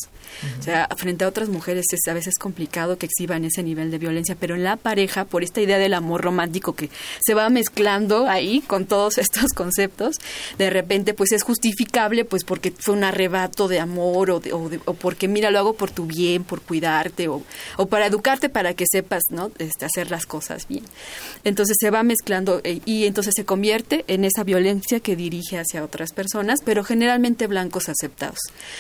O 0.60 0.64
sea, 0.64 0.88
frente 0.96 1.26
a 1.26 1.28
otras 1.28 1.50
mujeres 1.50 1.86
es 1.92 2.08
a 2.08 2.14
veces 2.14 2.38
complicado 2.38 2.98
que 2.98 3.08
exhiban 3.08 3.44
ese 3.46 3.64
nivel 3.64 3.92
de 3.92 3.98
violencia, 3.98 4.38
pero 4.40 4.56
en 4.56 4.64
la 4.64 4.78
pareja, 4.78 5.26
por 5.26 5.44
esta 5.44 5.60
idea 5.60 5.78
del 5.78 5.94
amor 5.94 6.22
romántico 6.22 6.74
que 6.74 6.90
se 7.22 7.34
va 7.34 7.50
mezclando 7.50 8.28
ahí 8.28 8.62
con 8.62 8.86
todos 8.86 9.18
estos 9.18 9.52
conceptos, 9.54 10.16
de 10.58 10.70
repente 10.70 11.14
pues 11.14 11.32
es 11.32 11.44
justificable 11.44 12.26
pues 12.26 12.44
porque 12.44 12.72
fue 12.78 12.94
un 12.94 13.04
arrebato 13.04 13.68
de 13.68 13.80
amor 13.80 14.32
o, 14.32 14.42
o, 14.86 14.94
porque 14.94 15.28
mira, 15.28 15.52
lo 15.52 15.60
hago 15.60 15.74
por 15.74 15.92
tu 15.92 16.06
bien, 16.06 16.44
por 16.44 16.62
cuidarte 16.62 17.28
o, 17.28 17.44
o 17.78 17.86
para 17.88 18.06
educarte 18.06 18.50
para 18.50 18.74
que 18.74 18.86
sepas, 18.90 19.24
¿no? 19.30 19.52
Este, 19.70 19.86
hacer 19.86 20.10
las 20.10 20.26
cosas 20.26 20.68
bien. 20.68 20.84
Entonces 21.44 21.78
se 21.80 21.92
va 21.92 22.02
mezclando 22.02 22.60
eh, 22.64 22.82
y 22.86 23.06
entonces 23.06 23.34
se 23.36 23.46
convierte 23.46 24.04
en 24.08 24.26
esa 24.26 24.44
violencia 24.44 25.00
que 25.00 25.16
dirige 25.16 25.60
hacia 25.60 25.84
otras 25.84 26.12
personas, 26.12 26.62
pero 26.66 26.84
generalmente 26.84 27.46
blancos 27.46 27.88
aceptados, 27.88 28.40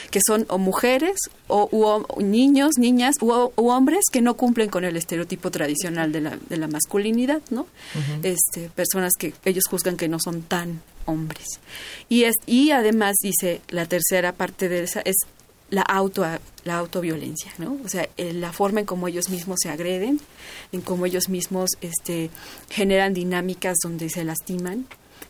que 0.09 0.19
son 0.25 0.47
o 0.49 0.57
mujeres 0.57 1.19
o 1.47 2.05
niños, 2.19 2.79
niñas 2.79 3.15
u, 3.21 3.51
hombres 3.55 4.05
que 4.11 4.21
no 4.21 4.35
cumplen 4.35 4.69
con 4.69 4.83
el 4.83 4.97
estereotipo 4.97 5.51
tradicional 5.51 6.11
de 6.11 6.21
la, 6.21 6.37
de 6.49 6.57
la 6.57 6.67
masculinidad, 6.67 7.41
¿no? 7.51 7.67
este, 8.23 8.69
personas 8.69 9.13
que 9.17 9.33
ellos 9.45 9.65
juzgan 9.69 9.95
que 9.95 10.07
no 10.07 10.17
son 10.19 10.41
tan 10.41 10.81
hombres. 11.05 11.59
Y, 12.07 12.23
es, 12.23 12.35
y 12.47 12.71
además 12.71 13.15
dice, 13.21 13.61
la 13.69 13.85
tercera 13.85 14.33
parte 14.33 14.69
de 14.69 14.83
esa 14.83 15.01
es 15.01 15.17
la 15.69 15.81
auto 15.81 16.25
la 16.63 16.77
autoviolencia, 16.77 17.51
¿no? 17.57 17.77
O 17.83 17.89
sea, 17.89 18.07
eh, 18.17 18.33
la 18.33 18.51
forma 18.51 18.81
en 18.81 18.85
cómo 18.85 19.07
ellos 19.07 19.29
mismos 19.29 19.59
se 19.61 19.69
agreden, 19.69 20.19
en 20.71 20.81
cómo 20.81 21.05
ellos 21.05 21.29
mismos 21.29 21.71
este 21.81 22.29
generan 22.69 23.13
dinámicas 23.13 23.77
donde 23.81 24.09
se 24.09 24.23
lastiman, 24.23 24.85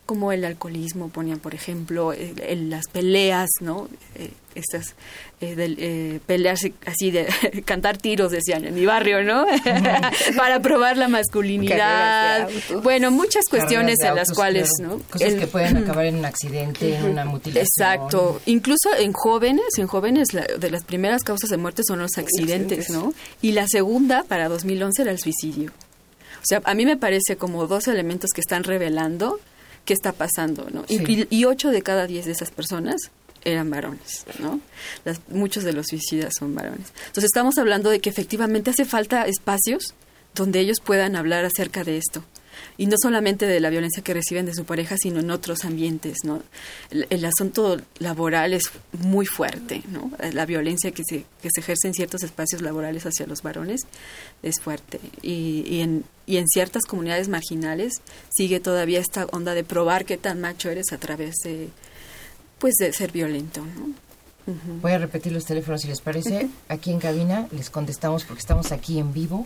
como 0.06 0.32
el 0.32 0.44
alcoholismo, 0.44 1.10
ponían 1.10 1.40
por 1.40 1.54
ejemplo, 1.54 2.14
en 2.14 2.70
las 2.70 2.88
peleas, 2.88 3.50
¿no? 3.62 3.88
Eh, 4.16 4.32
estas 4.60 4.96
eh, 5.42 5.56
eh, 5.58 6.20
peleas 6.26 6.62
así 6.86 7.12
de 7.12 7.28
cantar 7.66 7.98
tiros, 7.98 8.32
decían 8.32 8.66
en 8.66 8.76
mi 8.76 8.86
barrio, 8.86 9.24
¿no? 9.24 9.46
Para 10.38 10.62
probar 10.62 10.98
la 10.98 11.08
masculinidad. 11.08 12.50
Bueno, 12.84 13.12
muchas 13.12 13.46
cuestiones 13.50 13.98
en 14.02 14.16
las 14.16 14.32
cuales, 14.32 14.70
¿no? 14.82 15.00
Cosas 15.10 15.34
que 15.34 15.48
pueden 15.48 15.78
acabar 15.78 16.06
en 16.06 16.18
un 16.18 16.26
accidente, 16.26 16.96
en 16.96 17.06
una 17.06 17.26
mutilación. 17.26 17.66
Exacto. 17.66 18.42
Incluso 18.46 18.90
en 18.98 19.14
jóvenes, 19.14 19.78
en 19.78 19.88
jóvenes 19.88 20.30
de 20.30 20.72
las 20.72 20.84
primeras 20.84 21.24
causas 21.24 21.50
de 21.50 21.58
muerte 21.58 21.84
son 21.88 22.00
los 22.00 22.18
accidentes, 22.18 22.90
¿no? 22.90 23.14
Y 23.42 23.54
la 23.54 23.68
segunda 23.68 24.24
para 24.24 24.50
2011 24.50 25.02
era 25.02 25.12
el 25.12 25.20
suicidio. 25.20 25.72
O 26.40 26.46
sea, 26.46 26.62
a 26.64 26.74
mí 26.74 26.86
me 26.86 26.98
parece 26.98 27.36
como 27.36 27.68
dos 27.68 27.88
elementos 27.88 28.30
que 28.34 28.42
están 28.42 28.64
revelando 28.64 29.40
qué 29.86 29.94
está 29.94 30.14
pasando, 30.14 30.68
¿no? 30.72 30.86
Y, 30.88 31.46
ocho 31.46 31.72
de 31.72 31.82
cada 31.82 32.06
diez 32.06 32.26
de 32.26 32.32
esas 32.32 32.52
personas 32.52 33.12
eran 33.44 33.70
varones, 33.70 34.26
¿no? 34.40 34.60
muchos 35.30 35.64
de 35.64 35.74
los 35.74 35.88
suicidas 35.88 36.34
son 36.38 36.56
varones. 36.56 36.92
Entonces 37.08 37.26
estamos 37.26 37.58
hablando 37.58 37.90
de 37.90 38.00
que 38.00 38.10
efectivamente 38.10 38.72
hace 38.72 38.86
falta 38.86 39.26
espacios 39.26 39.94
donde 40.36 40.60
ellos 40.60 40.80
puedan 40.80 41.16
hablar 41.16 41.46
acerca 41.46 41.84
de 41.84 41.98
esto 41.98 42.24
y 42.78 42.86
no 42.86 42.96
solamente 43.02 43.46
de 43.46 43.60
la 43.60 43.70
violencia 43.70 44.04
que 44.04 44.14
reciben 44.14 44.46
de 44.46 44.54
su 44.54 44.66
pareja, 44.66 44.96
sino 44.98 45.20
en 45.20 45.32
otros 45.32 45.66
ambientes, 45.66 46.18
¿no? 46.24 46.42
El, 46.90 47.26
asunto 47.26 47.80
laboral 48.00 48.54
es 48.54 48.72
muy 48.94 49.26
fuerte, 49.26 49.84
¿no? 49.90 50.12
La 50.34 50.46
violencia 50.46 50.92
que 50.92 51.04
se, 51.04 51.26
que 51.42 51.50
se 51.54 51.62
ejerce 51.62 51.88
en 51.88 51.94
ciertos 51.94 52.24
espacios 52.24 52.62
laborales 52.62 53.06
hacia 53.06 53.28
los 53.28 53.42
varones 53.42 53.82
es 54.44 54.60
fuerte. 54.62 55.00
Y, 55.22 55.66
y, 55.68 55.82
en, 55.82 56.06
y 56.26 56.38
en 56.38 56.48
ciertas 56.48 56.84
comunidades 56.86 57.28
marginales 57.28 58.02
sigue 58.30 58.60
todavía 58.60 59.00
esta 59.00 59.26
onda 59.26 59.54
de 59.54 59.64
probar 59.64 60.06
qué 60.06 60.18
tan 60.18 60.42
macho 60.42 60.70
eres 60.70 60.92
a 60.94 60.98
través 60.98 61.36
de, 61.44 61.70
pues, 62.60 62.76
de 62.76 62.94
ser 62.94 63.12
violento, 63.12 63.62
¿no? 63.62 63.94
Voy 64.82 64.94
a 64.94 64.98
repetir 64.98 65.32
los 65.32 65.46
teléfonos 65.46 65.82
si 65.82 65.88
les 65.88 66.02
parece. 66.02 66.50
Aquí 66.70 66.92
en 66.92 67.00
cabina 67.00 67.48
les 67.52 67.70
contestamos 67.70 68.24
porque 68.24 68.40
estamos 68.40 68.72
aquí 68.72 68.98
en 68.98 69.14
vivo 69.14 69.46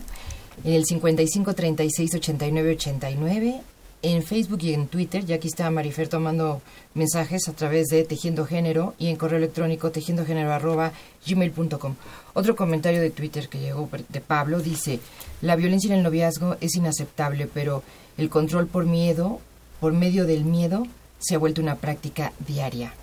en 0.62 0.74
el 0.74 0.84
55 0.84 1.54
36 1.54 2.14
89 2.14 2.70
89, 2.72 3.60
en 4.02 4.22
Facebook 4.22 4.62
y 4.62 4.74
en 4.74 4.86
Twitter. 4.86 5.24
Ya 5.24 5.36
aquí 5.36 5.48
está 5.48 5.70
Marifer 5.70 6.08
tomando 6.08 6.62
mensajes 6.94 7.48
a 7.48 7.52
través 7.52 7.88
de 7.88 8.04
Tejiendo 8.04 8.46
Género 8.46 8.94
y 8.98 9.08
en 9.08 9.16
correo 9.16 9.38
electrónico 9.38 9.90
tejiendogénero 9.90 10.52
arroba 10.52 10.92
gmail.com. 11.26 11.96
Otro 12.34 12.56
comentario 12.56 13.00
de 13.00 13.10
Twitter 13.10 13.48
que 13.48 13.60
llegó 13.60 13.88
de 14.08 14.20
Pablo 14.20 14.60
dice, 14.60 15.00
la 15.42 15.56
violencia 15.56 15.88
en 15.88 15.98
el 15.98 16.02
noviazgo 16.02 16.56
es 16.60 16.76
inaceptable, 16.76 17.48
pero 17.52 17.82
el 18.16 18.30
control 18.30 18.68
por 18.68 18.86
miedo, 18.86 19.40
por 19.80 19.92
medio 19.92 20.24
del 20.24 20.44
miedo, 20.44 20.86
se 21.18 21.34
ha 21.34 21.38
vuelto 21.38 21.60
una 21.60 21.76
práctica 21.76 22.32
diaria. 22.46 22.94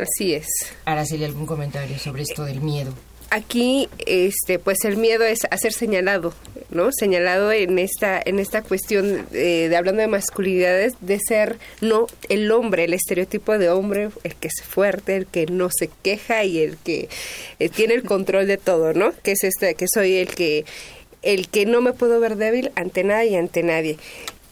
Así 0.00 0.34
es. 0.34 0.46
Araceli, 0.84 1.24
¿algún 1.24 1.46
comentario 1.46 1.98
sobre 1.98 2.22
esto 2.22 2.44
del 2.44 2.60
miedo? 2.60 2.92
aquí 3.30 3.88
este 4.06 4.58
pues 4.58 4.84
el 4.84 4.96
miedo 4.96 5.24
es 5.24 5.38
a 5.50 5.56
ser 5.56 5.72
señalado 5.72 6.34
no 6.70 6.90
señalado 6.92 7.52
en 7.52 7.78
esta 7.78 8.20
en 8.24 8.40
esta 8.40 8.62
cuestión 8.62 9.26
eh, 9.32 9.68
de 9.68 9.76
hablando 9.76 10.02
de 10.02 10.08
masculinidades 10.08 10.94
de 11.00 11.18
ser 11.20 11.58
no 11.80 12.06
el 12.28 12.50
hombre 12.50 12.84
el 12.84 12.92
estereotipo 12.92 13.56
de 13.56 13.70
hombre 13.70 14.10
el 14.24 14.34
que 14.34 14.48
es 14.48 14.62
fuerte 14.62 15.16
el 15.16 15.26
que 15.26 15.46
no 15.46 15.68
se 15.70 15.88
queja 16.02 16.44
y 16.44 16.58
el 16.58 16.76
que 16.76 17.08
eh, 17.60 17.68
tiene 17.68 17.94
el 17.94 18.02
control 18.02 18.48
de 18.48 18.56
todo 18.56 18.92
no 18.94 19.12
que 19.22 19.32
es 19.32 19.44
este 19.44 19.74
que 19.76 19.86
soy 19.92 20.16
el 20.16 20.34
que 20.34 20.64
el 21.22 21.48
que 21.48 21.66
no 21.66 21.80
me 21.82 21.92
puedo 21.92 22.18
ver 22.18 22.36
débil 22.36 22.72
ante 22.74 23.04
nada 23.04 23.24
y 23.24 23.36
ante 23.36 23.62
nadie 23.62 23.96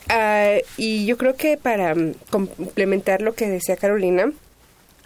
ah, 0.09 0.57
y 0.77 1.05
yo 1.05 1.19
creo 1.19 1.35
que 1.35 1.57
para 1.57 1.97
mm, 1.97 2.15
complementar 2.31 3.23
lo 3.23 3.35
que 3.35 3.49
decía 3.49 3.77
Carolina 3.77 4.33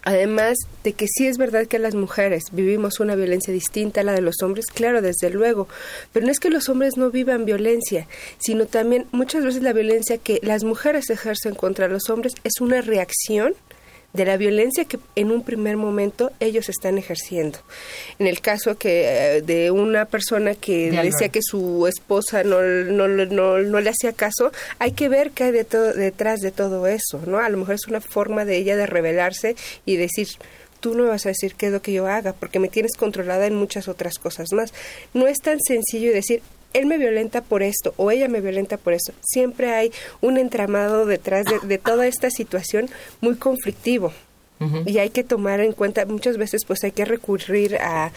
Además 0.05 0.59
de 0.83 0.95
que 0.95 1.07
sí 1.07 1.27
es 1.29 1.39
verdad 1.39 1.67
que 1.67 1.79
las 1.79 1.95
mujeres 1.95 2.45
vivimos 2.51 2.99
una 2.99 3.15
violencia 3.15 3.53
distinta 3.53 4.01
a 4.01 4.05
la 4.05 4.13
de 4.13 4.21
los 4.21 4.43
hombres, 4.43 4.67
claro, 4.67 5.01
desde 5.01 5.31
luego, 5.31 5.69
pero 6.13 6.27
no 6.27 6.33
es 6.33 6.41
que 6.41 6.51
los 6.51 6.69
hombres 6.69 6.97
no 6.97 7.11
vivan 7.11 7.45
violencia, 7.45 8.09
sino 8.39 8.67
también 8.67 9.07
muchas 9.13 9.45
veces 9.45 9.63
la 9.63 9.73
violencia 9.73 10.19
que 10.19 10.41
las 10.43 10.65
mujeres 10.65 11.09
ejercen 11.11 11.55
contra 11.55 11.87
los 11.87 12.11
hombres 12.11 12.35
es 12.43 12.61
una 12.61 12.81
reacción 12.81 13.55
de 14.13 14.27
la 14.27 14.37
violencia 14.37 14.85
que 14.85 14.99
en 15.17 15.31
un 15.31 15.43
primer 15.43 15.77
momento 15.77 16.31
ellos 16.41 16.69
están 16.69 16.99
ejerciendo. 16.99 17.59
En 18.19 18.27
el 18.27 18.41
caso 18.41 18.77
que 18.77 19.37
eh, 19.37 19.43
de 19.43 19.71
una 19.71 20.05
persona 20.05 20.55
que 20.55 20.91
decía 20.91 21.31
que 21.31 21.41
su 21.43 21.87
esposa 21.87 22.45
no, 22.45 22.63
no, 22.63 23.09
no, 23.09 23.59
no, 23.59 23.81
le 23.81 23.91
hacía 23.91 24.13
caso, 24.13 24.53
hay 24.79 24.93
que 24.93 25.09
ver 25.09 25.31
qué 25.31 25.45
hay 25.45 25.53
de 25.53 25.65
todo, 25.65 25.93
detrás 25.95 26.41
de 26.41 26.51
todo 26.51 26.87
eso, 26.87 27.21
¿no? 27.27 27.39
A 27.39 27.49
lo 27.49 27.59
mejor 27.59 27.75
es 27.75 27.87
una 27.87 28.01
forma 28.01 28.45
de 28.45 28.57
ella 28.57 28.77
de 28.77 28.87
rebelarse 28.87 29.57
y 29.87 29.97
decir, 29.97 30.29
tú 30.81 30.95
no 30.95 31.05
me 31.05 31.11
vas 31.11 31.25
a 31.25 31.31
decir 31.31 31.55
qué 31.55 31.67
es 31.67 31.73
lo 31.73 31.81
que 31.81 31.93
yo 31.93 32.07
haga, 32.07 32.35
porque 32.35 32.59
me 32.59 32.69
tienes 32.69 32.97
controlada 32.97 33.47
en 33.47 33.55
muchas 33.55 33.89
otras 33.89 34.19
cosas 34.19 34.53
más. 34.53 34.75
No 35.15 35.27
es 35.27 35.39
tan 35.39 35.59
sencillo 35.61 36.13
decir, 36.13 36.43
él 36.73 36.87
me 36.87 36.99
violenta 36.99 37.43
por 37.43 37.63
esto 37.63 37.95
o 37.97 38.11
ella 38.11 38.29
me 38.29 38.41
violenta 38.41 38.77
por 38.77 38.93
eso. 38.93 39.13
Siempre 39.23 39.73
hay 39.73 39.93
un 40.21 40.39
entramado 40.39 41.07
detrás 41.07 41.45
de, 41.63 41.79
toda 41.79 42.07
esta 42.07 42.31
situación 42.31 42.89
muy 43.21 43.37
conflictivo. 43.37 44.13
Y 44.87 44.99
hay 44.99 45.11
que 45.11 45.25
tomar 45.25 45.59
en 45.59 45.73
cuenta, 45.73 46.07
muchas 46.07 46.37
veces 46.37 46.65
pues 46.65 46.85
hay 46.85 46.93
que 46.93 47.05
recurrir 47.05 47.79
a, 47.79 48.13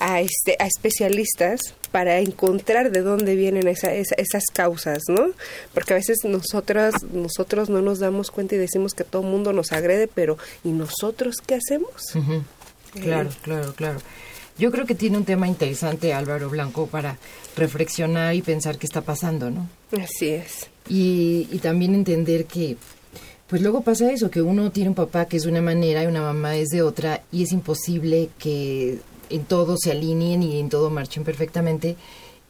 a, 0.00 0.20
este, 0.20 0.56
a 0.58 0.66
especialistas 0.66 1.74
para 1.92 2.18
encontrar 2.18 2.90
de 2.90 3.02
dónde 3.02 3.36
vienen 3.36 3.68
esa, 3.68 3.92
esas 3.94 4.44
causas, 4.52 5.04
¿no? 5.08 5.28
Porque 5.72 5.92
a 5.92 5.96
veces 5.96 6.18
nosotras, 6.24 6.94
nosotros 7.12 7.70
no 7.70 7.80
nos 7.80 8.00
damos 8.00 8.32
cuenta 8.32 8.56
y 8.56 8.58
decimos 8.58 8.92
que 8.94 9.04
todo 9.04 9.22
el 9.22 9.28
mundo 9.28 9.52
nos 9.52 9.70
agrede, 9.70 10.08
pero 10.08 10.36
¿y 10.64 10.70
nosotros 10.70 11.36
qué 11.46 11.54
hacemos? 11.54 12.12
Claro, 13.00 13.30
claro, 13.42 13.72
claro. 13.74 14.00
Yo 14.58 14.70
creo 14.70 14.86
que 14.86 14.94
tiene 14.94 15.16
un 15.16 15.24
tema 15.24 15.48
interesante 15.48 16.12
Álvaro 16.12 16.48
Blanco 16.48 16.86
para 16.86 17.18
reflexionar 17.56 18.34
y 18.34 18.42
pensar 18.42 18.78
qué 18.78 18.86
está 18.86 19.00
pasando, 19.00 19.50
¿no? 19.50 19.68
Así 20.00 20.28
es. 20.28 20.68
Y, 20.88 21.48
y 21.50 21.58
también 21.58 21.94
entender 21.94 22.46
que, 22.46 22.76
pues 23.48 23.62
luego 23.62 23.82
pasa 23.82 24.10
eso, 24.12 24.30
que 24.30 24.42
uno 24.42 24.70
tiene 24.70 24.90
un 24.90 24.94
papá 24.94 25.26
que 25.26 25.36
es 25.36 25.44
de 25.44 25.50
una 25.50 25.62
manera 25.62 26.02
y 26.02 26.06
una 26.06 26.22
mamá 26.22 26.56
es 26.56 26.68
de 26.68 26.82
otra 26.82 27.22
y 27.32 27.42
es 27.42 27.52
imposible 27.52 28.30
que 28.38 28.98
en 29.30 29.44
todo 29.44 29.76
se 29.78 29.92
alineen 29.92 30.42
y 30.42 30.58
en 30.60 30.68
todo 30.68 30.90
marchen 30.90 31.24
perfectamente. 31.24 31.96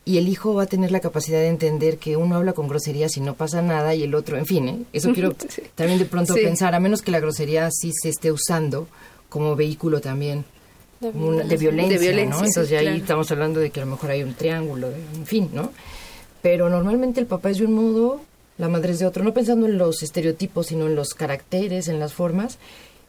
Y 0.07 0.19
el 0.19 0.29
hijo 0.29 0.53
va 0.53 0.65
a 0.65 0.67
tener 0.67 0.91
la 0.93 1.01
capacidad 1.01 1.39
de 1.39 1.49
entender 1.49 1.97
que 1.97 2.19
uno 2.19 2.37
habla 2.37 2.53
con 2.53 2.69
groserías 2.69 3.17
y 3.17 3.21
no 3.21 3.35
pasa 3.35 3.63
nada 3.63 3.95
y 3.95 4.03
el 4.03 4.15
otro, 4.15 4.37
en 4.37 4.45
fin, 4.45 4.69
¿eh? 4.69 4.79
eso 4.93 5.13
quiero 5.13 5.35
también 5.75 5.99
de 5.99 6.05
pronto 6.05 6.35
pensar, 6.35 6.75
a 6.75 6.81
menos 6.81 7.01
que 7.01 7.11
la 7.11 7.21
grosería 7.21 7.71
sí 7.71 7.91
se 7.95 8.11
esté 8.11 8.31
usando 8.31 8.87
como 9.31 9.57
vehículo 9.57 10.03
también 10.03 10.45
de, 11.13 11.57
violencia, 11.57 12.13
¿no? 12.27 12.39
Entonces 12.39 12.69
ya 12.69 12.81
ahí 12.81 12.99
estamos 12.99 13.31
hablando 13.31 13.61
de 13.61 13.71
que 13.71 13.81
a 13.81 13.85
lo 13.85 13.91
mejor 13.93 14.11
hay 14.11 14.23
un 14.23 14.35
triángulo, 14.35 14.89
en 15.15 15.27
fin, 15.27 15.51
¿no? 15.53 15.73
Pero 16.43 16.69
normalmente 16.69 17.21
el 17.21 17.27
papá 17.27 17.51
es 17.51 17.59
de 17.59 17.67
un 17.67 17.75
modo, 17.75 18.21
la 18.59 18.69
madre 18.69 18.93
es 18.93 18.99
de 18.99 19.07
otro, 19.07 19.25
no 19.25 19.33
pensando 19.33 19.67
en 19.67 19.79
los 19.79 20.03
estereotipos, 20.03 20.67
sino 20.67 20.87
en 20.87 20.95
los 20.95 21.15
caracteres, 21.15 21.89
en 21.89 21.99
las 21.99 22.13
formas, 22.13 22.59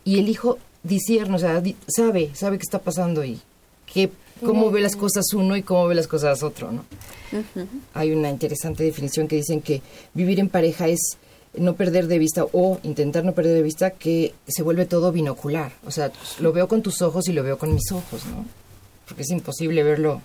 y 0.03 0.19
el 0.19 0.29
hijo 0.29 0.57
discierne, 0.83 1.35
o 1.35 1.39
sea, 1.39 1.61
sabe, 1.87 2.29
sabe 2.33 2.57
qué 2.57 2.63
está 2.63 2.79
pasando 2.79 3.23
y 3.23 3.39
qué, 3.91 4.09
cómo 4.43 4.71
ve 4.71 4.81
las 4.81 4.95
cosas 4.95 5.25
uno 5.33 5.57
y 5.57 5.63
cómo 5.63 5.87
ve 5.87 5.95
las 5.95 6.07
cosas 6.07 6.43
otro, 6.43 6.71
¿no? 6.71 6.85
Hay 7.93 8.11
una 8.11 8.29
interesante 8.29 8.83
definición 8.83 9.27
que 9.27 9.37
dicen 9.37 9.61
que 9.61 9.81
vivir 10.13 10.39
en 10.39 10.49
pareja 10.49 10.87
es 10.87 11.17
no 11.57 11.75
perder 11.75 12.07
de 12.07 12.19
vista 12.19 12.45
o 12.51 12.79
intentar 12.83 13.23
no 13.23 13.33
perder 13.33 13.55
de 13.55 13.61
vista 13.61 13.91
que 13.91 14.33
se 14.47 14.63
vuelve 14.63 14.85
todo 14.85 15.11
binocular. 15.11 15.73
O 15.85 15.91
sea, 15.91 16.11
lo 16.39 16.53
veo 16.53 16.67
con 16.67 16.81
tus 16.81 17.01
ojos 17.01 17.27
y 17.27 17.33
lo 17.33 17.43
veo 17.43 17.57
con 17.57 17.73
mis 17.73 17.91
ojos, 17.91 18.25
¿no? 18.25 18.45
Porque 19.07 19.23
es 19.23 19.29
imposible 19.29 19.83
verlo 19.83 20.21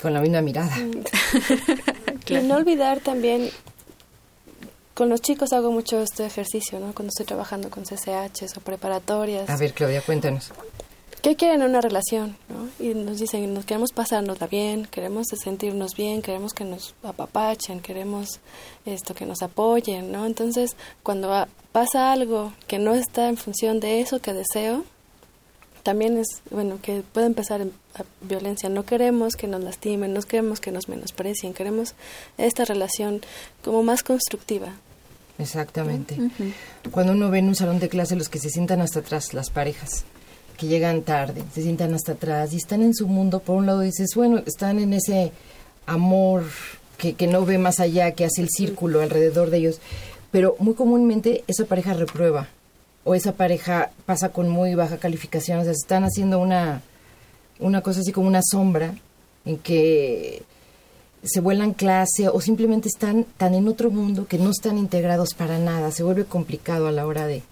con 0.00 0.12
la 0.12 0.20
misma 0.20 0.42
mirada. 0.42 0.76
Y 2.28 2.34
no 2.38 2.56
olvidar 2.56 2.98
también, 2.98 3.50
con 4.94 5.08
los 5.08 5.20
chicos 5.20 5.52
hago 5.52 5.70
mucho 5.70 6.00
este 6.00 6.26
ejercicio, 6.26 6.80
¿no? 6.80 6.92
Cuando 6.92 7.10
estoy 7.10 7.24
trabajando 7.24 7.70
con 7.70 7.84
CCHs 7.84 8.56
o 8.56 8.60
preparatorias. 8.60 9.48
A 9.48 9.56
ver, 9.56 9.72
Claudia, 9.72 10.02
cuéntanos. 10.02 10.50
¿Qué 11.22 11.36
quieren 11.36 11.62
en 11.62 11.70
una 11.70 11.80
relación? 11.80 12.36
¿no? 12.48 12.68
Y 12.84 12.94
nos 12.94 13.18
dicen, 13.18 13.52
nos 13.54 13.64
queremos 13.64 13.92
pasárnosla 13.92 14.46
bien, 14.46 14.86
queremos 14.86 15.26
sentirnos 15.28 15.94
bien, 15.96 16.22
queremos 16.22 16.52
que 16.52 16.64
nos 16.64 16.94
apapachen, 17.02 17.80
queremos 17.80 18.40
esto, 18.84 19.14
que 19.14 19.26
nos 19.26 19.42
apoyen, 19.42 20.12
¿no? 20.12 20.26
Entonces, 20.26 20.76
cuando 21.02 21.46
pasa 21.72 22.12
algo 22.12 22.52
que 22.66 22.78
no 22.78 22.94
está 22.94 23.28
en 23.28 23.36
función 23.36 23.80
de 23.80 24.00
eso 24.00 24.20
que 24.20 24.32
deseo, 24.32 24.84
también 25.82 26.18
es, 26.18 26.42
bueno, 26.50 26.80
que 26.82 27.02
puede 27.12 27.26
empezar 27.26 27.60
en, 27.60 27.72
violencia. 28.20 28.68
No 28.68 28.84
queremos 28.84 29.36
que 29.36 29.46
nos 29.46 29.62
lastimen, 29.62 30.12
no 30.12 30.20
queremos 30.22 30.60
que 30.60 30.72
nos 30.72 30.88
menosprecien, 30.88 31.54
queremos 31.54 31.94
esta 32.38 32.64
relación 32.64 33.20
como 33.62 33.82
más 33.82 34.02
constructiva. 34.02 34.74
Exactamente. 35.38 36.16
Cuando 36.90 37.12
uno 37.12 37.30
ve 37.30 37.38
en 37.38 37.48
un 37.48 37.54
salón 37.54 37.78
de 37.78 37.88
clase 37.88 38.16
los 38.16 38.28
que 38.28 38.38
se 38.38 38.50
sientan 38.50 38.80
hasta 38.80 39.00
atrás, 39.00 39.34
las 39.34 39.50
parejas, 39.50 40.04
que 40.56 40.66
llegan 40.66 41.02
tarde, 41.02 41.42
se 41.54 41.62
sientan 41.62 41.94
hasta 41.94 42.12
atrás 42.12 42.52
y 42.52 42.56
están 42.56 42.82
en 42.82 42.94
su 42.94 43.06
mundo, 43.06 43.40
por 43.40 43.56
un 43.56 43.66
lado 43.66 43.80
dices, 43.80 44.10
bueno, 44.14 44.42
están 44.46 44.78
en 44.78 44.92
ese 44.92 45.32
amor 45.86 46.44
que, 46.96 47.14
que 47.14 47.26
no 47.26 47.44
ve 47.44 47.58
más 47.58 47.80
allá, 47.80 48.12
que 48.12 48.24
hace 48.24 48.40
el 48.40 48.48
círculo 48.48 49.02
alrededor 49.02 49.50
de 49.50 49.58
ellos, 49.58 49.80
pero 50.30 50.56
muy 50.58 50.74
comúnmente 50.74 51.44
esa 51.46 51.64
pareja 51.64 51.94
reprueba 51.94 52.48
o 53.04 53.14
esa 53.14 53.32
pareja 53.32 53.90
pasa 54.04 54.30
con 54.30 54.48
muy 54.48 54.74
baja 54.74 54.98
calificación, 54.98 55.60
o 55.60 55.62
sea, 55.62 55.72
están 55.72 56.04
haciendo 56.04 56.40
una, 56.40 56.82
una 57.60 57.80
cosa 57.80 58.00
así 58.00 58.12
como 58.12 58.26
una 58.26 58.42
sombra 58.42 58.94
en 59.44 59.58
que 59.58 60.42
se 61.22 61.40
vuelan 61.40 61.72
clase 61.72 62.28
o 62.28 62.40
simplemente 62.40 62.88
están 62.88 63.24
tan 63.36 63.54
en 63.54 63.68
otro 63.68 63.90
mundo 63.90 64.26
que 64.26 64.38
no 64.38 64.50
están 64.50 64.78
integrados 64.78 65.34
para 65.34 65.58
nada. 65.58 65.90
Se 65.90 66.02
vuelve 66.02 66.24
complicado 66.24 66.86
a 66.86 66.92
la 66.92 67.06
hora 67.06 67.26
de, 67.26 67.42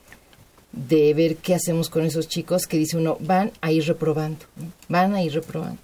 de 0.75 1.15
ver 1.15 1.37
qué 1.37 1.55
hacemos 1.55 1.89
con 1.89 2.05
esos 2.05 2.29
chicos 2.29 2.67
que 2.67 2.79
dice 2.79 2.97
uno, 2.97 3.17
van 3.21 3.53
a 3.61 3.73
ir 3.73 3.87
reprobando, 3.87 4.45
van 4.89 5.15
a 5.15 5.23
ir 5.23 5.33
reprobando. 5.33 5.81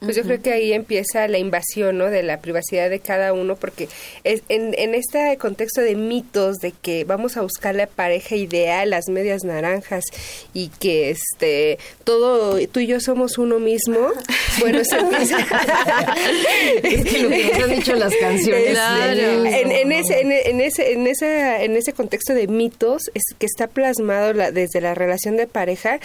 Pues 0.00 0.16
yo 0.16 0.22
creo 0.22 0.40
que 0.40 0.52
ahí 0.52 0.72
empieza 0.72 1.28
la 1.28 1.38
invasión 1.38 1.98
¿no? 1.98 2.06
de 2.06 2.22
la 2.22 2.40
privacidad 2.40 2.90
de 2.90 3.00
cada 3.00 3.32
uno, 3.32 3.56
porque 3.56 3.88
es, 4.24 4.42
en, 4.48 4.74
en 4.78 4.94
este 4.94 5.36
contexto 5.38 5.80
de 5.80 5.94
mitos 5.94 6.56
de 6.56 6.72
que 6.72 7.04
vamos 7.04 7.36
a 7.36 7.42
buscar 7.42 7.74
la 7.74 7.86
pareja 7.86 8.36
ideal, 8.36 8.90
las 8.90 9.08
medias 9.08 9.44
naranjas 9.44 10.04
y 10.54 10.68
que 10.68 11.10
este 11.10 11.78
todo 12.04 12.58
tú 12.68 12.80
y 12.80 12.86
yo 12.86 13.00
somos 13.00 13.38
uno 13.38 13.58
mismo, 13.58 14.10
bueno, 14.58 14.84
se 14.84 14.96
empieza. 14.98 15.38
es 16.82 17.04
que 17.04 17.18
lo 17.18 17.28
que 17.30 17.44
nos 17.52 17.62
han 17.62 17.70
dicho 17.70 17.94
las 17.94 18.14
canciones. 18.16 18.78
En, 18.78 19.70
en, 19.72 19.92
ese, 19.92 20.20
en, 20.20 20.32
en, 20.32 20.60
ese, 20.60 20.92
en, 20.92 21.06
esa, 21.06 21.62
en 21.62 21.76
ese 21.76 21.92
contexto 21.92 22.34
de 22.34 22.46
mitos 22.46 23.02
es 23.14 23.22
que 23.38 23.46
está 23.46 23.66
plasmado 23.66 24.32
la, 24.32 24.50
desde 24.50 24.80
la 24.80 24.94
relación 24.94 25.36
de 25.36 25.46
pareja 25.46 26.00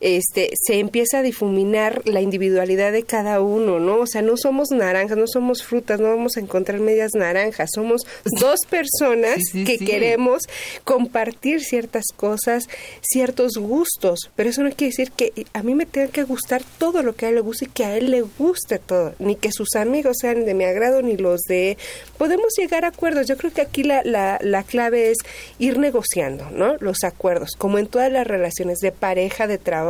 este, 0.00 0.50
se 0.60 0.78
empieza 0.78 1.18
a 1.18 1.22
difuminar 1.22 2.02
la 2.04 2.20
individualidad 2.20 2.92
de 2.92 3.02
cada 3.02 3.40
uno, 3.40 3.78
¿no? 3.78 4.00
O 4.00 4.06
sea, 4.06 4.22
no 4.22 4.36
somos 4.36 4.70
naranjas, 4.70 5.16
no 5.16 5.26
somos 5.26 5.62
frutas, 5.62 6.00
no 6.00 6.08
vamos 6.08 6.36
a 6.36 6.40
encontrar 6.40 6.80
medias 6.80 7.12
naranjas, 7.14 7.70
somos 7.74 8.02
dos 8.40 8.60
personas 8.70 9.38
que 9.52 9.78
queremos 9.78 10.44
compartir 10.84 11.62
ciertas 11.62 12.04
cosas, 12.16 12.68
ciertos 13.02 13.52
gustos, 13.56 14.30
pero 14.36 14.50
eso 14.50 14.62
no 14.62 14.70
quiere 14.70 14.90
decir 14.90 15.12
que 15.12 15.46
a 15.52 15.62
mí 15.62 15.74
me 15.74 15.86
tenga 15.86 16.08
que 16.08 16.22
gustar 16.24 16.62
todo 16.78 17.02
lo 17.02 17.14
que 17.14 17.26
a 17.26 17.28
él 17.30 17.36
le 17.36 17.40
guste 17.40 17.66
y 17.66 17.68
que 17.68 17.84
a 17.84 17.96
él 17.96 18.10
le 18.10 18.22
guste 18.22 18.78
todo, 18.78 19.14
ni 19.18 19.36
que 19.36 19.52
sus 19.52 19.74
amigos 19.74 20.16
sean 20.20 20.44
de 20.44 20.54
mi 20.54 20.64
agrado 20.64 21.02
ni 21.02 21.16
los 21.16 21.42
de... 21.42 21.76
Podemos 22.18 22.54
llegar 22.56 22.84
a 22.84 22.88
acuerdos, 22.88 23.26
yo 23.26 23.36
creo 23.36 23.52
que 23.52 23.60
aquí 23.60 23.82
la, 23.82 24.02
la, 24.04 24.38
la 24.40 24.62
clave 24.62 25.10
es 25.10 25.18
ir 25.58 25.78
negociando, 25.78 26.50
¿no? 26.50 26.76
Los 26.80 27.04
acuerdos, 27.04 27.50
como 27.56 27.78
en 27.78 27.86
todas 27.86 28.10
las 28.10 28.26
relaciones 28.26 28.78
de 28.78 28.92
pareja, 28.92 29.46
de 29.46 29.58
trabajo, 29.58 29.83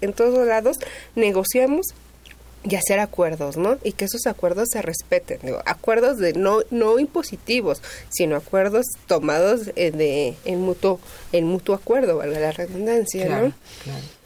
en 0.00 0.12
todos 0.12 0.46
lados, 0.46 0.78
negociamos 1.14 1.86
y 2.68 2.74
hacer 2.74 2.98
acuerdos, 2.98 3.56
¿no? 3.56 3.78
Y 3.84 3.92
que 3.92 4.06
esos 4.06 4.26
acuerdos 4.26 4.68
se 4.72 4.82
respeten, 4.82 5.38
digo, 5.42 5.62
acuerdos 5.66 6.18
de 6.18 6.32
no 6.32 6.60
no 6.70 6.98
impositivos, 6.98 7.80
sino 8.08 8.36
acuerdos 8.36 8.86
tomados 9.06 9.70
eh, 9.76 9.92
de 9.92 10.36
en 10.44 10.62
mutuo 10.62 10.98
en 11.32 11.46
mutuo 11.46 11.74
acuerdo, 11.74 12.16
valga 12.16 12.40
la 12.40 12.52
redundancia, 12.52 13.28
¿no? 13.28 13.52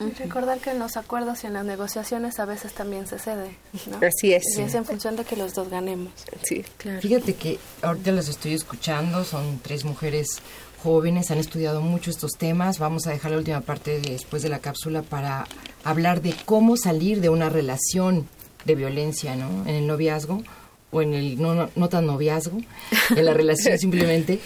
Y 0.07 0.11
recordar 0.12 0.59
que 0.59 0.71
en 0.71 0.79
los 0.79 0.97
acuerdos 0.97 1.45
y 1.45 1.49
en 1.49 1.55
las 1.55 1.64
negociaciones 1.64 2.39
a 2.39 2.47
veces 2.47 2.73
también 2.73 3.07
se 3.07 3.18
cede, 3.18 3.57
¿no? 3.91 4.07
Así 4.07 4.33
es. 4.33 4.45
Y 4.57 4.62
es 4.62 4.75
en 4.75 4.85
función 4.85 5.16
de 5.16 5.25
que 5.25 5.37
los 5.37 5.55
dos 5.55 5.68
ganemos. 5.68 6.12
Sí, 6.43 6.64
claro. 6.79 7.01
Fíjate 7.01 7.35
que 7.35 7.59
ahorita 7.83 8.12
las 8.12 8.29
estoy 8.29 8.55
escuchando, 8.55 9.25
son 9.25 9.61
tres 9.62 9.85
mujeres 9.85 10.41
jóvenes, 10.83 11.31
han 11.31 11.39
estudiado 11.39 11.81
mucho 11.81 12.11
estos 12.11 12.33
temas. 12.33 12.78
Vamos 12.78 13.07
a 13.07 13.11
dejar 13.11 13.31
la 13.31 13.39
última 13.39 13.61
parte 13.61 14.01
después 14.01 14.43
de 14.43 14.49
la 14.49 14.59
cápsula 14.59 15.03
para 15.03 15.47
hablar 15.85 16.22
de 16.22 16.35
cómo 16.45 16.76
salir 16.76 17.20
de 17.20 17.28
una 17.28 17.49
relación 17.49 18.26
de 18.64 18.74
violencia, 18.74 19.37
¿no? 19.37 19.66
En 19.66 19.74
el 19.74 19.87
noviazgo 19.87 20.43
o 20.91 21.03
en 21.03 21.14
el 21.14 21.41
no, 21.41 21.55
no, 21.55 21.70
no 21.76 21.89
tan 21.89 22.07
noviazgo, 22.07 22.59
en 23.16 23.24
la 23.24 23.35
relación 23.35 23.78
simplemente. 23.78 24.41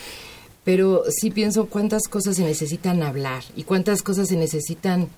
Pero 0.65 1.05
sí 1.11 1.31
pienso 1.31 1.67
cuántas 1.67 2.09
cosas 2.09 2.37
se 2.37 2.43
necesitan 2.43 3.03
hablar 3.03 3.45
y 3.55 3.65
cuántas 3.65 4.03
cosas 4.03 4.29
se 4.29 4.37
necesitan 4.37 5.09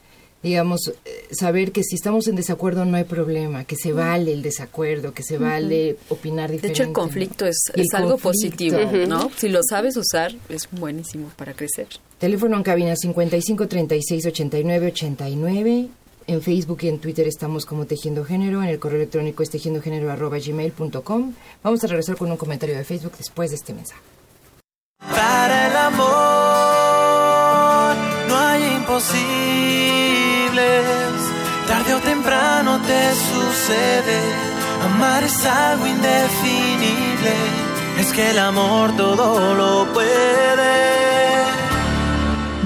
digamos, 0.47 0.93
eh, 1.05 1.27
saber 1.33 1.73
que 1.73 1.83
si 1.83 1.97
estamos 1.97 2.29
en 2.29 2.37
desacuerdo 2.37 2.85
no 2.85 2.97
hay 2.97 3.05
problema, 3.05 3.65
que 3.65 3.75
se 3.75 3.93
vale 3.93 4.33
el 4.33 4.43
desacuerdo, 4.43 5.13
que 5.13 5.25
se 5.25 5.39
vale 5.39 5.97
opinar 6.09 6.51
diferente. 6.51 6.69
De 6.69 6.73
hecho, 6.73 6.83
el 6.85 6.93
conflicto 6.93 7.47
es, 7.47 7.57
el 7.75 7.81
es 7.81 7.95
algo 7.95 8.17
conflicto. 8.17 8.77
positivo, 8.77 9.07
¿no? 9.09 9.31
Si 9.37 9.49
lo 9.49 9.61
sabes 9.69 9.97
usar, 9.97 10.33
es 10.49 10.69
buenísimo 10.71 11.31
para 11.37 11.53
crecer. 11.55 11.89
Teléfono 12.19 12.57
en 12.57 12.63
cabina 12.63 12.95
55 12.95 13.67
36 13.67 14.27
89 14.27 14.87
89. 14.87 15.89
En 16.29 16.43
Facebook 16.43 16.79
y 16.83 16.89
en 16.89 16.99
Twitter 16.99 17.27
estamos 17.29 17.67
como 17.67 17.87
Tejiendo 17.87 18.25
Género. 18.25 18.63
En 18.63 18.69
el 18.69 18.79
correo 18.79 18.99
electrónico 18.99 19.43
es 19.43 19.51
tejiendogénero 19.51 20.11
arroba 20.11 20.39
gmail.com. 20.39 21.35
Vamos 21.63 21.85
a 21.85 21.87
regresar 21.87 22.17
con 22.17 22.31
un 22.31 22.37
comentario 22.37 22.77
de 22.77 22.85
Facebook 22.85 23.13
después 23.19 23.51
de 23.51 23.57
este 23.57 23.75
mensaje. 23.75 24.01
Para 24.99 25.67
el 25.69 25.77
amor 25.77 26.07
no 28.29 28.37
hay 28.37 28.63
Tarde 30.57 31.95
o 31.95 32.01
temprano 32.01 32.81
te 32.81 33.11
sucede. 33.15 34.21
Amar 34.85 35.23
es 35.23 35.45
algo 35.45 35.87
indefinible. 35.87 37.33
Es 37.99 38.13
que 38.13 38.31
el 38.31 38.39
amor 38.39 38.97
todo 38.97 39.55
lo 39.55 39.93
puede. 39.93 40.87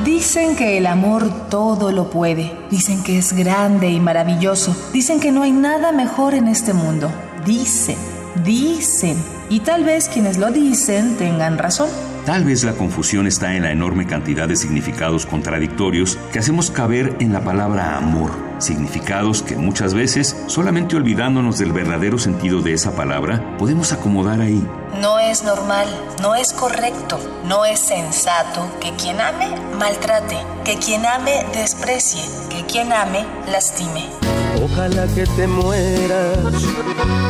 Dicen 0.04 0.54
que 0.54 0.78
el 0.78 0.86
amor 0.86 1.48
todo 1.48 1.90
lo 1.90 2.10
puede. 2.10 2.56
Dicen 2.70 3.02
que 3.02 3.18
es 3.18 3.32
grande 3.32 3.90
y 3.90 3.98
maravilloso. 3.98 4.76
Dicen 4.92 5.18
que 5.18 5.32
no 5.32 5.42
hay 5.42 5.50
nada 5.50 5.90
mejor 5.90 6.34
en 6.34 6.46
este 6.46 6.72
mundo. 6.72 7.10
Dicen, 7.44 7.96
dicen. 8.44 9.16
Y 9.48 9.60
tal 9.60 9.82
vez 9.82 10.08
quienes 10.08 10.38
lo 10.38 10.52
dicen 10.52 11.16
tengan 11.16 11.58
razón. 11.58 11.88
Tal 12.30 12.44
vez 12.44 12.62
la 12.62 12.74
confusión 12.74 13.26
está 13.26 13.56
en 13.56 13.64
la 13.64 13.72
enorme 13.72 14.06
cantidad 14.06 14.46
de 14.46 14.54
significados 14.54 15.26
contradictorios 15.26 16.16
que 16.32 16.38
hacemos 16.38 16.70
caber 16.70 17.16
en 17.18 17.32
la 17.32 17.40
palabra 17.40 17.96
amor, 17.96 18.30
significados 18.58 19.42
que 19.42 19.56
muchas 19.56 19.94
veces, 19.94 20.36
solamente 20.46 20.94
olvidándonos 20.94 21.58
del 21.58 21.72
verdadero 21.72 22.18
sentido 22.18 22.62
de 22.62 22.74
esa 22.74 22.94
palabra, 22.94 23.56
podemos 23.58 23.92
acomodar 23.92 24.40
ahí. 24.40 24.64
No 25.00 25.18
es 25.18 25.42
normal, 25.42 25.88
no 26.22 26.36
es 26.36 26.52
correcto, 26.52 27.18
no 27.48 27.64
es 27.64 27.80
sensato 27.80 28.78
que 28.80 28.92
quien 28.92 29.20
ame 29.20 29.48
maltrate, 29.76 30.36
que 30.64 30.76
quien 30.76 31.06
ame 31.06 31.44
desprecie, 31.52 32.22
que 32.48 32.64
quien 32.64 32.92
ame 32.92 33.26
lastime. 33.50 34.29
Ojalá 34.62 35.06
que 35.14 35.24
te 35.24 35.46
mueras, 35.46 36.38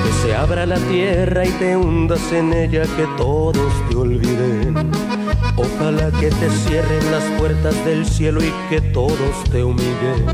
que 0.04 0.12
se 0.22 0.34
abra 0.34 0.66
la 0.66 0.78
tierra 0.78 1.46
y 1.46 1.50
te 1.52 1.76
hundas 1.76 2.32
en 2.32 2.52
ella, 2.52 2.82
que 2.96 3.06
todos 3.16 3.72
te 3.88 3.96
olviden. 3.96 4.90
Ojalá 5.56 6.10
que 6.18 6.30
te 6.30 6.50
cierren 6.50 7.10
las 7.12 7.24
puertas 7.38 7.84
del 7.84 8.04
cielo 8.04 8.40
y 8.42 8.52
que 8.68 8.80
todos 8.80 9.44
te 9.50 9.62
humillen. 9.62 10.26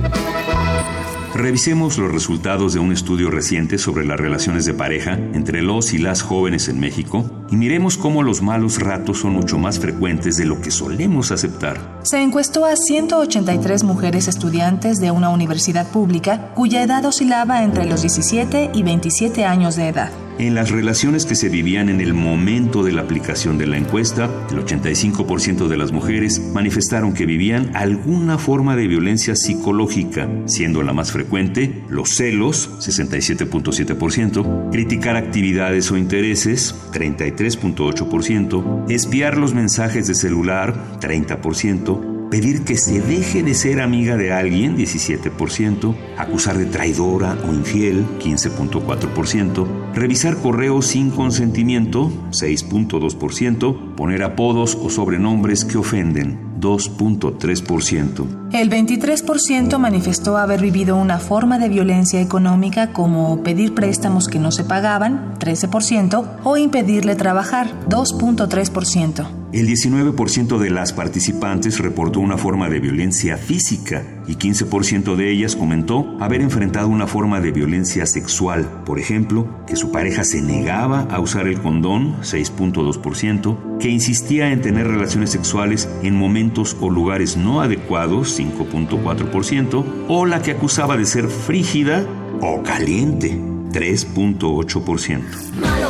Revisemos 1.37 1.99
los 1.99 2.11
resultados 2.11 2.73
de 2.73 2.79
un 2.79 2.93
estudio 2.93 3.31
reciente 3.31 3.77
sobre 3.77 4.07
las 4.07 4.19
relaciones 4.19 4.65
de 4.65 4.73
pareja 4.73 5.19
entre 5.35 5.61
los 5.61 5.93
y 5.93 5.99
las 5.99 6.23
jóvenes 6.23 6.67
en 6.71 6.81
México 6.81 7.31
y 7.51 7.57
miremos 7.57 7.99
cómo 7.99 8.23
los 8.23 8.41
malos 8.41 8.81
ratos 8.81 9.19
son 9.19 9.35
mucho 9.35 9.59
más 9.59 9.79
frecuentes 9.79 10.39
de 10.39 10.47
lo 10.47 10.63
que 10.63 10.71
solemos 10.71 11.33
aceptar. 11.33 12.01
Se 12.05 12.23
encuestó 12.23 12.65
a 12.65 12.75
183 12.75 13.85
mujeres 13.85 14.29
estudiantes 14.29 14.99
de 14.99 15.11
una 15.11 15.29
universidad 15.29 15.87
pública 15.93 16.55
cuya 16.55 16.83
edad 16.83 17.05
oscilaba 17.05 17.65
entre 17.65 17.85
los 17.85 18.01
17 18.01 18.71
y 18.73 18.83
27 18.83 19.45
años 19.45 19.77
de 19.77 19.89
edad. 19.89 20.11
En 20.39 20.55
las 20.55 20.71
relaciones 20.71 21.25
que 21.25 21.35
se 21.35 21.49
vivían 21.49 21.89
en 21.89 22.03
el 22.03 22.13
momento 22.13 22.83
de 22.83 22.93
la 22.93 23.01
aplicación 23.01 23.57
de 23.57 23.67
la 23.67 23.79
encuesta, 23.79 24.29
el 24.51 24.59
85% 24.59 25.67
de 25.67 25.79
las 25.79 25.93
mujeres 25.93 26.41
manifestaron 26.53 27.15
que 27.15 27.25
vivían 27.25 27.75
alguna 27.75 28.37
forma 28.37 28.77
de 28.77 28.87
violencia 28.87 29.35
psicológica, 29.35 30.29
siendo 30.45 30.83
la 30.83 30.93
más 30.93 31.11
frecuente 31.11 31.83
los 31.89 32.11
celos, 32.11 32.69
67.7%, 32.81 34.71
criticar 34.71 35.17
actividades 35.17 35.91
o 35.91 35.97
intereses, 35.97 36.75
33.8%, 36.93 38.91
espiar 38.91 39.39
los 39.39 39.55
mensajes 39.55 40.07
de 40.07 40.15
celular, 40.15 40.99
30%, 41.01 42.16
pedir 42.37 42.65
que 42.65 42.77
se 42.77 43.01
deje 43.01 43.43
de 43.43 43.55
ser 43.55 43.81
amiga 43.81 44.15
de 44.19 44.31
alguien, 44.31 44.77
17%, 44.77 45.97
acusar 46.19 46.59
de 46.59 46.67
traidora 46.67 47.35
o 47.49 47.55
infiel, 47.55 48.05
15.4%, 48.19 49.67
revisar 49.95 50.37
correos 50.37 50.87
sin 50.89 51.09
consentimiento, 51.11 52.13
6.2%, 52.33 53.95
poner 53.95 54.23
apodos 54.23 54.77
o 54.79 54.91
sobrenombres 54.91 55.65
que 55.65 55.79
ofenden, 55.79 56.56
2.3%. 56.61 58.51
El 58.53 58.71
23% 58.71 59.79
manifestó 59.79 60.37
haber 60.37 60.61
vivido 60.61 60.97
una 60.97 61.19
forma 61.19 61.59
de 61.59 61.69
violencia 61.69 62.21
económica 62.21 62.93
como 62.93 63.43
pedir 63.43 63.75
préstamos 63.75 64.29
que 64.29 64.39
no 64.39 64.53
se 64.53 64.65
pagaban, 64.65 65.35
13%, 65.39 66.39
o 66.45 66.57
impedirle 66.57 67.17
trabajar, 67.17 67.69
2.3%. 67.89 69.27
el 69.53 69.69
19% 69.69 70.59
de 70.59 70.71
las 70.71 70.93
participantes 70.93 71.79
reportó 71.79 72.21
una 72.21 72.39
forma 72.39 72.69
de 72.69 72.81
violencia 72.81 73.37
física 73.37 74.16
y 74.27 74.37
15% 74.37 75.17
de 75.17 75.31
ellas 75.31 75.57
comentó 75.57 76.17
haber 76.21 76.41
enfrentado 76.41 76.89
una 76.89 77.07
forma 77.07 77.41
de 77.41 77.53
violencia 77.53 78.07
sexual, 78.07 78.83
por 78.85 78.99
ejemplo, 78.99 79.49
que 79.67 79.77
su 79.77 79.93
pareja 79.93 80.25
se 80.25 80.43
negaba 80.43 81.07
a 81.11 81.21
usar 81.21 81.47
el 81.47 81.61
condón, 81.61 82.17
6.2%, 82.23 83.79
que 83.79 83.89
insistía 83.89 84.53
en 84.53 84.61
tener 84.61 84.89
relaciones 84.89 85.31
sexuales 85.31 85.89
en 86.03 86.17
momentos 86.17 86.77
o 86.81 86.91
lugares 86.91 87.37
no 87.37 87.61
adecuados, 87.61 88.39
5.4%, 88.39 89.85
o 90.09 90.27
la 90.27 90.43
que 90.43 90.53
acusaba 90.53 90.97
de 90.97 91.07
ser 91.07 91.29
frígida 91.29 92.05
o 92.41 92.63
caliente, 92.63 93.39
3.8%. 93.73 95.86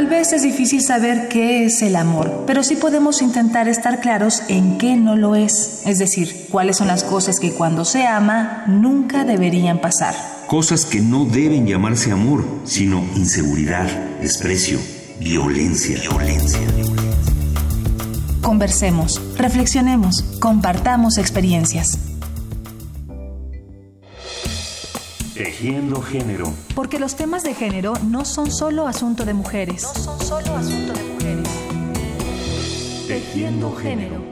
Tal 0.00 0.08
vez 0.08 0.32
es 0.32 0.40
difícil 0.40 0.80
saber 0.80 1.28
qué 1.28 1.66
es 1.66 1.82
el 1.82 1.94
amor, 1.94 2.44
pero 2.46 2.62
sí 2.62 2.74
podemos 2.74 3.20
intentar 3.20 3.68
estar 3.68 4.00
claros 4.00 4.42
en 4.48 4.78
qué 4.78 4.96
no 4.96 5.14
lo 5.14 5.34
es, 5.34 5.82
es 5.84 5.98
decir, 5.98 6.46
cuáles 6.50 6.78
son 6.78 6.86
las 6.86 7.04
cosas 7.04 7.38
que 7.38 7.52
cuando 7.52 7.84
se 7.84 8.06
ama 8.06 8.64
nunca 8.66 9.24
deberían 9.24 9.78
pasar. 9.82 10.14
Cosas 10.46 10.86
que 10.86 11.02
no 11.02 11.26
deben 11.26 11.66
llamarse 11.66 12.12
amor, 12.12 12.46
sino 12.64 13.04
inseguridad, 13.14 13.88
desprecio, 14.22 14.78
violencia. 15.20 16.00
Violencia. 16.00 16.60
Conversemos, 18.40 19.20
reflexionemos, 19.36 20.22
compartamos 20.40 21.18
experiencias. 21.18 22.09
Tejiendo 25.42 26.02
género. 26.02 26.52
Porque 26.74 26.98
los 26.98 27.16
temas 27.16 27.42
de 27.42 27.54
género 27.54 27.94
no 28.04 28.26
son 28.26 28.50
solo 28.50 28.86
asunto 28.86 29.24
de 29.24 29.32
mujeres. 29.32 29.84
No 29.84 29.94
son 29.94 30.20
solo 30.20 30.54
asunto 30.54 30.92
de 30.92 31.02
mujeres. 31.02 31.48
Tejiendo 33.08 33.74
género. 33.74 34.22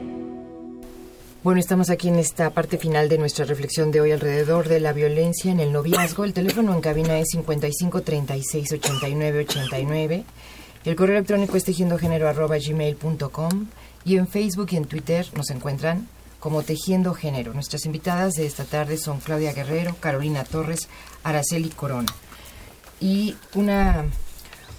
Bueno, 1.43 1.61
estamos 1.61 1.89
aquí 1.89 2.09
en 2.09 2.17
esta 2.17 2.51
parte 2.51 2.77
final 2.77 3.09
de 3.09 3.17
nuestra 3.17 3.47
reflexión 3.47 3.91
de 3.91 4.03
hoy 4.03 4.13
alrededor 4.13 4.69
de 4.69 4.81
la 4.81 4.93
violencia 4.93 5.51
en 5.51 5.61
el 5.61 5.73
noviazgo. 5.73 6.27
El 6.27 6.35
teléfono 6.35 6.75
en 6.75 6.83
cabina 6.83 7.19
es 7.19 7.29
55 7.31 8.03
36 8.03 8.73
89 8.73 9.47
89. 9.49 10.25
El 10.85 10.95
correo 10.95 11.17
electrónico 11.17 11.57
es 11.57 11.65
tejiendogénero.gmail.com 11.65 13.67
y 14.05 14.19
en 14.19 14.29
Facebook 14.29 14.69
y 14.73 14.77
en 14.77 14.85
Twitter 14.85 15.27
nos 15.35 15.49
encuentran 15.49 16.07
como 16.41 16.63
Tejiendo 16.63 17.15
Género. 17.15 17.55
Nuestras 17.55 17.87
invitadas 17.87 18.35
de 18.35 18.47
esta 18.47 18.65
tarde 18.65 18.97
son 18.97 19.21
Claudia 19.21 19.53
Guerrero, 19.53 19.97
Carolina 20.01 20.45
Torres, 20.45 20.89
Araceli 21.25 21.69
Corona. 21.69 22.13
Y 23.01 23.37
una, 23.55 24.05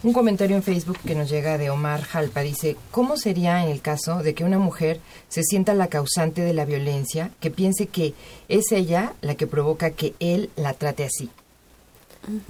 un 0.03 0.13
comentario 0.13 0.55
en 0.55 0.63
Facebook 0.63 0.97
que 1.05 1.15
nos 1.15 1.29
llega 1.29 1.57
de 1.57 1.69
Omar 1.69 2.01
Jalpa 2.01 2.41
dice, 2.41 2.75
¿cómo 2.91 3.17
sería 3.17 3.63
en 3.63 3.69
el 3.69 3.81
caso 3.81 4.23
de 4.23 4.33
que 4.33 4.43
una 4.43 4.59
mujer 4.59 4.99
se 5.27 5.43
sienta 5.43 5.73
la 5.73 5.87
causante 5.87 6.41
de 6.41 6.53
la 6.53 6.65
violencia, 6.65 7.31
que 7.39 7.51
piense 7.51 7.87
que 7.87 8.13
es 8.47 8.71
ella 8.71 9.13
la 9.21 9.35
que 9.35 9.47
provoca 9.47 9.91
que 9.91 10.13
él 10.19 10.49
la 10.55 10.73
trate 10.73 11.03
así? 11.03 11.29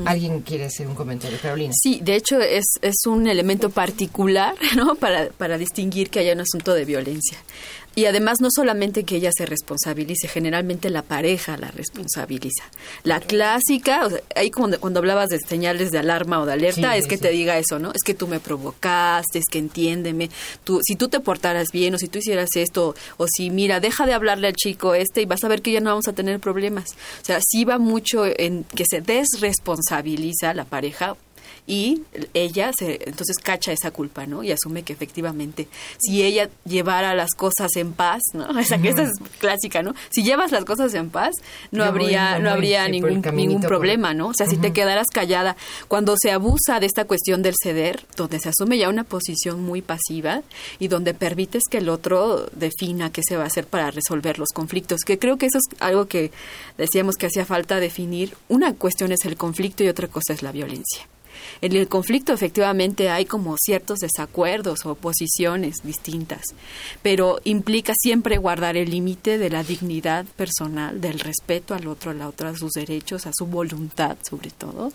¿Alguien 0.03 0.41
quiere 0.41 0.65
hacer 0.65 0.87
un 0.87 0.95
comentario, 0.95 1.37
Carolina? 1.41 1.73
Sí, 1.79 1.99
de 2.03 2.15
hecho 2.15 2.39
es, 2.39 2.65
es 2.81 3.05
un 3.05 3.27
elemento 3.27 3.69
particular, 3.69 4.55
¿no? 4.75 4.95
Para, 4.95 5.29
para 5.29 5.57
distinguir 5.57 6.09
que 6.09 6.19
haya 6.19 6.33
un 6.33 6.41
asunto 6.41 6.73
de 6.73 6.85
violencia. 6.85 7.37
Y 7.95 8.05
además 8.05 8.39
no 8.39 8.49
solamente 8.51 9.03
que 9.03 9.17
ella 9.17 9.31
se 9.35 9.45
responsabilice, 9.45 10.27
generalmente 10.27 10.89
la 10.89 11.01
pareja 11.01 11.57
la 11.57 11.71
responsabiliza. 11.71 12.63
La 13.03 13.19
clásica, 13.19 14.05
o 14.05 14.09
sea, 14.09 14.19
ahí 14.35 14.51
cuando, 14.51 14.79
cuando 14.79 14.99
hablabas 14.99 15.29
de 15.29 15.39
señales 15.39 15.91
de 15.91 15.99
alarma 15.99 16.39
o 16.39 16.45
de 16.45 16.53
alerta, 16.53 16.93
Sí, 16.93 16.99
es 16.99 17.07
que 17.07 17.17
sí. 17.17 17.23
te 17.23 17.29
diga 17.31 17.57
eso, 17.57 17.79
¿no? 17.79 17.91
Es 17.91 18.03
que 18.05 18.13
tú 18.13 18.27
me 18.27 18.39
provocaste, 18.39 19.39
es 19.39 19.45
que 19.51 19.59
entiéndeme, 19.59 20.29
tú, 20.63 20.79
si 20.83 20.95
tú 20.95 21.09
te 21.09 21.19
portaras 21.19 21.69
bien 21.71 21.93
o 21.95 21.97
si 21.97 22.07
tú 22.07 22.19
hicieras 22.19 22.49
esto, 22.55 22.95
o 23.17 23.25
si 23.27 23.49
mira, 23.49 23.79
deja 23.79 24.05
de 24.05 24.13
hablarle 24.13 24.47
al 24.47 24.55
chico 24.55 24.93
este 24.95 25.21
y 25.21 25.25
vas 25.25 25.43
a 25.43 25.47
ver 25.47 25.61
que 25.61 25.71
ya 25.71 25.79
no 25.81 25.89
vamos 25.89 26.07
a 26.07 26.13
tener 26.13 26.39
problemas. 26.39 26.91
O 27.21 27.25
sea, 27.25 27.39
sí 27.45 27.65
va 27.65 27.77
mucho 27.79 28.23
en 28.25 28.63
que 28.63 28.85
se 28.89 29.01
desresponsabiliza 29.01 30.53
la 30.53 30.65
pareja 30.65 31.15
y 31.69 32.01
ella 32.33 32.71
se 32.77 32.95
entonces 33.05 33.37
cacha 33.37 33.71
esa 33.71 33.91
culpa, 33.91 34.25
¿no? 34.25 34.41
Y 34.43 34.51
asume 34.51 34.81
que 34.81 34.91
efectivamente 34.91 35.67
si 35.99 36.23
ella 36.23 36.49
llevara 36.65 37.13
las 37.13 37.29
cosas 37.35 37.69
en 37.75 37.93
paz, 37.93 38.21
¿no? 38.33 38.47
O 38.59 38.63
sea, 38.63 38.79
que 38.79 38.89
esa 38.89 39.03
es 39.03 39.11
clásica, 39.39 39.83
¿no? 39.83 39.93
Si 40.09 40.23
llevas 40.23 40.51
las 40.51 40.65
cosas 40.65 40.93
en 40.95 41.11
paz, 41.11 41.35
no 41.71 41.83
habría 41.83 42.39
no 42.39 42.49
habría 42.49 42.87
ningún 42.89 43.21
ningún 43.33 43.61
por- 43.61 43.67
problema, 43.69 44.13
¿no? 44.15 44.29
O 44.29 44.33
sea, 44.33 44.47
si 44.47 44.57
te 44.57 44.73
quedaras 44.73 45.05
callada 45.13 45.55
cuando 45.87 46.15
se 46.19 46.31
abusa 46.31 46.79
de 46.79 46.87
esta 46.87 47.05
cuestión 47.05 47.43
del 47.43 47.53
ceder, 47.63 48.03
donde 48.17 48.39
se 48.39 48.49
asume 48.49 48.79
ya 48.79 48.89
una 48.89 49.03
posición 49.03 49.61
muy 49.63 49.81
pasiva 49.83 50.41
y 50.79 50.87
donde 50.87 51.13
permites 51.13 51.63
que 51.69 51.77
el 51.77 51.89
otro 51.89 52.47
defina 52.53 53.11
qué 53.11 53.21
se 53.23 53.37
va 53.37 53.43
a 53.43 53.47
hacer 53.47 53.67
para 53.67 53.91
resolver 53.91 54.39
los 54.39 54.49
conflictos, 54.53 55.01
que 55.05 55.19
creo 55.19 55.37
que 55.37 55.45
eso 55.45 55.59
es 55.59 55.81
algo 55.81 56.07
que 56.07 56.31
decíamos 56.79 57.15
que 57.15 57.27
hacía 57.27 57.45
falta 57.45 57.79
definir. 57.79 58.35
Una 58.47 58.73
cuestión 58.73 59.11
es 59.11 59.23
el 59.25 59.37
conflicto 59.37 59.83
y 59.83 59.87
otra 59.89 60.07
cosa 60.07 60.33
es 60.33 60.41
la 60.41 60.51
violencia. 60.51 61.07
En 61.61 61.75
el 61.75 61.87
conflicto 61.87 62.33
efectivamente 62.33 63.09
hay 63.09 63.25
como 63.25 63.55
ciertos 63.57 63.99
desacuerdos 63.99 64.85
o 64.85 64.95
posiciones 64.95 65.77
distintas, 65.83 66.41
pero 67.01 67.39
implica 67.43 67.93
siempre 67.97 68.37
guardar 68.37 68.77
el 68.77 68.89
límite 68.89 69.37
de 69.37 69.49
la 69.49 69.63
dignidad 69.63 70.25
personal, 70.37 71.01
del 71.01 71.19
respeto 71.19 71.73
al 71.73 71.87
otro, 71.87 72.11
a 72.11 72.13
la 72.13 72.27
otra, 72.27 72.49
a 72.49 72.55
sus 72.55 72.71
derechos, 72.71 73.25
a 73.25 73.31
su 73.33 73.45
voluntad 73.45 74.17
sobre 74.27 74.51
todo, 74.51 74.93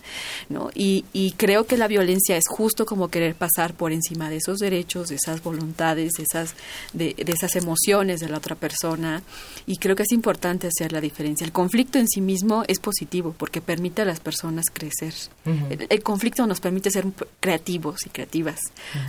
¿no? 0.49 0.69
Y, 0.73 1.05
y 1.13 1.31
creo 1.33 1.65
que 1.65 1.77
la 1.77 1.87
violencia 1.87 2.37
es 2.37 2.45
justo 2.47 2.85
como 2.85 3.09
querer 3.09 3.35
pasar 3.35 3.73
por 3.73 3.91
encima 3.91 4.29
de 4.29 4.37
esos 4.37 4.59
derechos, 4.59 5.09
de 5.09 5.15
esas 5.15 5.43
voluntades, 5.43 6.13
de 6.13 6.23
esas, 6.23 6.55
de, 6.93 7.13
de 7.13 7.31
esas 7.31 7.55
emociones 7.55 8.19
de 8.19 8.29
la 8.29 8.37
otra 8.37 8.55
persona, 8.55 9.21
y 9.65 9.77
creo 9.77 9.95
que 9.95 10.03
es 10.03 10.11
importante 10.11 10.67
hacer 10.67 10.91
la 10.91 11.01
diferencia. 11.01 11.45
El 11.45 11.51
conflicto 11.51 11.99
en 11.99 12.07
sí 12.07 12.21
mismo 12.21 12.63
es 12.67 12.79
positivo 12.79 13.35
porque 13.37 13.61
permite 13.61 14.01
a 14.01 14.05
las 14.05 14.19
personas 14.19 14.65
crecer. 14.71 15.13
el, 15.45 15.87
el 15.89 16.03
conflicto 16.03 16.47
nos 16.47 16.54
permite 16.59 16.91
ser 16.91 17.05
creativos 17.39 18.05
y 18.05 18.09
creativas, 18.09 18.59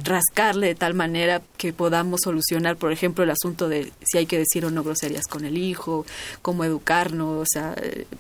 rascarle 0.05 0.69
de 0.69 0.75
tal 0.75 0.95
manera 0.95 1.43
que 1.57 1.73
podamos 1.73 2.21
solucionar, 2.25 2.77
por 2.77 2.93
ejemplo, 2.93 3.25
el 3.25 3.31
asunto 3.31 3.69
de 3.69 3.93
si 4.05 4.19
hay 4.19 4.27
que 4.27 4.39
decir 4.39 4.65
o 4.65 4.71
no 4.71 4.83
groserías 4.83 5.27
con 5.27 5.45
el 5.45 5.59
hijo, 5.59 6.05
cómo 6.43 6.65
educarnos, 6.65 7.43
o 7.43 7.47
sea, 7.51 7.75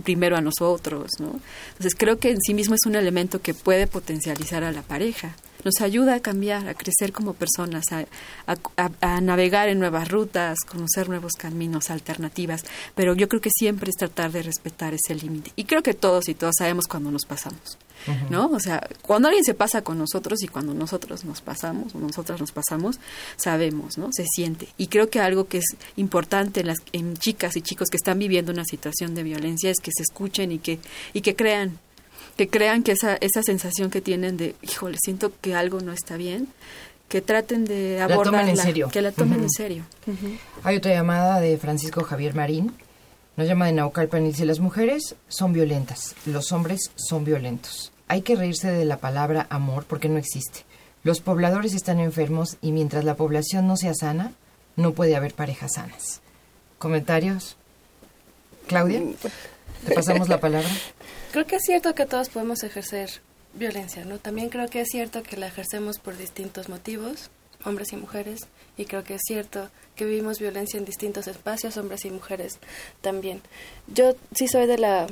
primero 0.04 0.36
a 0.36 0.40
nosotros, 0.40 1.10
¿no? 1.18 1.40
Entonces 1.68 1.94
creo 1.96 2.18
que 2.18 2.30
en 2.30 2.40
sí 2.40 2.54
mismo 2.54 2.74
es 2.74 2.86
un 2.86 2.94
elemento 2.96 3.40
que 3.40 3.54
puede 3.54 3.86
potencializar 3.86 4.64
a 4.64 4.72
la 4.72 4.82
pareja. 4.82 5.34
Nos 5.64 5.80
ayuda 5.80 6.14
a 6.14 6.20
cambiar, 6.20 6.68
a 6.68 6.74
crecer 6.74 7.12
como 7.12 7.34
personas, 7.34 7.84
a- 7.90 8.06
a 9.00 9.20
navegar 9.20 9.68
en 9.68 9.80
nuevas 9.80 10.08
rutas, 10.08 10.58
conocer 10.60 11.08
nuevos 11.08 11.32
caminos, 11.32 11.90
alternativas, 11.90 12.62
pero 12.94 13.14
yo 13.16 13.28
creo 13.28 13.40
que 13.40 13.50
siempre 13.50 13.90
es 13.90 13.96
tratar 13.96 14.30
de 14.30 14.42
respetar 14.42 14.94
ese 14.94 15.14
límite. 15.16 15.50
Y 15.56 15.64
creo 15.64 15.82
que 15.82 15.94
todos 15.94 16.28
y 16.28 16.34
todas 16.34 16.54
sabemos 16.58 16.86
cuando 16.86 17.10
nos 17.10 17.24
pasamos, 17.26 17.78
¿no? 18.30 18.50
O 18.50 18.60
sea, 18.60 18.86
cuando 19.02 19.28
alguien 19.28 19.44
se 19.44 19.54
pasa 19.54 19.82
con 19.82 19.98
nosotros 19.98 20.42
y 20.42 20.48
cuando 20.48 20.74
nosotros 20.74 21.24
nos 21.24 21.40
pasamos 21.40 21.94
o 21.94 21.98
nosotras 21.98 22.40
nos 22.40 22.52
pasamos, 22.52 22.98
sabemos, 23.36 23.98
¿no? 23.98 24.10
Se 24.12 24.24
siente. 24.26 24.68
Y 24.76 24.88
creo 24.88 25.10
que 25.10 25.20
algo 25.20 25.48
que 25.48 25.58
es 25.58 25.76
importante 25.96 26.60
en, 26.60 26.68
las, 26.68 26.78
en 26.92 27.16
chicas 27.16 27.56
y 27.56 27.62
chicos 27.62 27.88
que 27.88 27.96
están 27.96 28.18
viviendo 28.18 28.52
una 28.52 28.64
situación 28.64 29.14
de 29.14 29.22
violencia 29.22 29.70
es 29.70 29.78
que 29.80 29.90
se 29.94 30.02
escuchen 30.02 30.52
y 30.52 30.58
que, 30.58 30.78
y 31.12 31.20
que 31.20 31.36
crean 31.36 31.78
que 32.36 32.48
crean 32.48 32.82
que 32.82 32.92
esa, 32.92 33.16
esa 33.16 33.42
sensación 33.42 33.90
que 33.90 34.02
tienen 34.02 34.36
de, 34.36 34.54
híjole, 34.62 34.98
siento 35.02 35.32
que 35.40 35.54
algo 35.54 35.80
no 35.80 35.92
está 35.92 36.18
bien, 36.18 36.48
que 37.08 37.22
traten 37.22 37.64
de 37.64 37.98
tomen 37.98 38.10
en 38.10 38.12
abordarla, 38.12 38.62
serio. 38.62 38.88
que 38.92 39.00
la 39.00 39.12
tomen 39.12 39.42
en 39.42 39.50
serio. 39.50 39.84
Hay 40.62 40.76
otra 40.76 40.92
llamada 40.92 41.40
de 41.40 41.56
Francisco 41.56 42.02
Javier 42.04 42.34
Marín. 42.34 42.72
Nos 43.36 43.46
llama 43.46 43.66
de 43.66 43.72
Naucalpan 43.72 44.24
y 44.24 44.28
dice, 44.28 44.46
las 44.46 44.60
mujeres 44.60 45.14
son 45.28 45.52
violentas, 45.52 46.14
los 46.24 46.52
hombres 46.52 46.90
son 46.96 47.24
violentos. 47.24 47.92
Hay 48.08 48.22
que 48.22 48.36
reírse 48.36 48.70
de 48.70 48.84
la 48.84 48.98
palabra 48.98 49.46
amor 49.50 49.84
porque 49.84 50.08
no 50.08 50.18
existe. 50.18 50.60
Los 51.02 51.20
pobladores 51.20 51.74
están 51.74 52.00
enfermos 52.00 52.56
y 52.60 52.72
mientras 52.72 53.04
la 53.04 53.16
población 53.16 53.66
no 53.66 53.76
sea 53.76 53.94
sana, 53.94 54.32
no 54.76 54.92
puede 54.92 55.16
haber 55.16 55.34
parejas 55.34 55.74
sanas. 55.74 56.20
¿Comentarios? 56.78 57.56
Claudia, 58.66 59.02
¿te 59.86 59.94
pasamos 59.94 60.28
la 60.28 60.40
palabra? 60.40 60.68
Creo 61.32 61.46
que 61.46 61.56
es 61.56 61.62
cierto 61.62 61.94
que 61.94 62.06
todos 62.06 62.28
podemos 62.28 62.62
ejercer 62.62 63.10
violencia, 63.54 64.04
¿no? 64.04 64.18
También 64.18 64.48
creo 64.48 64.68
que 64.68 64.80
es 64.80 64.88
cierto 64.88 65.22
que 65.22 65.36
la 65.36 65.46
ejercemos 65.46 65.98
por 65.98 66.16
distintos 66.16 66.68
motivos, 66.68 67.30
hombres 67.64 67.92
y 67.92 67.96
mujeres, 67.96 68.46
y 68.76 68.84
creo 68.84 69.04
que 69.04 69.14
es 69.14 69.22
cierto 69.26 69.68
que 69.94 70.04
vivimos 70.04 70.38
violencia 70.38 70.78
en 70.78 70.84
distintos 70.84 71.26
espacios, 71.26 71.76
hombres 71.76 72.04
y 72.04 72.10
mujeres 72.10 72.58
también. 73.00 73.40
Yo 73.86 74.14
sí 74.34 74.48
soy 74.48 74.66
de 74.66 74.78
la 74.78 75.06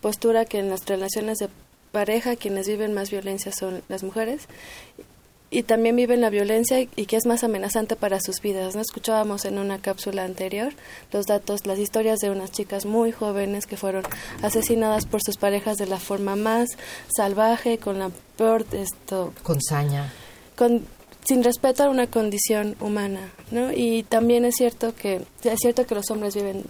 postura 0.00 0.44
que 0.44 0.58
en 0.58 0.70
las 0.70 0.86
relaciones 0.86 1.38
de 1.38 1.48
pareja 1.92 2.36
quienes 2.36 2.68
viven 2.68 2.94
más 2.94 3.10
violencia 3.10 3.52
son 3.52 3.82
las 3.88 4.02
mujeres 4.02 4.46
y 5.50 5.64
también 5.64 5.96
viven 5.96 6.20
la 6.20 6.30
violencia 6.30 6.80
y 6.80 7.06
que 7.06 7.16
es 7.16 7.26
más 7.26 7.42
amenazante 7.42 7.96
para 7.96 8.20
sus 8.20 8.40
vidas. 8.40 8.76
¿no? 8.76 8.80
Escuchábamos 8.80 9.44
en 9.44 9.58
una 9.58 9.78
cápsula 9.78 10.24
anterior 10.24 10.72
los 11.12 11.26
datos, 11.26 11.66
las 11.66 11.78
historias 11.78 12.20
de 12.20 12.30
unas 12.30 12.52
chicas 12.52 12.86
muy 12.86 13.10
jóvenes 13.10 13.66
que 13.66 13.76
fueron 13.76 14.04
asesinadas 14.42 15.06
por 15.06 15.20
sus 15.22 15.36
parejas 15.36 15.76
de 15.76 15.86
la 15.86 15.98
forma 15.98 16.36
más 16.36 16.68
salvaje, 17.14 17.78
con 17.78 17.98
la 17.98 18.10
peor 18.36 18.64
esto 18.72 19.32
con 19.42 19.60
saña, 19.60 20.12
con 20.56 20.86
sin 21.26 21.42
respeto 21.42 21.82
a 21.84 21.90
una 21.90 22.06
condición 22.06 22.76
humana, 22.80 23.30
¿no? 23.50 23.72
Y 23.72 24.04
también 24.04 24.44
es 24.44 24.54
cierto 24.56 24.94
que 24.94 25.20
es 25.42 25.58
cierto 25.60 25.86
que 25.86 25.94
los 25.94 26.10
hombres 26.10 26.34
viven 26.34 26.64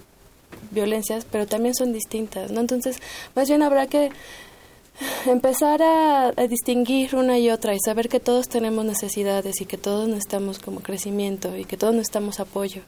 violencias, 0.71 1.27
pero 1.31 1.47
también 1.47 1.75
son 1.75 1.93
distintas, 1.93 2.51
¿no? 2.51 2.61
Entonces, 2.61 2.97
más 3.35 3.49
bien 3.49 3.63
habrá 3.63 3.87
que 3.87 4.11
empezar 5.27 5.83
a, 5.83 6.33
distinguir 6.49 7.15
una 7.15 7.39
y 7.39 7.51
otra 7.51 7.75
y 7.75 7.79
saber 7.85 8.09
que 8.09 8.21
todos 8.21 8.49
tenemos 8.49 8.85
necesidades 8.85 9.61
y 9.61 9.67
que 9.67 9.77
todos 9.77 10.09
necesitamos 10.09 10.59
como 10.59 10.81
crecimiento 10.81 11.57
y 11.57 11.65
que 11.65 11.77
todos 11.77 11.95
necesitamos 11.95 12.41
apoyo, 12.41 12.83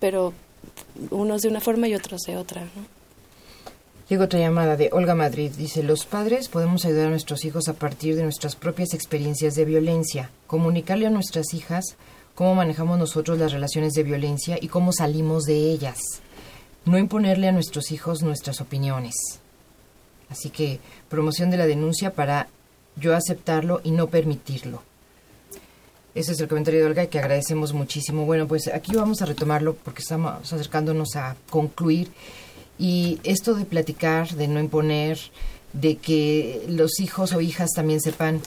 pero 0.00 0.32
unos 1.10 1.42
de 1.42 1.48
una 1.48 1.60
forma 1.60 1.88
y 1.88 1.94
otros 1.94 2.22
de 2.22 2.36
otra. 2.36 2.62
¿no? 2.62 3.02
Llega 4.08 4.24
otra 4.24 4.40
llamada 4.40 4.76
de 4.76 4.90
Olga 4.92 5.14
Madrid. 5.14 5.52
Dice, 5.56 5.82
los 5.82 6.04
padres 6.04 6.48
podemos 6.48 6.84
ayudar 6.84 7.06
a 7.06 7.10
nuestros 7.10 7.44
hijos 7.44 7.68
a 7.68 7.72
partir 7.72 8.14
de 8.16 8.22
nuestras 8.22 8.56
propias 8.56 8.94
experiencias 8.94 9.54
de 9.54 9.64
violencia, 9.64 10.30
comunicarle 10.46 11.06
a 11.06 11.10
nuestras 11.10 11.54
hijas 11.54 11.96
cómo 12.34 12.54
manejamos 12.54 12.98
nosotros 12.98 13.38
las 13.38 13.52
relaciones 13.52 13.94
de 13.94 14.02
violencia 14.02 14.58
y 14.60 14.68
cómo 14.68 14.92
salimos 14.92 15.44
de 15.44 15.54
ellas. 15.54 15.98
No 16.84 16.98
imponerle 16.98 17.48
a 17.48 17.52
nuestros 17.52 17.92
hijos 17.92 18.22
nuestras 18.22 18.60
opiniones. 18.60 19.14
Así 20.28 20.50
que 20.50 20.80
promoción 21.12 21.50
de 21.50 21.58
la 21.58 21.66
denuncia 21.66 22.14
para 22.14 22.48
yo 22.96 23.14
aceptarlo 23.14 23.82
y 23.84 23.90
no 23.90 24.08
permitirlo. 24.08 24.82
Ese 26.14 26.32
es 26.32 26.40
el 26.40 26.48
comentario 26.48 26.80
de 26.80 26.86
Olga 26.86 27.06
que 27.06 27.18
agradecemos 27.18 27.74
muchísimo. 27.74 28.24
Bueno, 28.24 28.48
pues 28.48 28.66
aquí 28.68 28.96
vamos 28.96 29.20
a 29.20 29.26
retomarlo 29.26 29.74
porque 29.74 30.00
estamos 30.00 30.52
acercándonos 30.52 31.14
a 31.16 31.36
concluir. 31.50 32.10
Y 32.78 33.20
esto 33.24 33.54
de 33.54 33.66
platicar, 33.66 34.30
de 34.30 34.48
no 34.48 34.58
imponer, 34.58 35.18
de 35.74 35.96
que 35.96 36.64
los 36.66 36.98
hijos 36.98 37.32
o 37.34 37.42
hijas 37.42 37.70
también 37.74 38.00
sepan 38.00 38.40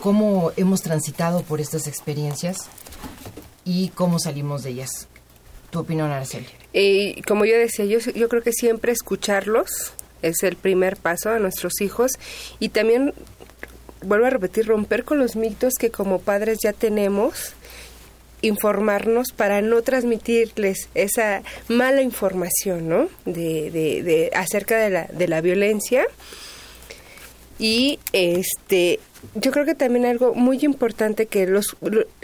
cómo 0.00 0.52
hemos 0.56 0.80
transitado 0.80 1.42
por 1.42 1.60
estas 1.60 1.88
experiencias 1.88 2.68
y 3.64 3.88
cómo 3.90 4.20
salimos 4.20 4.62
de 4.62 4.70
ellas. 4.70 5.08
¿Tu 5.70 5.80
opinión, 5.80 6.10
Araceli? 6.10 6.46
Y 6.72 7.20
como 7.22 7.44
yo 7.44 7.56
decía, 7.56 7.84
yo 7.84 8.28
creo 8.28 8.42
que 8.42 8.52
siempre 8.52 8.92
escucharlos, 8.92 9.92
es 10.22 10.42
el 10.42 10.56
primer 10.56 10.96
paso 10.96 11.30
a 11.30 11.38
nuestros 11.38 11.80
hijos 11.80 12.12
y 12.58 12.70
también 12.70 13.12
vuelvo 14.02 14.26
a 14.26 14.30
repetir 14.30 14.66
romper 14.66 15.04
con 15.04 15.18
los 15.18 15.36
mitos 15.36 15.74
que 15.78 15.90
como 15.90 16.20
padres 16.20 16.58
ya 16.62 16.72
tenemos 16.72 17.54
informarnos 18.42 19.28
para 19.34 19.62
no 19.62 19.82
transmitirles 19.82 20.88
esa 20.94 21.42
mala 21.68 22.02
información 22.02 22.88
¿no? 22.88 23.08
de, 23.24 23.70
de, 23.70 24.30
acerca 24.34 24.78
de 24.78 24.90
la, 24.90 25.04
de 25.04 25.28
la 25.28 25.40
violencia 25.40 26.04
y 27.58 28.00
este 28.12 28.98
yo 29.36 29.52
creo 29.52 29.64
que 29.64 29.76
también 29.76 30.04
algo 30.04 30.34
muy 30.34 30.58
importante 30.62 31.26
que 31.26 31.46
los 31.46 31.76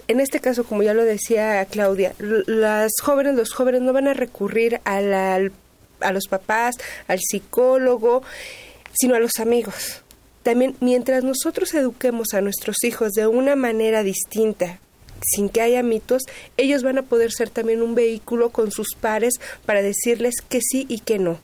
en 0.08 0.20
este 0.20 0.40
caso 0.40 0.64
como 0.64 0.82
ya 0.82 0.94
lo 0.94 1.04
decía 1.04 1.64
Claudia 1.66 2.12
las 2.18 2.90
jóvenes 3.00 3.36
los 3.36 3.52
jóvenes 3.54 3.82
no 3.82 3.92
van 3.92 4.08
a 4.08 4.14
recurrir 4.14 4.80
a 4.84 5.00
la, 5.00 5.38
a 6.00 6.12
los 6.12 6.26
papás, 6.28 6.76
al 7.06 7.18
psicólogo, 7.20 8.22
sino 8.92 9.14
a 9.14 9.20
los 9.20 9.32
amigos. 9.40 10.02
También 10.42 10.76
mientras 10.80 11.24
nosotros 11.24 11.74
eduquemos 11.74 12.32
a 12.32 12.40
nuestros 12.40 12.82
hijos 12.84 13.12
de 13.12 13.26
una 13.26 13.56
manera 13.56 14.02
distinta, 14.02 14.80
sin 15.22 15.48
que 15.48 15.60
haya 15.60 15.82
mitos, 15.82 16.22
ellos 16.56 16.82
van 16.82 16.98
a 16.98 17.02
poder 17.02 17.32
ser 17.32 17.50
también 17.50 17.82
un 17.82 17.94
vehículo 17.94 18.50
con 18.50 18.70
sus 18.70 18.94
pares 18.98 19.34
para 19.66 19.82
decirles 19.82 20.36
que 20.48 20.60
sí 20.60 20.86
y 20.88 21.00
que 21.00 21.18
no. 21.18 21.40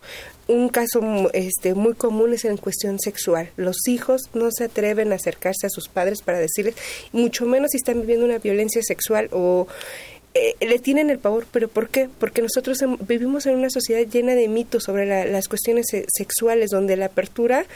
Un 0.46 0.68
caso 0.68 1.00
este, 1.32 1.74
muy 1.74 1.94
común 1.94 2.34
es 2.34 2.44
en 2.44 2.58
cuestión 2.58 2.98
sexual. 3.00 3.50
Los 3.56 3.88
hijos 3.88 4.22
no 4.34 4.50
se 4.50 4.64
atreven 4.64 5.10
a 5.12 5.16
acercarse 5.16 5.66
a 5.66 5.70
sus 5.70 5.88
padres 5.88 6.20
para 6.20 6.38
decirles, 6.38 6.74
mucho 7.12 7.46
menos 7.46 7.70
si 7.70 7.78
están 7.78 8.00
viviendo 8.00 8.26
una 8.26 8.38
violencia 8.38 8.82
sexual 8.82 9.28
o 9.32 9.66
eh, 10.34 10.56
le 10.60 10.78
tienen 10.78 11.10
el 11.10 11.18
pavor, 11.18 11.46
pero 11.52 11.68
¿por 11.68 11.88
qué? 11.88 12.08
Porque 12.18 12.42
nosotros 12.42 12.78
vivimos 13.06 13.46
en 13.46 13.56
una 13.56 13.70
sociedad 13.70 14.04
llena 14.06 14.34
de 14.34 14.48
mitos 14.48 14.84
sobre 14.84 15.30
las 15.30 15.48
cuestiones 15.48 15.86
sexuales, 16.08 16.70
donde 16.70 16.96
la 16.96 17.06
apertura 17.06 17.66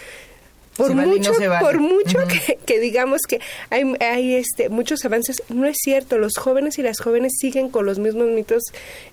por 0.79 0.95
mucho, 0.95 1.33
por 1.61 1.81
mucho 1.81 2.19
que, 2.65 2.79
digamos 2.79 3.23
que 3.29 3.41
hay, 3.69 3.83
hay 3.99 4.37
este, 4.37 4.69
muchos 4.69 5.05
avances, 5.05 5.43
no 5.49 5.67
es 5.67 5.77
cierto, 5.77 6.19
los 6.19 6.37
jóvenes 6.37 6.79
y 6.79 6.83
las 6.83 7.01
jóvenes 7.01 7.33
siguen 7.37 7.69
con 7.69 7.85
los 7.85 7.99
mismos 7.99 8.29
mitos. 8.29 8.63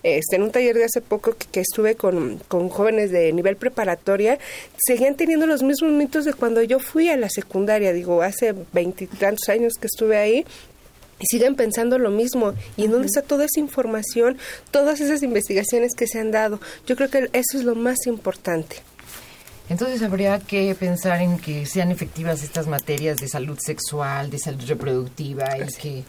Este, 0.03 0.35
en 0.35 0.43
un 0.43 0.51
taller 0.51 0.75
de 0.75 0.83
hace 0.83 1.01
poco 1.01 1.35
que, 1.51 1.59
estuve 1.59 1.95
con, 1.95 2.39
con, 2.47 2.69
jóvenes 2.69 3.09
de 3.09 3.33
nivel 3.33 3.55
preparatoria, 3.55 4.37
seguían 4.77 5.15
teniendo 5.15 5.47
los 5.47 5.63
mismos 5.63 5.91
mitos 5.91 6.25
de 6.25 6.33
cuando 6.33 6.61
yo 6.61 6.77
fui 6.77 7.09
a 7.09 7.17
la 7.17 7.29
secundaria, 7.29 7.93
digo, 7.93 8.21
hace 8.21 8.53
veintitantos 8.71 9.49
años 9.49 9.73
que 9.81 9.87
estuve 9.87 10.17
ahí, 10.17 10.45
y 11.25 11.37
siguen 11.37 11.55
pensando 11.55 11.97
lo 11.97 12.11
mismo. 12.11 12.53
¿Y 12.77 12.85
en 12.85 12.91
dónde 12.91 13.07
está 13.07 13.21
toda 13.21 13.45
esa 13.45 13.59
información, 13.59 14.37
todas 14.71 15.01
esas 15.01 15.23
investigaciones 15.23 15.95
que 15.95 16.07
se 16.07 16.19
han 16.19 16.31
dado? 16.31 16.59
Yo 16.85 16.95
creo 16.95 17.09
que 17.09 17.29
eso 17.33 17.57
es 17.57 17.63
lo 17.63 17.75
más 17.75 18.05
importante. 18.05 18.77
Entonces 19.67 20.03
habría 20.03 20.39
que 20.39 20.75
pensar 20.75 21.21
en 21.21 21.39
que 21.39 21.65
sean 21.65 21.89
efectivas 21.89 22.43
estas 22.43 22.67
materias 22.67 23.17
de 23.17 23.27
salud 23.27 23.57
sexual, 23.59 24.29
de 24.29 24.37
salud 24.37 24.63
reproductiva 24.67 25.57
y 25.57 25.73
que 25.73 26.03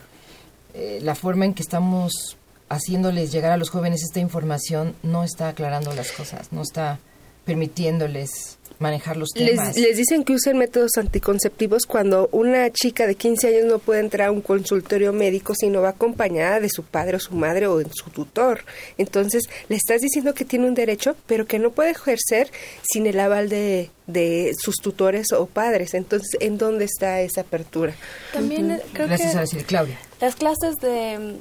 eh, 0.74 0.98
la 1.02 1.14
forma 1.14 1.46
en 1.46 1.54
que 1.54 1.62
estamos 1.62 2.36
haciéndoles 2.68 3.32
llegar 3.32 3.52
a 3.52 3.56
los 3.56 3.70
jóvenes 3.70 4.02
esta 4.02 4.20
información 4.20 4.94
no 5.02 5.24
está 5.24 5.48
aclarando 5.48 5.94
las 5.94 6.12
cosas, 6.12 6.52
no 6.52 6.60
está 6.60 6.98
permitiéndoles 7.46 8.58
manejar 8.78 9.16
los 9.16 9.30
temas. 9.30 9.76
Les, 9.76 9.96
dicen 9.96 10.24
que 10.24 10.34
usen 10.34 10.58
métodos 10.58 10.92
anticonceptivos 10.96 11.86
cuando 11.86 12.28
una 12.32 12.70
chica 12.70 13.06
de 13.06 13.14
15 13.14 13.48
años 13.48 13.64
no 13.64 13.78
puede 13.78 14.00
entrar 14.00 14.28
a 14.28 14.32
un 14.32 14.40
consultorio 14.40 15.12
médico 15.12 15.54
si 15.54 15.68
no 15.68 15.82
va 15.82 15.90
acompañada 15.90 16.60
de 16.60 16.68
su 16.68 16.82
padre 16.82 17.16
o 17.16 17.20
su 17.20 17.34
madre 17.34 17.66
o 17.66 17.78
de 17.78 17.86
su 17.92 18.10
tutor. 18.10 18.64
Entonces, 18.98 19.44
le 19.68 19.76
estás 19.76 20.00
diciendo 20.00 20.34
que 20.34 20.44
tiene 20.44 20.66
un 20.66 20.74
derecho, 20.74 21.16
pero 21.26 21.46
que 21.46 21.58
no 21.58 21.70
puede 21.70 21.90
ejercer 21.90 22.50
sin 22.82 23.06
el 23.06 23.18
aval 23.18 23.48
de, 23.48 23.90
de 24.06 24.52
sus 24.58 24.76
tutores 24.76 25.32
o 25.32 25.46
padres. 25.46 25.94
Entonces, 25.94 26.36
¿en 26.40 26.58
dónde 26.58 26.84
está 26.84 27.20
esa 27.20 27.42
apertura? 27.42 27.94
También 28.32 28.70
eh, 28.72 28.82
creo 28.92 29.08
Gracias 29.08 29.32
que 29.32 29.38
a 29.38 29.40
decir, 29.42 29.64
Claudia. 29.64 29.98
Las 30.20 30.36
clases 30.36 30.76
de, 30.76 31.36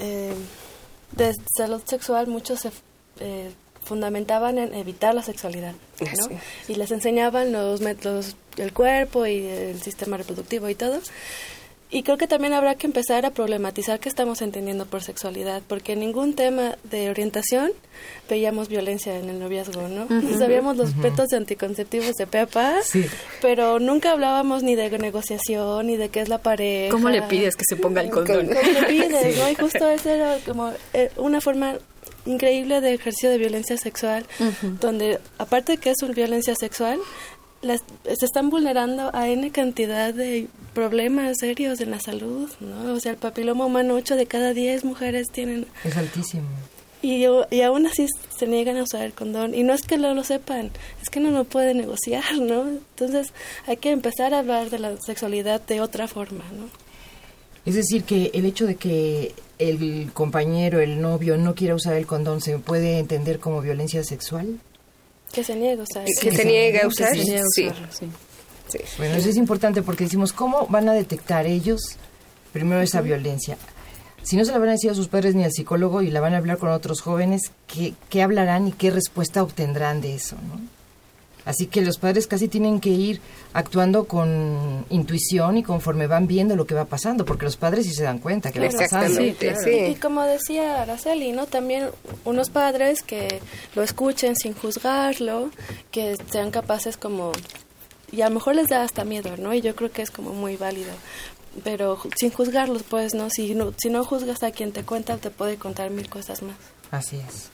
eh, 0.00 0.34
de 1.16 1.34
salud 1.56 1.82
sexual, 1.86 2.26
muchos 2.26 2.60
se... 2.60 2.70
Eh, 3.20 3.50
fundamentaban 3.90 4.56
en 4.58 4.72
evitar 4.72 5.16
la 5.16 5.22
sexualidad, 5.24 5.74
¿no? 6.00 6.38
Y 6.68 6.76
les 6.76 6.92
enseñaban 6.92 7.50
los 7.50 7.80
métodos 7.80 8.36
del 8.54 8.72
cuerpo 8.72 9.26
y 9.26 9.44
el 9.44 9.82
sistema 9.82 10.16
reproductivo 10.16 10.68
y 10.68 10.76
todo. 10.76 11.00
Y 11.92 12.04
creo 12.04 12.16
que 12.16 12.28
también 12.28 12.52
habrá 12.52 12.76
que 12.76 12.86
empezar 12.86 13.26
a 13.26 13.32
problematizar 13.32 13.98
qué 13.98 14.08
estamos 14.08 14.42
entendiendo 14.42 14.86
por 14.86 15.02
sexualidad, 15.02 15.60
porque 15.66 15.94
en 15.94 16.00
ningún 16.00 16.34
tema 16.34 16.78
de 16.84 17.10
orientación 17.10 17.72
veíamos 18.28 18.68
violencia 18.68 19.18
en 19.18 19.28
el 19.28 19.40
noviazgo, 19.40 19.88
¿no? 19.88 20.06
Sabíamos 20.38 20.76
los 20.76 20.90
uh 20.90 21.36
anticonceptivos 21.36 22.14
de 22.14 22.28
Pepa, 22.28 22.76
pero 23.42 23.80
nunca 23.80 24.12
hablábamos 24.12 24.62
ni 24.62 24.76
de 24.76 24.96
negociación, 24.98 25.88
ni 25.88 25.96
de 25.96 26.10
qué 26.10 26.20
es 26.20 26.28
la 26.28 26.38
pareja. 26.38 26.92
¿Cómo 26.92 27.08
le 27.08 27.22
pides 27.22 27.56
que 27.56 27.64
se 27.68 27.74
ponga 27.74 28.02
el 28.02 28.10
condón? 28.10 28.46
¿Cómo 28.46 28.70
le 28.70 28.82
pides, 28.84 29.36
no? 29.38 29.50
Y 29.50 29.54
justo 29.56 29.88
eso 29.90 30.10
era 30.10 30.38
como 30.46 30.72
eh, 30.94 31.10
una 31.16 31.40
forma 31.40 31.74
increíble 32.26 32.80
de 32.80 32.94
ejercicio 32.94 33.30
de 33.30 33.38
violencia 33.38 33.76
sexual, 33.76 34.26
donde 34.80 35.20
aparte 35.38 35.72
de 35.72 35.78
que 35.78 35.90
es 35.90 36.02
una 36.02 36.14
violencia 36.14 36.54
sexual, 36.54 36.98
las, 37.62 37.82
se 38.04 38.24
están 38.24 38.50
vulnerando 38.50 39.10
a 39.14 39.28
N 39.28 39.50
cantidad 39.50 40.14
de 40.14 40.48
problemas 40.74 41.36
serios 41.38 41.80
en 41.80 41.90
la 41.90 42.00
salud, 42.00 42.50
¿no? 42.60 42.94
O 42.94 43.00
sea, 43.00 43.12
el 43.12 43.18
papiloma 43.18 43.66
humano, 43.66 43.94
8 43.94 44.16
de 44.16 44.26
cada 44.26 44.54
10 44.54 44.84
mujeres 44.84 45.28
tienen... 45.30 45.66
Es 45.84 45.96
altísimo. 45.96 46.46
Y, 47.02 47.24
y 47.50 47.62
aún 47.62 47.86
así 47.86 48.06
se 48.36 48.46
niegan 48.46 48.76
a 48.76 48.82
usar 48.82 49.02
el 49.02 49.12
condón. 49.12 49.54
Y 49.54 49.62
no 49.62 49.72
es 49.72 49.82
que 49.82 49.98
no 49.98 50.14
lo 50.14 50.22
sepan, 50.24 50.70
es 51.02 51.08
que 51.10 51.20
no 51.20 51.30
lo 51.30 51.44
pueden 51.44 51.78
negociar, 51.78 52.38
¿no? 52.38 52.68
Entonces 52.68 53.32
hay 53.66 53.76
que 53.76 53.90
empezar 53.90 54.34
a 54.34 54.40
hablar 54.40 54.70
de 54.70 54.78
la 54.78 54.96
sexualidad 55.00 55.60
de 55.62 55.80
otra 55.80 56.08
forma, 56.08 56.44
¿no? 56.52 56.68
Es 57.66 57.74
decir, 57.74 58.04
que 58.04 58.30
el 58.32 58.46
hecho 58.46 58.66
de 58.66 58.76
que 58.76 59.34
el 59.60 60.10
compañero, 60.12 60.80
el 60.80 61.00
novio, 61.00 61.36
no 61.36 61.54
quiera 61.54 61.74
usar 61.74 61.94
el 61.94 62.06
condón, 62.06 62.40
¿se 62.40 62.58
puede 62.58 62.98
entender 62.98 63.38
como 63.38 63.60
violencia 63.60 64.02
sexual? 64.02 64.58
Que 65.32 65.44
se 65.44 65.54
niega 65.54 65.82
a 65.82 65.84
usar. 65.84 66.04
Que, 66.04 66.32
se, 66.32 66.44
niegue 66.44 66.80
a 66.80 66.88
usar, 66.88 67.14
sí. 67.16 67.68
sí. 67.90 68.78
Bueno, 68.98 69.16
eso 69.16 69.28
es 69.28 69.36
importante 69.36 69.82
porque 69.82 70.04
decimos, 70.04 70.32
¿cómo 70.32 70.66
van 70.68 70.88
a 70.88 70.92
detectar 70.92 71.46
ellos 71.46 71.96
primero 72.52 72.80
esa 72.80 73.00
violencia? 73.00 73.56
Si 74.22 74.36
no 74.36 74.44
se 74.44 74.52
la 74.52 74.58
van 74.58 74.70
a 74.70 74.72
decir 74.72 74.90
a 74.90 74.94
sus 74.94 75.08
padres 75.08 75.34
ni 75.34 75.44
al 75.44 75.52
psicólogo 75.52 76.02
y 76.02 76.10
la 76.10 76.20
van 76.20 76.34
a 76.34 76.38
hablar 76.38 76.58
con 76.58 76.70
otros 76.70 77.00
jóvenes, 77.00 77.52
¿qué, 77.66 77.94
qué 78.08 78.22
hablarán 78.22 78.68
y 78.68 78.72
qué 78.72 78.90
respuesta 78.90 79.42
obtendrán 79.42 80.00
de 80.00 80.14
eso? 80.14 80.36
¿no? 80.36 80.79
Así 81.44 81.66
que 81.66 81.80
los 81.80 81.98
padres 81.98 82.26
casi 82.26 82.48
tienen 82.48 82.80
que 82.80 82.90
ir 82.90 83.20
actuando 83.52 84.04
con 84.04 84.84
intuición 84.90 85.58
y 85.58 85.62
conforme 85.62 86.06
van 86.06 86.26
viendo 86.26 86.56
lo 86.56 86.66
que 86.66 86.74
va 86.74 86.84
pasando, 86.84 87.24
porque 87.24 87.44
los 87.44 87.56
padres 87.56 87.86
sí 87.86 87.94
se 87.94 88.04
dan 88.04 88.18
cuenta 88.18 88.52
que 88.52 88.60
va 88.60 88.68
pasando. 88.70 89.20
Y 89.22 89.94
como 89.96 90.22
decía 90.22 90.82
Araceli, 90.82 91.32
¿no? 91.32 91.46
También 91.46 91.88
unos 92.24 92.50
padres 92.50 93.02
que 93.02 93.40
lo 93.74 93.82
escuchen 93.82 94.36
sin 94.36 94.54
juzgarlo, 94.54 95.50
que 95.90 96.16
sean 96.30 96.50
capaces 96.50 96.96
como 96.96 97.32
y 98.12 98.22
a 98.22 98.28
lo 98.28 98.34
mejor 98.34 98.56
les 98.56 98.68
da 98.68 98.82
hasta 98.82 99.04
miedo, 99.04 99.36
¿no? 99.36 99.54
Y 99.54 99.60
yo 99.60 99.74
creo 99.76 99.90
que 99.90 100.02
es 100.02 100.10
como 100.10 100.32
muy 100.32 100.56
válido. 100.56 100.92
Pero 101.64 101.98
sin 102.16 102.30
juzgarlos, 102.30 102.82
pues, 102.82 103.14
¿no? 103.14 103.30
Si 103.30 103.54
no, 103.54 103.72
si 103.76 103.90
no 103.90 104.04
juzgas 104.04 104.42
a 104.42 104.50
quien 104.50 104.72
te 104.72 104.84
cuenta, 104.84 105.16
te 105.18 105.30
puede 105.30 105.56
contar 105.56 105.90
mil 105.90 106.08
cosas 106.08 106.42
más. 106.42 106.56
Así 106.90 107.16
es. 107.16 107.50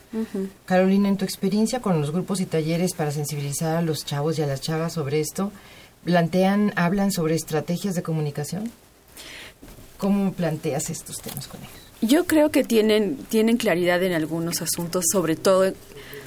Carolina, 0.64 1.08
en 1.08 1.18
tu 1.18 1.24
experiencia 1.24 1.80
con 1.80 2.00
los 2.00 2.10
grupos 2.10 2.40
y 2.40 2.46
talleres 2.46 2.94
para 2.94 3.10
sensibilizar 3.10 3.76
a 3.76 3.82
los 3.82 4.06
chavos 4.06 4.38
y 4.38 4.42
a 4.42 4.46
las 4.46 4.62
chavas 4.62 4.94
sobre 4.94 5.20
esto, 5.20 5.52
¿plantean, 6.04 6.72
hablan 6.76 7.12
sobre 7.12 7.34
estrategias 7.34 7.94
de 7.94 8.02
comunicación? 8.02 8.70
¿Cómo 9.98 10.32
planteas 10.32 10.88
estos 10.90 11.20
temas 11.20 11.48
con 11.48 11.60
ellos? 11.60 11.72
Yo 12.02 12.26
creo 12.26 12.50
que 12.50 12.64
tienen, 12.64 13.16
tienen 13.28 13.56
claridad 13.56 14.02
en 14.02 14.12
algunos 14.12 14.62
asuntos, 14.62 15.04
sobre 15.10 15.36
todo 15.36 15.72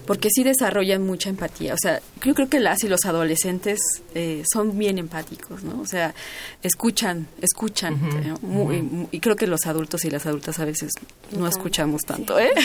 porque 0.10 0.30
sí 0.32 0.44
desarrollan 0.44 1.06
mucha 1.06 1.30
empatía. 1.30 1.76
O 1.76 1.78
sea, 1.78 2.02
yo 2.26 2.34
creo 2.34 2.50
que 2.50 2.60
las 2.60 2.84
y 2.84 2.88
los 2.88 3.06
adolescentes 3.06 3.80
eh, 4.16 4.42
son 4.52 4.76
bien 4.76 4.98
empáticos, 4.98 5.64
¿no? 5.64 5.80
O 5.80 5.86
sea, 5.86 6.16
escuchan, 6.64 7.28
escuchan. 7.42 8.00
muy, 8.42 9.08
y 9.12 9.20
creo 9.20 9.36
que 9.36 9.46
los 9.46 9.68
adultos 9.68 10.06
y 10.06 10.10
las 10.10 10.26
adultas 10.26 10.58
a 10.58 10.66
veces 10.66 10.94
no 11.38 11.48
escuchamos 11.48 12.02
tanto, 12.08 12.40
¿eh? 12.40 12.50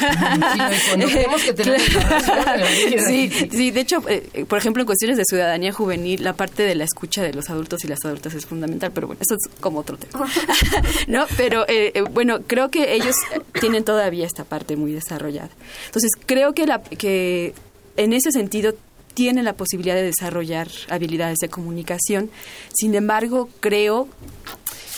Sí, 3.07 3.29
sí, 3.51 3.71
de 3.71 3.81
hecho, 3.81 4.03
eh, 4.09 4.47
por 4.49 4.57
ejemplo, 4.57 4.81
en 4.81 4.87
cuestiones 4.87 5.19
de 5.19 5.25
ciudadanía 5.27 5.71
juvenil, 5.71 6.25
la 6.25 6.33
parte 6.33 6.63
de 6.63 6.75
la 6.75 6.85
escucha 6.85 7.23
de 7.23 7.35
los 7.35 7.51
adultos 7.51 7.85
y 7.85 7.89
las 7.89 8.03
adultas 8.07 8.33
es 8.33 8.47
fundamental, 8.47 8.91
pero 8.95 9.09
bueno, 9.09 9.21
eso 9.21 9.35
es 9.35 9.61
como 9.61 9.81
otro 9.81 9.99
tema. 9.99 10.27
¿No? 11.09 11.27
Pero 11.37 11.67
eh, 11.69 12.03
bueno, 12.11 12.39
creo 12.47 12.71
que 12.71 12.95
ellos 12.95 13.17
tienen 13.61 13.85
todavía 13.85 14.25
esta 14.25 14.45
parte 14.45 14.77
muy 14.77 14.93
desarrollada. 14.93 15.51
Entonces, 15.89 16.11
creo 16.25 16.55
que 16.55 16.67
la 16.67 16.83
que 16.83 17.34
en 17.97 18.13
ese 18.13 18.33
sentido 18.33 18.75
tiene 19.15 19.43
la 19.43 19.55
posibilidad 19.55 19.95
de 19.95 20.03
desarrollar 20.03 20.69
habilidades 20.89 21.39
de 21.39 21.49
comunicación. 21.49 22.31
Sin 22.75 22.95
embargo, 22.95 23.49
creo 23.61 24.09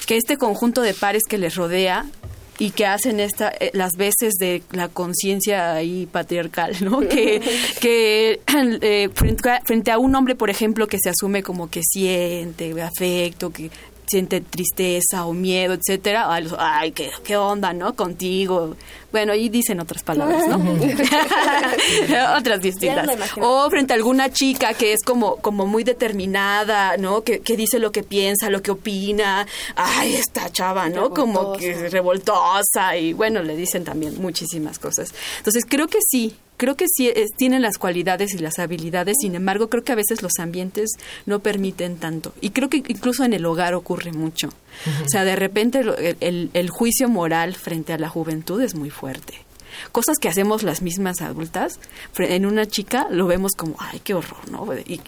que 0.06 0.16
este 0.16 0.36
conjunto 0.36 0.82
de 0.82 0.94
pares 0.94 1.22
que 1.28 1.38
les 1.38 1.54
rodea 1.54 2.06
y 2.58 2.70
que 2.70 2.86
hacen 2.86 3.20
esta 3.20 3.50
eh, 3.60 3.70
las 3.74 3.92
veces 3.96 4.34
de 4.38 4.62
la 4.72 4.88
conciencia 4.88 5.74
ahí 5.74 6.06
patriarcal, 6.06 6.76
¿no? 6.80 7.00
Que, 7.08 7.42
que 7.80 8.40
eh, 8.80 9.10
frente, 9.14 9.50
a, 9.50 9.60
frente, 9.62 9.90
a, 9.90 9.98
un 9.98 10.14
hombre, 10.14 10.34
por 10.34 10.48
ejemplo, 10.48 10.86
que 10.86 10.98
se 10.98 11.10
asume 11.10 11.42
como 11.42 11.68
que 11.68 11.82
siente 11.82 12.80
afecto, 12.80 13.50
que 13.50 13.70
siente 14.06 14.40
tristeza 14.40 15.26
o 15.26 15.32
miedo, 15.32 15.74
etcétera, 15.74 16.32
ay, 16.32 16.92
¿qué, 16.92 17.10
qué 17.24 17.36
onda, 17.36 17.72
¿no? 17.72 17.94
Contigo. 17.94 18.76
Bueno, 19.16 19.32
ahí 19.32 19.48
dicen 19.48 19.80
otras 19.80 20.02
palabras, 20.02 20.46
¿no? 20.46 20.58
otras 22.36 22.60
distintas. 22.60 23.08
O 23.40 23.70
frente 23.70 23.94
a 23.94 23.96
alguna 23.96 24.30
chica 24.30 24.74
que 24.74 24.92
es 24.92 25.02
como, 25.02 25.36
como 25.36 25.64
muy 25.64 25.84
determinada, 25.84 26.98
¿no? 26.98 27.24
Que, 27.24 27.40
que 27.40 27.56
dice 27.56 27.78
lo 27.78 27.92
que 27.92 28.02
piensa, 28.02 28.50
lo 28.50 28.60
que 28.60 28.72
opina. 28.72 29.46
Ay, 29.74 30.16
esta 30.16 30.52
chava, 30.52 30.90
¿no? 30.90 31.14
Como 31.14 31.54
que 31.54 31.88
revoltosa 31.88 32.94
y 32.98 33.14
bueno, 33.14 33.42
le 33.42 33.56
dicen 33.56 33.84
también 33.84 34.20
muchísimas 34.20 34.78
cosas. 34.78 35.14
Entonces, 35.38 35.64
creo 35.66 35.88
que 35.88 36.00
sí, 36.06 36.36
creo 36.58 36.76
que 36.76 36.84
sí 36.86 37.10
tienen 37.38 37.62
las 37.62 37.78
cualidades 37.78 38.34
y 38.34 38.38
las 38.38 38.58
habilidades, 38.58 39.16
sin 39.18 39.34
embargo, 39.34 39.70
creo 39.70 39.82
que 39.82 39.92
a 39.92 39.96
veces 39.96 40.20
los 40.20 40.38
ambientes 40.38 40.90
no 41.24 41.40
permiten 41.40 41.96
tanto. 41.96 42.34
Y 42.42 42.50
creo 42.50 42.68
que 42.68 42.82
incluso 42.86 43.24
en 43.24 43.32
el 43.32 43.46
hogar 43.46 43.72
ocurre 43.72 44.12
mucho. 44.12 44.50
O 45.04 45.08
sea, 45.08 45.24
de 45.24 45.36
repente 45.36 45.80
el, 46.20 46.50
el, 46.52 46.70
juicio 46.70 47.08
moral 47.08 47.54
frente 47.54 47.92
a 47.92 47.98
la 47.98 48.08
juventud 48.08 48.60
es 48.60 48.74
muy 48.74 48.90
fuerte. 48.90 49.34
Cosas 49.92 50.16
que 50.18 50.28
hacemos 50.28 50.62
las 50.62 50.80
mismas 50.80 51.20
adultas, 51.20 51.78
en 52.18 52.46
una 52.46 52.66
chica 52.66 53.08
lo 53.10 53.26
vemos 53.26 53.52
como, 53.52 53.76
ay, 53.78 54.00
qué 54.02 54.14
horror, 54.14 54.50
¿no? 54.50 54.66
Y, 54.74 55.00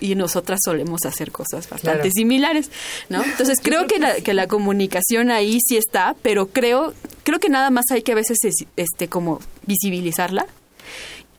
y, 0.00 0.14
nosotras 0.14 0.60
solemos 0.64 1.02
hacer 1.04 1.30
cosas 1.30 1.68
bastante 1.68 2.10
similares, 2.10 2.70
¿no? 3.08 3.22
Entonces 3.22 3.60
creo 3.62 3.86
que 3.86 3.98
la, 3.98 4.16
que 4.16 4.34
la 4.34 4.48
comunicación 4.48 5.30
ahí 5.30 5.58
sí 5.64 5.76
está, 5.76 6.16
pero 6.22 6.48
creo, 6.48 6.94
creo 7.22 7.38
que 7.38 7.48
nada 7.48 7.70
más 7.70 7.84
hay 7.92 8.02
que 8.02 8.12
a 8.12 8.16
veces 8.16 8.38
este, 8.76 9.08
como 9.08 9.40
visibilizarla 9.66 10.46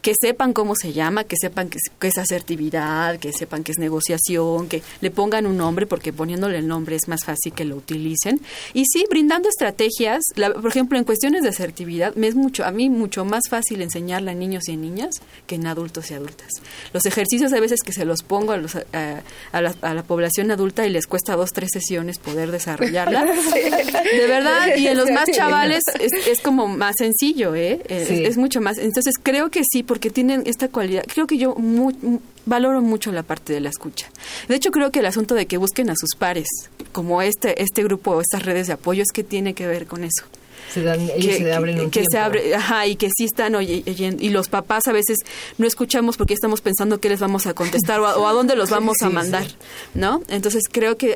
que 0.02 0.14
sepan 0.20 0.54
cómo 0.54 0.76
se 0.76 0.94
llama, 0.94 1.26
que 1.26 1.36
sepan 1.40 1.70
que 1.70 2.08
es, 2.08 2.18
asertividad, 2.18 3.20
que 3.20 3.34
sepan 3.34 3.64
que 3.64 3.72
es 3.74 3.78
negociación, 3.80 4.70
que 4.70 4.82
le 5.02 5.12
pongan 5.12 5.46
un 5.46 5.58
nombre, 5.58 5.86
porque 5.86 6.14
poniéndole 6.14 6.58
el 6.58 6.68
nombre 6.68 6.96
es 6.96 7.08
más 7.08 7.26
fácil 7.26 7.54
que 7.54 7.66
lo 7.66 7.76
utilicen. 7.76 8.40
Y 8.74 8.86
sí, 8.86 9.06
brindando 9.10 9.50
estrategias, 9.50 10.22
por 10.36 10.68
ejemplo, 10.68 10.98
en 10.98 11.04
cuestiones 11.04 11.44
de 11.44 11.50
asertividad, 11.50 12.16
me 12.16 12.28
es 12.28 12.36
mucho, 12.36 12.64
a 12.64 12.72
mí 12.72 12.90
mucho 12.90 13.26
más 13.26 13.44
fácil 13.50 13.82
enseñarle 13.82 14.32
a 14.32 14.36
niños 14.36 14.70
y 14.70 14.74
a 14.74 14.76
niñas 14.78 15.16
que 15.48 15.56
en 15.56 15.68
adultos 15.68 16.12
y 16.12 16.14
adultas. 16.14 16.50
Los 16.94 17.06
ejercicios 17.06 17.52
a 17.54 17.60
veces 17.60 17.82
que 17.82 17.92
se 17.92 18.06
los 18.06 18.24
pongo 18.24 18.54
a, 18.54 18.58
los, 18.58 18.76
a, 18.76 19.62
la, 19.62 20.04
población 20.04 20.52
adulta 20.52 20.86
y 20.86 20.90
les 20.90 21.08
cuesta 21.08 21.36
dos, 21.36 21.52
tres 21.52 21.70
sesiones 21.74 22.20
poder 22.20 22.52
desarrollarla. 22.52 23.26
De 23.26 24.28
verdad, 24.28 24.76
y 24.78 24.88
en 24.88 24.98
los 24.98 25.10
más 25.12 25.30
chavales 25.30 25.84
es, 26.00 26.40
como 26.42 26.68
más 26.68 26.96
sencillo, 26.98 27.54
¿eh? 27.56 27.82
Es, 27.90 28.10
es 28.10 28.38
mucho 28.38 28.62
más. 28.62 28.78
Entonces 28.78 29.16
creo 29.22 29.50
que 29.52 29.62
sí, 29.70 29.84
porque 29.90 30.12
tienen 30.12 30.44
esta 30.46 30.68
cualidad. 30.68 31.04
Creo 31.12 31.26
que 31.26 31.40
yo 31.40 31.58
valoro 32.46 32.80
mucho 32.80 33.12
la 33.12 33.24
parte 33.24 33.54
de 33.54 33.60
la 33.60 33.70
escucha. 33.70 34.08
De 34.48 34.54
hecho, 34.54 34.70
creo 34.70 34.92
que 34.92 35.00
el 35.00 35.08
asunto 35.08 35.34
de 35.34 35.48
que 35.48 35.58
busquen 35.58 35.90
a 35.90 35.96
sus 35.96 36.12
pares, 36.16 36.48
como 36.92 37.24
este, 37.24 37.60
este 37.64 37.84
grupo 37.84 38.12
o 38.12 38.22
estas 38.22 38.44
redes 38.44 38.68
de 38.68 38.74
apoyo, 38.74 39.02
es 39.02 39.12
que 39.12 39.24
tiene 39.24 39.56
que 39.56 39.66
ver 39.66 39.88
con 39.88 40.04
eso. 40.04 40.26
Se 40.72 40.84
dan, 40.84 41.00
ellos 41.10 41.38
se 41.38 41.52
abren 41.52 41.80
un 41.80 41.90
que 41.90 42.06
se 42.08 42.20
abre, 42.20 42.54
ajá, 42.54 42.86
y 42.86 42.98
que 42.98 43.10
sí 43.18 43.26
están 43.26 43.56
oyendo. 43.56 44.24
Y 44.24 44.30
los 44.30 44.48
papás 44.48 44.88
a 44.88 44.92
veces 44.92 45.18
no 45.58 45.66
escuchamos 45.66 46.18
porque 46.18 46.36
estamos 46.36 46.62
pensando 46.62 47.00
qué 47.00 47.10
les 47.10 47.20
vamos 47.20 47.48
a 47.48 47.56
contestar 47.56 48.00
o 48.00 48.28
a, 48.28 48.32
dónde 48.32 48.56
los 48.56 48.70
vamos 48.70 48.98
a 49.02 49.10
mandar, 49.10 49.48
¿no? 49.96 50.22
Entonces 50.30 50.66
creo 50.72 50.98
que 50.98 51.16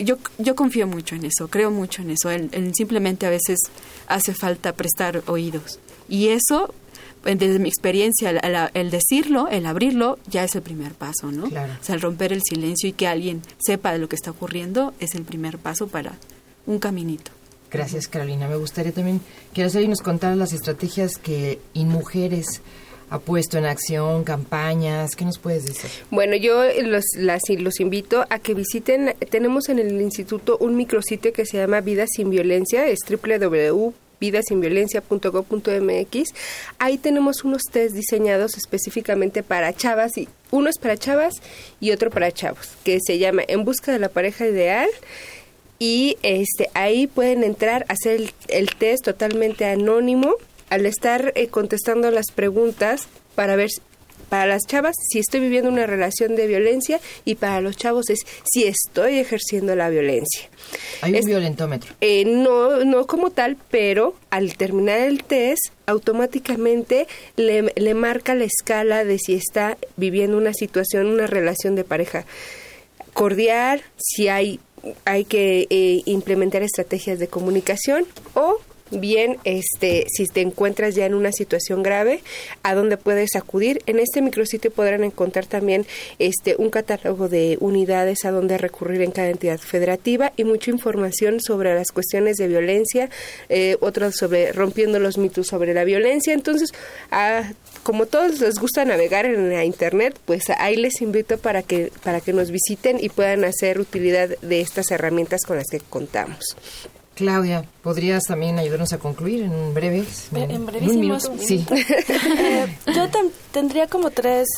yo, 0.00 0.16
yo 0.38 0.56
confío 0.56 0.88
mucho 0.88 1.14
en 1.14 1.26
eso, 1.26 1.46
creo 1.46 1.70
mucho 1.70 2.02
en 2.02 2.10
eso. 2.10 2.32
en 2.32 2.74
simplemente 2.74 3.24
a 3.24 3.30
veces 3.30 3.60
hace 4.08 4.34
falta 4.34 4.72
prestar 4.72 5.22
oídos. 5.28 5.78
Y 6.08 6.30
eso 6.30 6.74
desde 7.24 7.58
mi 7.58 7.68
experiencia, 7.68 8.30
el, 8.30 8.90
decirlo, 8.90 9.48
el 9.48 9.66
abrirlo, 9.66 10.18
ya 10.28 10.44
es 10.44 10.54
el 10.54 10.62
primer 10.62 10.92
paso, 10.92 11.32
¿no? 11.32 11.48
Claro. 11.48 11.72
O 11.80 11.84
sea, 11.84 11.94
el 11.94 12.00
romper 12.00 12.32
el 12.32 12.42
silencio 12.42 12.88
y 12.88 12.92
que 12.92 13.06
alguien 13.06 13.42
sepa 13.58 13.92
de 13.92 13.98
lo 13.98 14.08
que 14.08 14.16
está 14.16 14.30
ocurriendo 14.30 14.92
es 15.00 15.14
el 15.14 15.24
primer 15.24 15.58
paso 15.58 15.88
para 15.88 16.12
un 16.66 16.78
caminito. 16.78 17.30
Gracias, 17.70 18.06
Carolina. 18.06 18.46
Me 18.46 18.56
gustaría 18.56 18.92
también 18.92 19.20
que 19.52 19.64
nos 19.64 20.00
contara 20.00 20.36
las 20.36 20.52
estrategias 20.52 21.18
que 21.18 21.58
mujeres 21.74 22.62
ha 23.10 23.18
puesto 23.18 23.58
en 23.58 23.66
acción, 23.66 24.22
campañas. 24.22 25.16
¿Qué 25.16 25.24
nos 25.24 25.38
puedes 25.38 25.66
decir? 25.66 25.90
Bueno, 26.10 26.36
yo 26.36 26.62
los, 26.82 27.04
las, 27.16 27.42
los 27.48 27.80
invito 27.80 28.24
a 28.30 28.38
que 28.38 28.54
visiten, 28.54 29.14
tenemos 29.30 29.68
en 29.68 29.78
el 29.78 30.00
instituto 30.00 30.56
un 30.60 30.76
micrositio 30.76 31.32
que 31.32 31.46
se 31.46 31.56
llama 31.56 31.80
Vida 31.80 32.04
sin 32.06 32.30
Violencia, 32.30 32.86
es 32.86 33.00
www 33.08 33.94
vidasinviolencia.gov.mx. 34.24 36.34
Ahí 36.78 36.96
tenemos 36.98 37.44
unos 37.44 37.62
test 37.70 37.94
diseñados 37.94 38.56
específicamente 38.56 39.42
para 39.42 39.74
chavas 39.74 40.16
y 40.16 40.28
uno 40.50 40.70
es 40.70 40.78
para 40.78 40.96
chavas 40.96 41.34
y 41.80 41.90
otro 41.90 42.10
para 42.10 42.32
chavos, 42.32 42.70
que 42.84 42.98
se 43.04 43.18
llama 43.18 43.42
En 43.46 43.64
busca 43.64 43.92
de 43.92 43.98
la 43.98 44.08
pareja 44.08 44.46
ideal 44.46 44.88
y 45.78 46.16
este 46.22 46.70
ahí 46.74 47.06
pueden 47.06 47.44
entrar, 47.44 47.84
hacer 47.88 48.32
el, 48.48 48.74
test 48.76 49.04
totalmente 49.04 49.66
anónimo 49.66 50.36
al 50.70 50.86
estar 50.86 51.32
eh, 51.34 51.48
contestando 51.48 52.10
las 52.10 52.30
preguntas 52.34 53.08
para 53.34 53.56
ver 53.56 53.68
para 54.28 54.46
las 54.46 54.62
chavas 54.66 54.94
si 55.10 55.18
estoy 55.18 55.40
viviendo 55.40 55.70
una 55.70 55.86
relación 55.86 56.36
de 56.36 56.46
violencia 56.46 57.00
y 57.24 57.36
para 57.36 57.60
los 57.60 57.76
chavos 57.76 58.10
es 58.10 58.20
si 58.44 58.64
estoy 58.64 59.18
ejerciendo 59.18 59.74
la 59.76 59.90
violencia. 59.90 60.48
Hay 61.02 61.14
un 61.14 61.26
violentómetro. 61.26 61.94
Eh, 62.00 62.24
no, 62.24 62.84
no 62.84 63.06
como 63.06 63.30
tal, 63.30 63.56
pero 63.70 64.14
al 64.30 64.56
terminar 64.56 65.00
el 65.00 65.24
test 65.24 65.68
automáticamente 65.86 67.06
le, 67.36 67.72
le 67.76 67.94
marca 67.94 68.34
la 68.34 68.44
escala 68.44 69.04
de 69.04 69.18
si 69.18 69.34
está 69.34 69.76
viviendo 69.96 70.36
una 70.36 70.54
situación, 70.54 71.06
una 71.06 71.26
relación 71.26 71.74
de 71.74 71.84
pareja 71.84 72.24
cordial, 73.12 73.82
si 73.96 74.28
hay 74.28 74.60
hay 75.04 75.24
que 75.24 75.66
eh, 75.70 76.02
implementar 76.04 76.62
estrategias 76.62 77.18
de 77.18 77.28
comunicación 77.28 78.06
o 78.34 78.58
bien 79.00 79.38
este 79.44 80.06
si 80.08 80.26
te 80.26 80.40
encuentras 80.40 80.94
ya 80.94 81.06
en 81.06 81.14
una 81.14 81.32
situación 81.32 81.82
grave, 81.82 82.22
a 82.62 82.74
dónde 82.74 82.96
puedes 82.96 83.36
acudir. 83.36 83.82
En 83.86 83.98
este 83.98 84.22
micrositio 84.22 84.70
podrán 84.70 85.04
encontrar 85.04 85.46
también 85.46 85.86
este 86.18 86.56
un 86.58 86.70
catálogo 86.70 87.28
de 87.28 87.56
unidades 87.60 88.24
a 88.24 88.30
donde 88.30 88.58
recurrir 88.58 89.02
en 89.02 89.10
cada 89.10 89.30
entidad 89.30 89.58
federativa 89.58 90.32
y 90.36 90.44
mucha 90.44 90.70
información 90.70 91.40
sobre 91.40 91.74
las 91.74 91.90
cuestiones 91.92 92.36
de 92.36 92.48
violencia, 92.48 93.10
eh, 93.48 93.76
otras 93.80 94.16
sobre 94.16 94.52
rompiendo 94.52 94.98
los 94.98 95.18
mitos 95.18 95.48
sobre 95.48 95.74
la 95.74 95.84
violencia. 95.84 96.32
Entonces, 96.32 96.72
a 97.10 97.52
como 97.82 98.06
todos 98.06 98.40
les 98.40 98.58
gusta 98.58 98.84
navegar 98.84 99.26
en 99.26 99.50
la 99.50 99.64
internet, 99.64 100.18
pues 100.24 100.48
ahí 100.50 100.76
les 100.76 101.02
invito 101.02 101.38
para 101.38 101.62
que 101.62 101.92
para 102.02 102.20
que 102.20 102.32
nos 102.32 102.50
visiten 102.50 102.98
y 103.00 103.08
puedan 103.08 103.44
hacer 103.44 103.80
utilidad 103.80 104.30
de 104.40 104.60
estas 104.60 104.90
herramientas 104.90 105.42
con 105.46 105.56
las 105.56 105.66
que 105.70 105.80
contamos. 105.80 106.56
Claudia, 107.14 107.64
¿podrías 107.82 108.24
también 108.24 108.58
ayudarnos 108.58 108.92
a 108.92 108.98
concluir 108.98 109.42
en 109.42 109.54
un 109.54 109.74
breve? 109.74 110.04
En, 110.34 110.66
brevísimos. 110.66 111.30
Sí. 111.38 111.64
Eh, 111.70 112.66
yo 112.94 113.08
tendría 113.52 113.86
como 113.86 114.10
tres, 114.10 114.48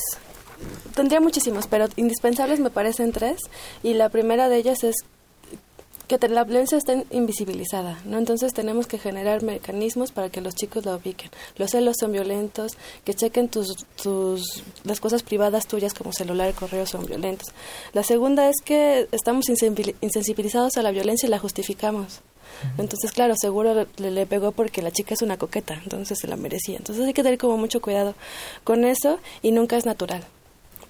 tendría 0.95 1.21
muchísimos, 1.21 1.67
pero 1.67 1.87
indispensables 1.97 2.61
me 2.61 2.71
parecen 2.71 3.13
tres. 3.13 3.39
Y 3.83 3.95
la 3.95 4.09
primera 4.09 4.49
de 4.49 4.57
ellas 4.57 4.85
es 4.85 4.97
que 6.07 6.19
la 6.29 6.45
violencia 6.45 6.79
esté 6.79 7.05
invisibilizada, 7.11 7.99
¿no? 8.05 8.19
Entonces 8.19 8.53
tenemos 8.53 8.87
que 8.87 8.99
generar 8.99 9.43
mecanismos 9.43 10.13
para 10.13 10.31
que 10.31 10.41
los 10.41 10.55
chicos 10.55 10.85
la 10.87 10.97
ubiquen. 10.97 11.31
Los 11.57 11.73
celos 11.73 11.97
son 11.99 12.13
violentos, 12.13 12.73
que 13.05 13.15
chequen 13.15 13.49
tus, 13.49 13.75
tus, 14.01 14.63
las 14.85 15.01
cosas 15.01 15.23
privadas 15.23 15.67
tuyas 15.67 15.95
como 15.95 16.13
celular 16.13 16.55
correo 16.55 16.87
son 16.87 17.07
violentos. 17.07 17.49
La 17.93 18.05
segunda 18.05 18.49
es 18.49 18.57
que 18.65 19.09
estamos 19.11 19.49
insensibilizados 19.49 20.77
a 20.77 20.83
la 20.83 20.93
violencia 20.93 21.27
y 21.27 21.31
la 21.31 21.39
justificamos. 21.39 22.23
Entonces, 22.79 23.13
claro, 23.13 23.35
seguro 23.37 23.87
le, 23.97 24.11
le, 24.11 24.27
pegó 24.27 24.53
porque 24.53 24.83
la 24.83 24.91
chica 24.91 25.15
es 25.15 25.23
una 25.23 25.37
coqueta, 25.37 25.81
entonces 25.83 26.19
se 26.19 26.27
la 26.27 26.37
merecía. 26.37 26.79
Entonces 26.79 27.05
hay 27.05 27.13
que 27.13 27.23
tener 27.23 27.39
como 27.39 27.57
mucho 27.57 27.81
cuidado 27.81 28.15
con 28.65 28.85
eso 28.85 29.19
y 29.43 29.53
nunca 29.53 29.77
es 29.77 29.87
natural. 29.87 30.25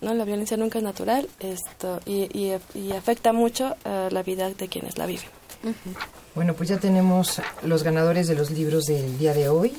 ¿no? 0.00 0.14
La 0.14 0.24
violencia 0.24 0.56
nunca 0.56 0.78
es 0.78 0.84
natural 0.84 1.28
esto, 1.40 2.00
y, 2.06 2.52
afecta 2.92 3.32
mucho 3.32 3.76
a 3.84 4.08
la 4.10 4.22
vida 4.22 4.50
de 4.50 4.68
quienes 4.68 4.98
la 4.98 5.06
viven. 5.06 5.26
Bueno, 6.34 6.54
pues 6.54 6.68
ya 6.68 6.78
tenemos 6.78 7.40
los 7.62 7.82
ganadores 7.82 8.28
de 8.28 8.34
los 8.34 8.50
libros 8.50 8.84
del 8.84 9.18
día 9.18 9.34
de 9.34 9.48
hoy. 9.48 9.74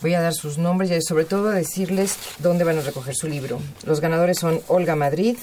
Voy 0.00 0.14
a 0.14 0.20
dar 0.20 0.34
sus 0.34 0.58
nombres 0.58 0.90
y 0.90 1.00
sobre 1.02 1.24
todo 1.24 1.48
a 1.48 1.54
decirles 1.54 2.16
dónde 2.38 2.64
van 2.64 2.78
a 2.78 2.82
recoger 2.82 3.14
su 3.14 3.28
libro. 3.28 3.60
Los 3.84 4.00
ganadores 4.00 4.38
son 4.38 4.60
Olga 4.68 4.96
Madrid, 4.96 5.36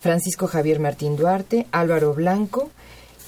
Francisco 0.00 0.46
Javier 0.46 0.78
Martín 0.78 1.16
Duarte, 1.16 1.66
Álvaro 1.72 2.12
Blanco 2.12 2.70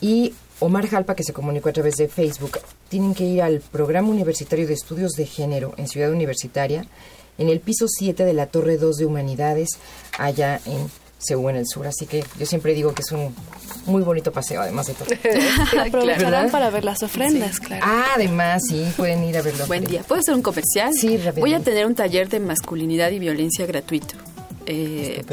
y 0.00 0.34
Omar 0.60 0.86
Jalpa, 0.86 1.14
que 1.14 1.22
se 1.22 1.32
comunicó 1.32 1.68
a 1.68 1.72
través 1.72 1.96
de 1.96 2.08
Facebook. 2.08 2.58
Tienen 2.88 3.14
que 3.14 3.24
ir 3.24 3.42
al 3.42 3.60
Programa 3.60 4.08
Universitario 4.08 4.66
de 4.66 4.74
Estudios 4.74 5.12
de 5.12 5.26
Género 5.26 5.74
en 5.76 5.88
Ciudad 5.88 6.10
Universitaria 6.10 6.86
en 7.38 7.48
el 7.48 7.60
piso 7.60 7.86
7 7.88 8.24
de 8.24 8.32
la 8.32 8.46
Torre 8.46 8.76
2 8.78 8.96
de 8.96 9.06
Humanidades, 9.06 9.68
allá 10.18 10.60
en 10.64 10.90
Seúl, 11.18 11.50
en 11.50 11.56
el 11.56 11.66
sur. 11.66 11.86
Así 11.86 12.06
que 12.06 12.24
yo 12.38 12.46
siempre 12.46 12.74
digo 12.74 12.94
que 12.94 13.02
es 13.02 13.12
un 13.12 13.34
muy 13.86 14.02
bonito 14.02 14.32
paseo, 14.32 14.60
además 14.60 14.86
de 14.86 14.94
todo. 14.94 15.08
Aprovecharán 15.86 16.50
para 16.50 16.70
ver 16.70 16.84
las 16.84 17.02
ofrendas, 17.02 17.60
claro. 17.60 17.84
Ah, 17.86 18.06
además, 18.14 18.62
sí, 18.68 18.86
pueden 18.96 19.24
ir 19.24 19.36
a 19.36 19.42
verlo. 19.42 19.66
Buen 19.66 19.84
día. 19.84 20.02
¿Puedo 20.02 20.20
hacer 20.20 20.34
un 20.34 20.42
comercial? 20.42 20.92
Sí, 20.94 21.18
Voy 21.38 21.54
a 21.54 21.60
tener 21.60 21.86
un 21.86 21.94
taller 21.94 22.28
de 22.28 22.40
masculinidad 22.40 23.10
y 23.10 23.18
violencia 23.18 23.66
gratuito. 23.66 24.14
Eh, 24.68 25.24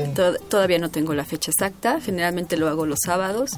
todavía 0.47 0.77
no 0.77 0.91
tengo 0.91 1.13
la 1.15 1.25
fecha 1.25 1.49
exacta, 1.49 1.99
generalmente 1.99 2.55
lo 2.55 2.67
hago 2.67 2.85
los 2.85 2.99
sábados. 3.03 3.51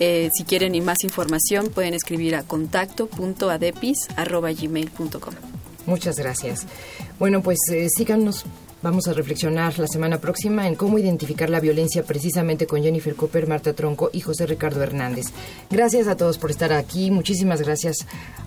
Eh, 0.00 0.30
si 0.36 0.44
quieren 0.44 0.84
más 0.84 1.04
información 1.04 1.68
pueden 1.68 1.94
escribir 1.94 2.34
a 2.36 2.42
contacto.adepis.gmail.com 2.42 5.34
Muchas 5.86 6.16
gracias. 6.16 6.66
Bueno, 7.18 7.42
pues 7.42 7.58
eh, 7.72 7.88
síganos. 7.88 8.44
Vamos 8.82 9.08
a 9.08 9.14
reflexionar 9.14 9.78
la 9.78 9.88
semana 9.88 10.18
próxima 10.18 10.68
en 10.68 10.74
cómo 10.74 10.98
identificar 10.98 11.48
la 11.48 11.60
violencia 11.60 12.04
precisamente 12.04 12.66
con 12.66 12.82
Jennifer 12.82 13.16
Cooper, 13.16 13.48
Marta 13.48 13.72
Tronco 13.72 14.10
y 14.12 14.20
José 14.20 14.46
Ricardo 14.46 14.82
Hernández. 14.82 15.28
Gracias 15.70 16.06
a 16.08 16.16
todos 16.16 16.38
por 16.38 16.50
estar 16.50 16.72
aquí. 16.72 17.10
Muchísimas 17.10 17.62
gracias 17.62 17.96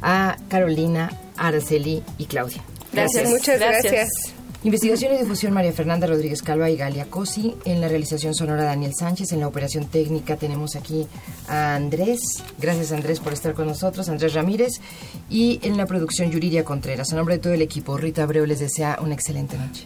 a 0.01 0.37
Carolina, 0.47 1.11
Araceli 1.35 2.03
y 2.17 2.25
Claudia. 2.25 2.63
Gracias, 2.93 3.29
muchas 3.29 3.59
gracias. 3.59 4.38
Investigación 4.61 5.15
y 5.15 5.19
difusión 5.19 5.53
María 5.53 5.71
Fernanda 5.71 6.05
Rodríguez 6.05 6.41
Calva 6.41 6.69
y 6.69 6.75
Galia 6.75 7.05
Cosi. 7.05 7.55
En 7.63 7.79
la 7.79 7.87
realización 7.87 8.33
sonora 8.33 8.63
Daniel 8.63 8.93
Sánchez. 8.93 9.31
En 9.31 9.39
la 9.39 9.47
operación 9.47 9.85
técnica 9.85 10.35
tenemos 10.35 10.75
aquí 10.75 11.07
a 11.47 11.75
Andrés. 11.75 12.19
Gracias 12.59 12.91
Andrés 12.91 13.21
por 13.21 13.31
estar 13.31 13.53
con 13.53 13.67
nosotros. 13.67 14.09
Andrés 14.09 14.33
Ramírez. 14.33 14.81
Y 15.29 15.61
en 15.63 15.77
la 15.77 15.85
producción 15.85 16.29
Yuridia 16.29 16.65
Contreras. 16.65 17.13
A 17.13 17.15
nombre 17.15 17.35
de 17.35 17.41
todo 17.41 17.53
el 17.53 17.61
equipo, 17.61 17.95
Rita 17.95 18.23
Abreu 18.23 18.45
les 18.45 18.59
desea 18.59 18.99
una 19.01 19.13
excelente 19.13 19.57
noche. 19.57 19.85